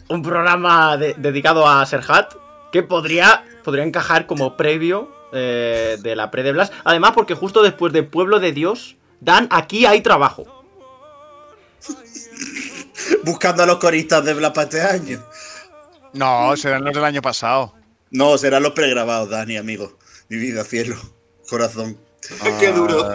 un 0.08 0.22
programa 0.22 0.96
de- 0.96 1.14
dedicado 1.18 1.68
a 1.68 1.84
Serhat 1.86 2.32
que 2.72 2.82
podría, 2.82 3.44
podría 3.64 3.84
encajar 3.84 4.26
como 4.26 4.56
previo 4.56 5.10
eh, 5.32 5.98
de 6.00 6.16
la 6.16 6.30
pre 6.30 6.42
de 6.42 6.52
Blas. 6.52 6.72
Además, 6.84 7.12
porque 7.14 7.34
justo 7.34 7.62
después 7.62 7.92
de 7.92 8.02
Pueblo 8.02 8.40
de 8.40 8.52
Dios 8.52 8.96
dan 9.20 9.48
Aquí 9.50 9.86
hay 9.86 10.00
trabajo. 10.00 10.64
Buscando 13.24 13.62
a 13.62 13.66
los 13.66 13.78
coristas 13.78 14.24
de 14.24 14.34
Blas 14.34 14.52
para 14.52 14.64
este 14.64 14.82
año. 14.82 15.24
No, 16.12 16.56
serán 16.56 16.84
los 16.84 16.94
del 16.94 17.04
año 17.04 17.22
pasado. 17.22 17.74
No, 18.10 18.36
serán 18.38 18.62
los 18.62 18.72
pregrabados, 18.72 19.30
Dani, 19.30 19.56
amigo. 19.56 19.96
Mi 20.28 20.36
vida, 20.36 20.64
cielo, 20.64 20.96
corazón. 21.48 21.96
Qué 22.60 22.72
duro. 22.72 23.14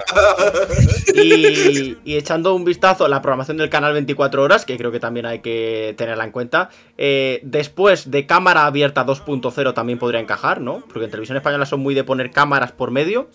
Y, 1.13 1.97
y 2.03 2.15
echando 2.17 2.55
un 2.55 2.65
vistazo 2.65 3.05
a 3.05 3.09
la 3.09 3.21
programación 3.21 3.57
del 3.57 3.69
canal 3.69 3.93
24 3.93 4.41
horas, 4.43 4.65
que 4.65 4.77
creo 4.77 4.91
que 4.91 4.99
también 4.99 5.25
hay 5.25 5.39
que 5.39 5.93
tenerla 5.97 6.23
en 6.23 6.31
cuenta, 6.31 6.69
eh, 6.97 7.39
después 7.43 8.11
de 8.11 8.25
cámara 8.25 8.65
abierta 8.65 9.05
2.0 9.05 9.73
también 9.73 9.99
podría 9.99 10.19
encajar, 10.19 10.59
¿no? 10.61 10.81
Porque 10.81 11.05
en 11.05 11.11
televisión 11.11 11.37
española 11.37 11.65
son 11.65 11.81
muy 11.81 11.93
de 11.93 12.03
poner 12.03 12.31
cámaras 12.31 12.71
por 12.71 12.91
medio, 12.91 13.29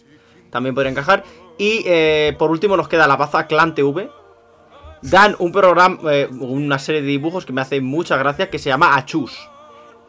también 0.50 0.74
podría 0.74 0.90
encajar. 0.90 1.24
Y 1.58 1.82
eh, 1.86 2.34
por 2.38 2.50
último 2.50 2.76
nos 2.76 2.88
queda 2.88 3.06
la 3.06 3.16
baza 3.16 3.46
Clan 3.46 3.74
TV. 3.74 4.10
Dan 5.02 5.34
un 5.38 5.50
programa, 5.50 5.98
eh, 6.12 6.28
una 6.30 6.78
serie 6.78 7.00
de 7.00 7.06
dibujos 7.06 7.46
que 7.46 7.54
me 7.54 7.62
hace 7.62 7.80
mucha 7.80 8.18
gracia 8.18 8.50
que 8.50 8.58
se 8.58 8.68
llama 8.68 8.96
Achus. 8.96 9.48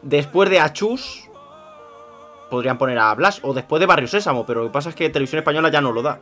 Después 0.02 0.50
de 0.50 0.60
Achus 0.60 1.30
podrían 2.52 2.76
poner 2.76 2.98
a 2.98 3.14
Blas 3.14 3.40
o 3.42 3.54
después 3.54 3.80
de 3.80 3.86
Barrio 3.86 4.06
Sésamo, 4.06 4.44
pero 4.44 4.60
lo 4.60 4.66
que 4.68 4.72
pasa 4.74 4.90
es 4.90 4.94
que 4.94 5.08
televisión 5.08 5.38
española 5.38 5.70
ya 5.70 5.80
no 5.80 5.90
lo 5.90 6.02
da. 6.02 6.20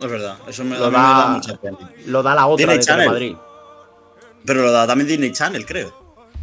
Es 0.00 0.10
verdad, 0.10 0.36
eso 0.48 0.64
me, 0.64 0.76
Lo 0.76 0.86
me 0.90 0.98
da- 0.98 1.02
da 1.02 1.26
mucha 1.28 1.54
pena. 1.56 1.78
Lo 2.06 2.22
da 2.24 2.34
la 2.34 2.46
otra 2.48 2.56
Disney 2.66 2.78
de 2.78 2.84
Channel. 2.84 3.04
Telemadrid. 3.06 3.36
Pero 4.44 4.62
lo 4.62 4.72
da 4.72 4.86
también 4.86 5.06
Disney 5.06 5.30
Channel, 5.32 5.64
creo. 5.64 5.92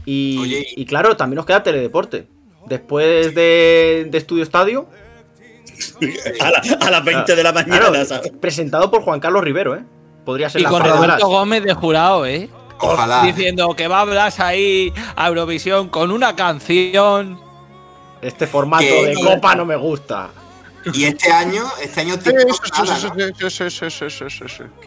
Y, 0.06 0.38
Oye, 0.40 0.66
y 0.78 0.86
claro, 0.86 1.18
también 1.18 1.36
nos 1.36 1.46
queda 1.46 1.62
Teledeporte. 1.62 2.28
Después 2.68 3.36
de, 3.36 4.08
de 4.10 4.18
Estudio 4.18 4.44
Estadio. 4.44 4.88
A, 6.42 6.52
la- 6.52 6.62
a 6.88 6.90
las 6.92 7.04
20 7.04 7.36
de 7.36 7.44
la 7.44 7.52
mañana, 7.52 7.80
claro, 7.90 8.06
¿sabes? 8.06 8.32
presentado 8.40 8.90
por 8.90 9.02
Juan 9.02 9.20
Carlos 9.20 9.44
Rivero, 9.44 9.76
¿eh? 9.76 9.84
Podría 10.24 10.50
ser 10.50 10.62
Y 10.62 10.64
la 10.64 10.70
con 10.70 10.82
Roberto 10.82 11.04
Blas. 11.04 11.20
Gómez 11.22 11.64
de 11.64 11.74
jurado, 11.74 12.26
¿eh? 12.26 12.50
Ojalá. 12.80 13.24
Diciendo 13.24 13.74
que 13.76 13.88
va 13.90 14.06
Blas 14.06 14.40
ahí 14.40 14.94
a 15.18 15.28
Eurovisión 15.28 15.90
con 15.90 16.12
una 16.12 16.36
canción. 16.36 17.40
Este 18.26 18.48
formato 18.48 18.84
de 18.84 19.14
copa 19.14 19.56
no 19.56 19.66
me 19.66 19.76
gusta. 19.76 20.30
Y 20.94 21.06
este 21.06 21.32
año, 21.32 21.64
este 21.82 22.02
año 22.02 22.18
TikTok. 22.20 23.16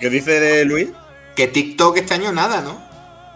¿Qué 0.01 0.11
dice 0.11 0.41
de 0.41 0.65
Luis? 0.65 0.89
Que 1.35 1.47
TikTok 1.49 1.97
este 1.99 2.15
año 2.15 2.33
nada, 2.33 2.61
¿no? 2.61 2.81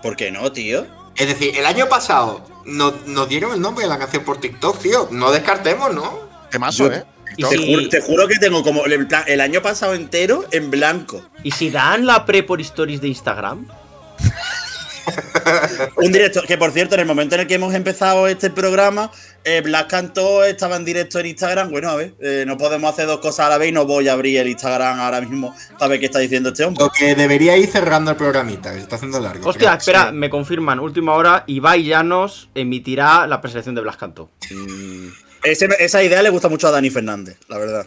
¿Por 0.03 0.17
qué 0.17 0.31
no, 0.31 0.51
tío? 0.53 0.87
Es 1.17 1.27
decir, 1.29 1.57
el 1.57 1.67
año 1.67 1.89
pasado 1.89 2.45
nos, 2.65 3.07
nos 3.07 3.29
dieron 3.29 3.53
el 3.53 3.61
nombre 3.61 3.85
de 3.85 3.89
la 3.89 3.99
canción 3.99 4.25
por 4.25 4.39
TikTok, 4.41 4.79
tío. 4.81 5.09
No 5.11 5.31
descartemos, 5.31 5.95
¿no? 5.95 6.21
Temazo, 6.51 6.89
Yo- 6.89 6.93
¿eh? 6.93 7.05
Y 7.37 7.45
Te, 7.45 7.57
si, 7.57 7.75
juro, 7.75 7.89
te 7.89 8.01
juro 8.03 8.29
que 8.29 8.39
tengo 8.39 8.63
como 8.63 8.85
el, 8.85 9.09
el 9.27 9.41
año 9.41 9.63
pasado 9.63 9.95
entero 9.95 10.45
en 10.51 10.71
blanco. 10.71 11.23
y 11.43 11.53
si 11.53 11.71
dan 11.71 12.05
la 12.05 12.27
pre 12.27 12.43
por 12.43 12.61
stories 12.61 13.01
de 13.01 13.09
Instagram. 13.09 13.67
Un 15.97 16.13
directo, 16.13 16.43
que 16.47 16.57
por 16.59 16.71
cierto, 16.73 16.95
en 16.95 17.01
el 17.01 17.07
momento 17.07 17.35
en 17.35 17.43
el 17.43 17.47
que 17.47 17.55
hemos 17.55 17.75
empezado 17.75 18.27
este 18.27 18.51
programa, 18.51 19.11
eh, 19.45 19.61
Blas 19.63 19.85
Cantó 19.87 20.45
estaba 20.45 20.77
en 20.77 20.85
directo 20.85 21.19
en 21.19 21.27
Instagram. 21.27 21.71
Bueno, 21.71 21.91
a 21.91 21.97
ver, 21.97 22.15
eh, 22.21 22.45
no 22.47 22.57
podemos 22.57 22.93
hacer 22.93 23.07
dos 23.07 23.21
cosas 23.21 23.47
a 23.47 23.49
la 23.51 23.59
vez 23.59 23.71
y 23.71 23.73
no 23.73 23.85
voy 23.87 24.09
a 24.09 24.13
abrir 24.13 24.39
el 24.39 24.49
Instagram 24.49 25.01
ahora 25.01 25.21
mismo 25.21 25.55
para 25.79 25.89
ver 25.91 26.01
qué 26.01 26.07
está 26.07 26.19
diciendo 26.19 26.51
este 26.51 26.65
hombre. 26.65 26.85
Lo 26.85 26.91
que 26.91 27.15
debería 27.15 27.57
ir 27.57 27.69
cerrando 27.69 28.11
el 28.13 28.17
programita, 28.17 28.71
que 28.71 28.77
se 28.77 28.83
está 28.83 28.97
haciendo 28.97 29.21
largo. 29.21 29.49
Hostia, 29.49 29.69
creo. 29.69 29.79
espera, 29.79 30.09
Sí. 30.11 30.15
me 30.17 30.31
confirman, 30.31 30.79
última 30.81 31.15
hora, 31.15 31.45
Ibai 31.47 31.85
Llanos 31.85 32.49
emitirá 32.55 33.27
la 33.27 33.41
preselección 33.41 33.75
de 33.75 33.81
Blas 33.83 33.97
Cantó. 33.97 34.31
Ese- 35.43 35.69
esa 35.81 36.03
idea 36.03 36.23
le 36.23 36.31
gusta 36.31 36.49
mucho 36.49 36.69
a 36.69 36.71
Dani 36.71 36.89
Fernández, 36.91 37.37
la 37.49 37.59
verdad. 37.59 37.87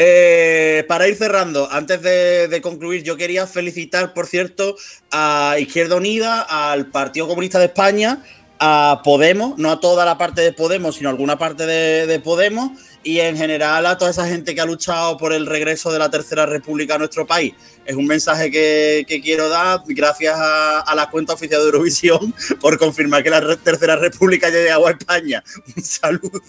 Eh, 0.00 0.84
para 0.86 1.08
ir 1.08 1.16
cerrando, 1.16 1.68
antes 1.72 2.00
de, 2.02 2.60
concluir, 2.62 3.02
yo 3.02 3.16
quería 3.16 3.48
felicitar, 3.48 4.14
por 4.14 4.28
cierto, 4.28 4.76
a 5.10 5.56
Izquierda 5.58 5.96
Unida, 5.96 6.42
al 6.42 6.86
Partido 6.86 7.26
Comunista 7.26 7.58
de 7.58 7.64
España, 7.64 8.22
a 8.60 9.02
Podemos, 9.02 9.58
no 9.58 9.72
a 9.72 9.80
toda 9.80 10.04
la 10.04 10.16
parte 10.16 10.40
de 10.40 10.52
Podemos, 10.52 10.94
sino 10.94 11.08
a 11.08 11.12
alguna 11.12 11.36
parte 11.36 11.66
de, 11.66 12.06
de 12.06 12.20
Podemos, 12.20 12.78
y 13.02 13.18
en 13.18 13.36
general 13.36 13.86
a 13.86 13.98
toda 13.98 14.12
esa 14.12 14.28
gente 14.28 14.54
que 14.54 14.60
ha 14.60 14.66
luchado 14.66 15.16
por 15.16 15.32
el 15.32 15.46
regreso 15.46 15.92
de 15.92 15.98
la 15.98 16.10
Tercera 16.10 16.46
República 16.46 16.94
a 16.94 16.98
nuestro 16.98 17.26
país. 17.26 17.54
Es 17.84 17.96
un 17.96 18.06
mensaje 18.06 18.52
que, 18.52 19.20
quiero 19.20 19.48
dar, 19.48 19.80
gracias 19.84 20.36
a, 20.38 20.80
a 20.80 20.94
la 20.94 21.10
cuenta 21.10 21.32
oficial 21.32 21.60
de 21.60 21.66
Eurovisión, 21.66 22.32
por 22.60 22.78
confirmar 22.78 23.24
que 23.24 23.30
la 23.30 23.56
Tercera 23.56 23.96
República 23.96 24.48
ya 24.48 24.58
ha 24.58 24.60
llegado 24.60 24.86
a 24.86 24.90
España. 24.92 25.42
Un 25.76 25.82
saludo. 25.82 26.40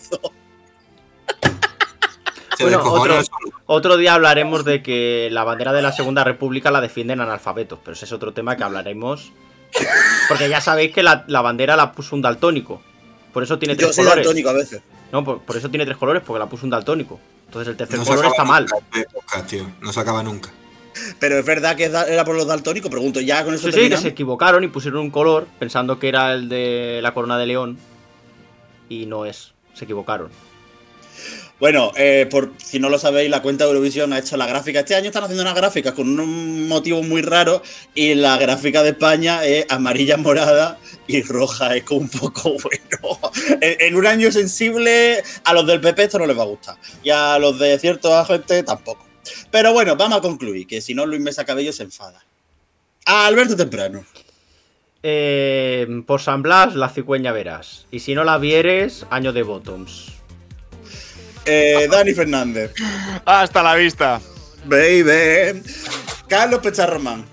Bueno, 2.60 2.82
otro, 2.84 3.20
otro 3.66 3.97
día 3.97 4.14
hablaremos 4.16 4.66
de 4.66 4.82
que 4.84 5.30
la 5.32 5.43
bandera 5.43 5.74
de 5.74 5.82
la 5.82 5.91
Segunda 5.91 6.24
República 6.24 6.72
la 6.72 6.82
defienden 6.82 7.22
analfabetos, 7.22 7.80
pero 7.84 7.93
ese 7.93 8.05
es 8.05 8.12
otro 8.12 8.34
tema 8.34 8.55
que 8.57 8.64
hablaremos. 8.64 9.32
Porque 10.28 10.49
ya 10.49 10.62
sabéis 10.62 10.91
que 10.93 11.03
la, 11.03 11.24
la 11.28 11.41
bandera 11.41 11.76
la 11.76 11.91
puso 11.91 12.16
un 12.16 12.22
daltónico. 12.22 12.82
Por 13.34 13.43
eso 13.43 13.60
tiene 13.60 13.76
Yo 13.76 13.86
tres 13.88 13.95
soy 13.95 14.05
colores. 14.05 14.26
daltónico 14.26 14.49
a 14.49 14.53
veces. 14.53 14.82
No, 15.12 15.24
por, 15.24 15.41
por 15.41 15.55
eso 15.57 15.70
tiene 15.70 15.86
tres 15.86 15.97
colores, 15.97 16.22
porque 16.26 16.39
la 16.39 16.47
puso 16.49 16.66
un 16.66 16.72
daltónico. 16.72 17.20
Entonces 17.45 17.70
el 17.70 17.78
tercer 17.78 17.99
No 17.99 18.05
color 18.05 18.26
está 18.26 18.43
mal. 18.43 18.66
podcast, 18.66 19.47
tío. 19.47 19.66
No 19.82 19.93
se 19.93 19.99
acaba 19.99 20.22
nunca. 20.24 20.49
Pero 21.20 21.38
es 21.38 21.45
verdad 21.45 21.76
que 21.76 21.86
era 21.86 22.26
por 22.26 22.36
los 22.36 22.47
daltónicos. 22.47 22.89
Pregunto, 22.91 23.22
ya 23.22 23.45
con 23.45 23.53
eso 23.53 23.72
Sí, 23.72 23.84
sí, 23.84 23.89
que 23.89 23.97
se 23.97 24.07
equivocaron 24.10 24.64
y 24.64 24.68
pusieron 24.68 24.99
un 25.01 25.12
color 25.12 25.47
pensando 25.60 25.97
que 25.99 26.10
era 26.10 26.34
el 26.34 26.49
de 26.49 26.99
la 27.01 27.14
corona 27.14 27.38
de 27.38 27.45
león. 27.45 27.78
Y 28.89 29.05
no 29.05 29.26
es. 29.26 29.53
Se 29.76 29.86
equivocaron. 29.86 30.30
Bueno, 31.60 31.91
eh, 31.97 32.26
por 32.30 32.53
si 32.57 32.80
no 32.80 32.89
lo 32.89 32.97
sabéis, 32.97 33.30
la 33.30 33.41
cuenta 33.41 33.66
de 33.66 33.72
Eurovisión 33.72 34.14
ha 34.14 34.20
hecho 34.20 34.38
la 34.38 34.47
gráfica. 34.47 34.80
Este 34.80 34.95
año 34.95 35.07
están 35.07 35.24
haciendo 35.24 35.43
unas 35.43 35.55
gráficas 35.55 35.93
con 35.93 36.18
un 36.20 36.68
motivo 36.70 37.03
muy 37.03 37.22
raro. 37.22 37.62
Y 37.93 38.16
la 38.16 38.38
gráfica 38.38 38.82
de 38.82 38.91
España 38.91 39.43
es 39.43 39.66
amarilla, 39.70 40.16
morada 40.16 40.80
y 41.07 41.22
roja. 41.22 41.76
Es 41.76 41.84
como 41.84 42.01
un 42.01 42.10
poco 42.10 42.55
bueno. 42.64 43.20
En, 43.62 43.82
en 43.82 43.95
un 43.95 44.07
año 44.07 44.32
sensible, 44.32 45.22
a 45.43 45.53
los 45.53 45.68
del 45.68 45.82
PP 45.82 46.03
esto 46.03 46.20
no 46.20 46.26
les 46.26 46.38
va 46.38 46.43
a 46.43 46.47
gustar. 46.47 46.78
Y 47.03 47.10
a 47.10 47.38
los 47.39 47.60
de 47.60 47.78
cierta 47.78 48.24
gente 48.24 48.64
tampoco. 48.64 49.05
Pero 49.51 49.74
bueno, 49.74 49.97
vamos 49.97 50.20
a 50.20 50.22
concluir, 50.22 50.66
que 50.66 50.80
si 50.80 50.93
no 50.93 51.05
Luis 51.05 51.22
Mesa 51.22 51.45
Cabello 51.45 51.74
se 51.74 51.84
enfada. 51.84 52.24
A 53.05 53.28
Alberto 53.28 53.57
Temprano. 53.57 54.05
Eh, 55.03 56.03
por 56.05 56.22
San 56.22 56.41
Blas, 56.41 56.76
la 56.76 56.89
cigüeña 56.89 57.32
verás. 57.32 57.86
Y 57.91 57.99
si 57.99 58.16
no 58.16 58.24
la 58.24 58.38
vieres, 58.38 59.05
año 59.10 59.34
de 59.34 59.43
bottoms. 59.43 60.18
Eh, 61.51 61.87
Dani 61.89 62.13
Fernández. 62.13 62.73
Hasta 63.25 63.63
la 63.63 63.73
vista. 63.73 64.21
Baby. 64.65 65.63
Carlos 66.27 66.59
Pecharromán. 66.59 67.25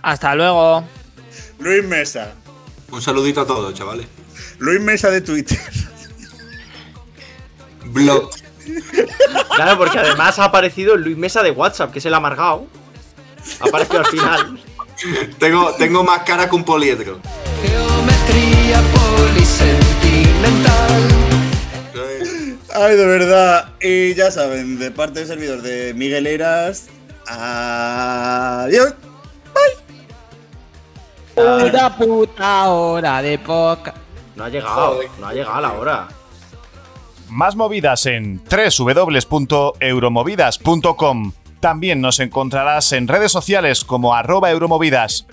Hasta 0.00 0.32
luego. 0.36 0.84
Luis 1.58 1.82
Mesa. 1.84 2.34
Un 2.92 3.02
saludito 3.02 3.40
a 3.40 3.46
todos, 3.46 3.74
chavales. 3.74 4.06
Luis 4.58 4.80
Mesa 4.80 5.10
de 5.10 5.22
Twitter. 5.22 5.58
Blog. 7.86 8.30
Claro, 9.56 9.76
porque 9.76 9.98
además 9.98 10.38
ha 10.38 10.44
aparecido 10.44 10.96
Luis 10.96 11.16
Mesa 11.16 11.42
de 11.42 11.50
WhatsApp, 11.50 11.90
que 11.92 11.98
es 11.98 12.06
el 12.06 12.14
amargado. 12.14 12.68
Ha 13.60 13.68
aparecido 13.68 13.98
al 13.98 14.06
final. 14.06 14.60
tengo, 15.38 15.74
tengo 15.74 16.04
más 16.04 16.22
cara 16.22 16.48
que 16.48 16.54
un 16.54 16.62
poliedro. 16.64 17.18
Geometría 17.60 18.80
polisentimental. 18.94 21.23
Ay, 22.74 22.96
de 22.96 23.06
verdad. 23.06 23.68
Y 23.80 24.14
ya 24.14 24.32
saben, 24.32 24.80
de 24.80 24.90
parte 24.90 25.20
del 25.20 25.28
servidor 25.28 25.62
de 25.62 25.94
Miguel 25.94 26.26
Eras. 26.26 26.88
Adiós. 27.26 28.94
Una 31.36 31.96
puta 31.96 32.68
hora 32.68 33.22
de 33.22 33.38
poca. 33.38 33.94
No 34.34 34.44
ha 34.44 34.48
llegado, 34.48 35.00
no 35.20 35.26
ha 35.26 35.32
llegado 35.32 35.60
la 35.60 35.72
hora. 35.72 36.08
Más 37.28 37.54
movidas 37.56 38.06
en 38.06 38.42
www.euromovidas.com. 38.44 41.32
También 41.60 42.00
nos 42.00 42.18
encontrarás 42.20 42.92
en 42.92 43.08
redes 43.08 43.32
sociales 43.32 43.84
como 43.84 44.14
arroba 44.14 44.50
euromovidas. 44.50 45.26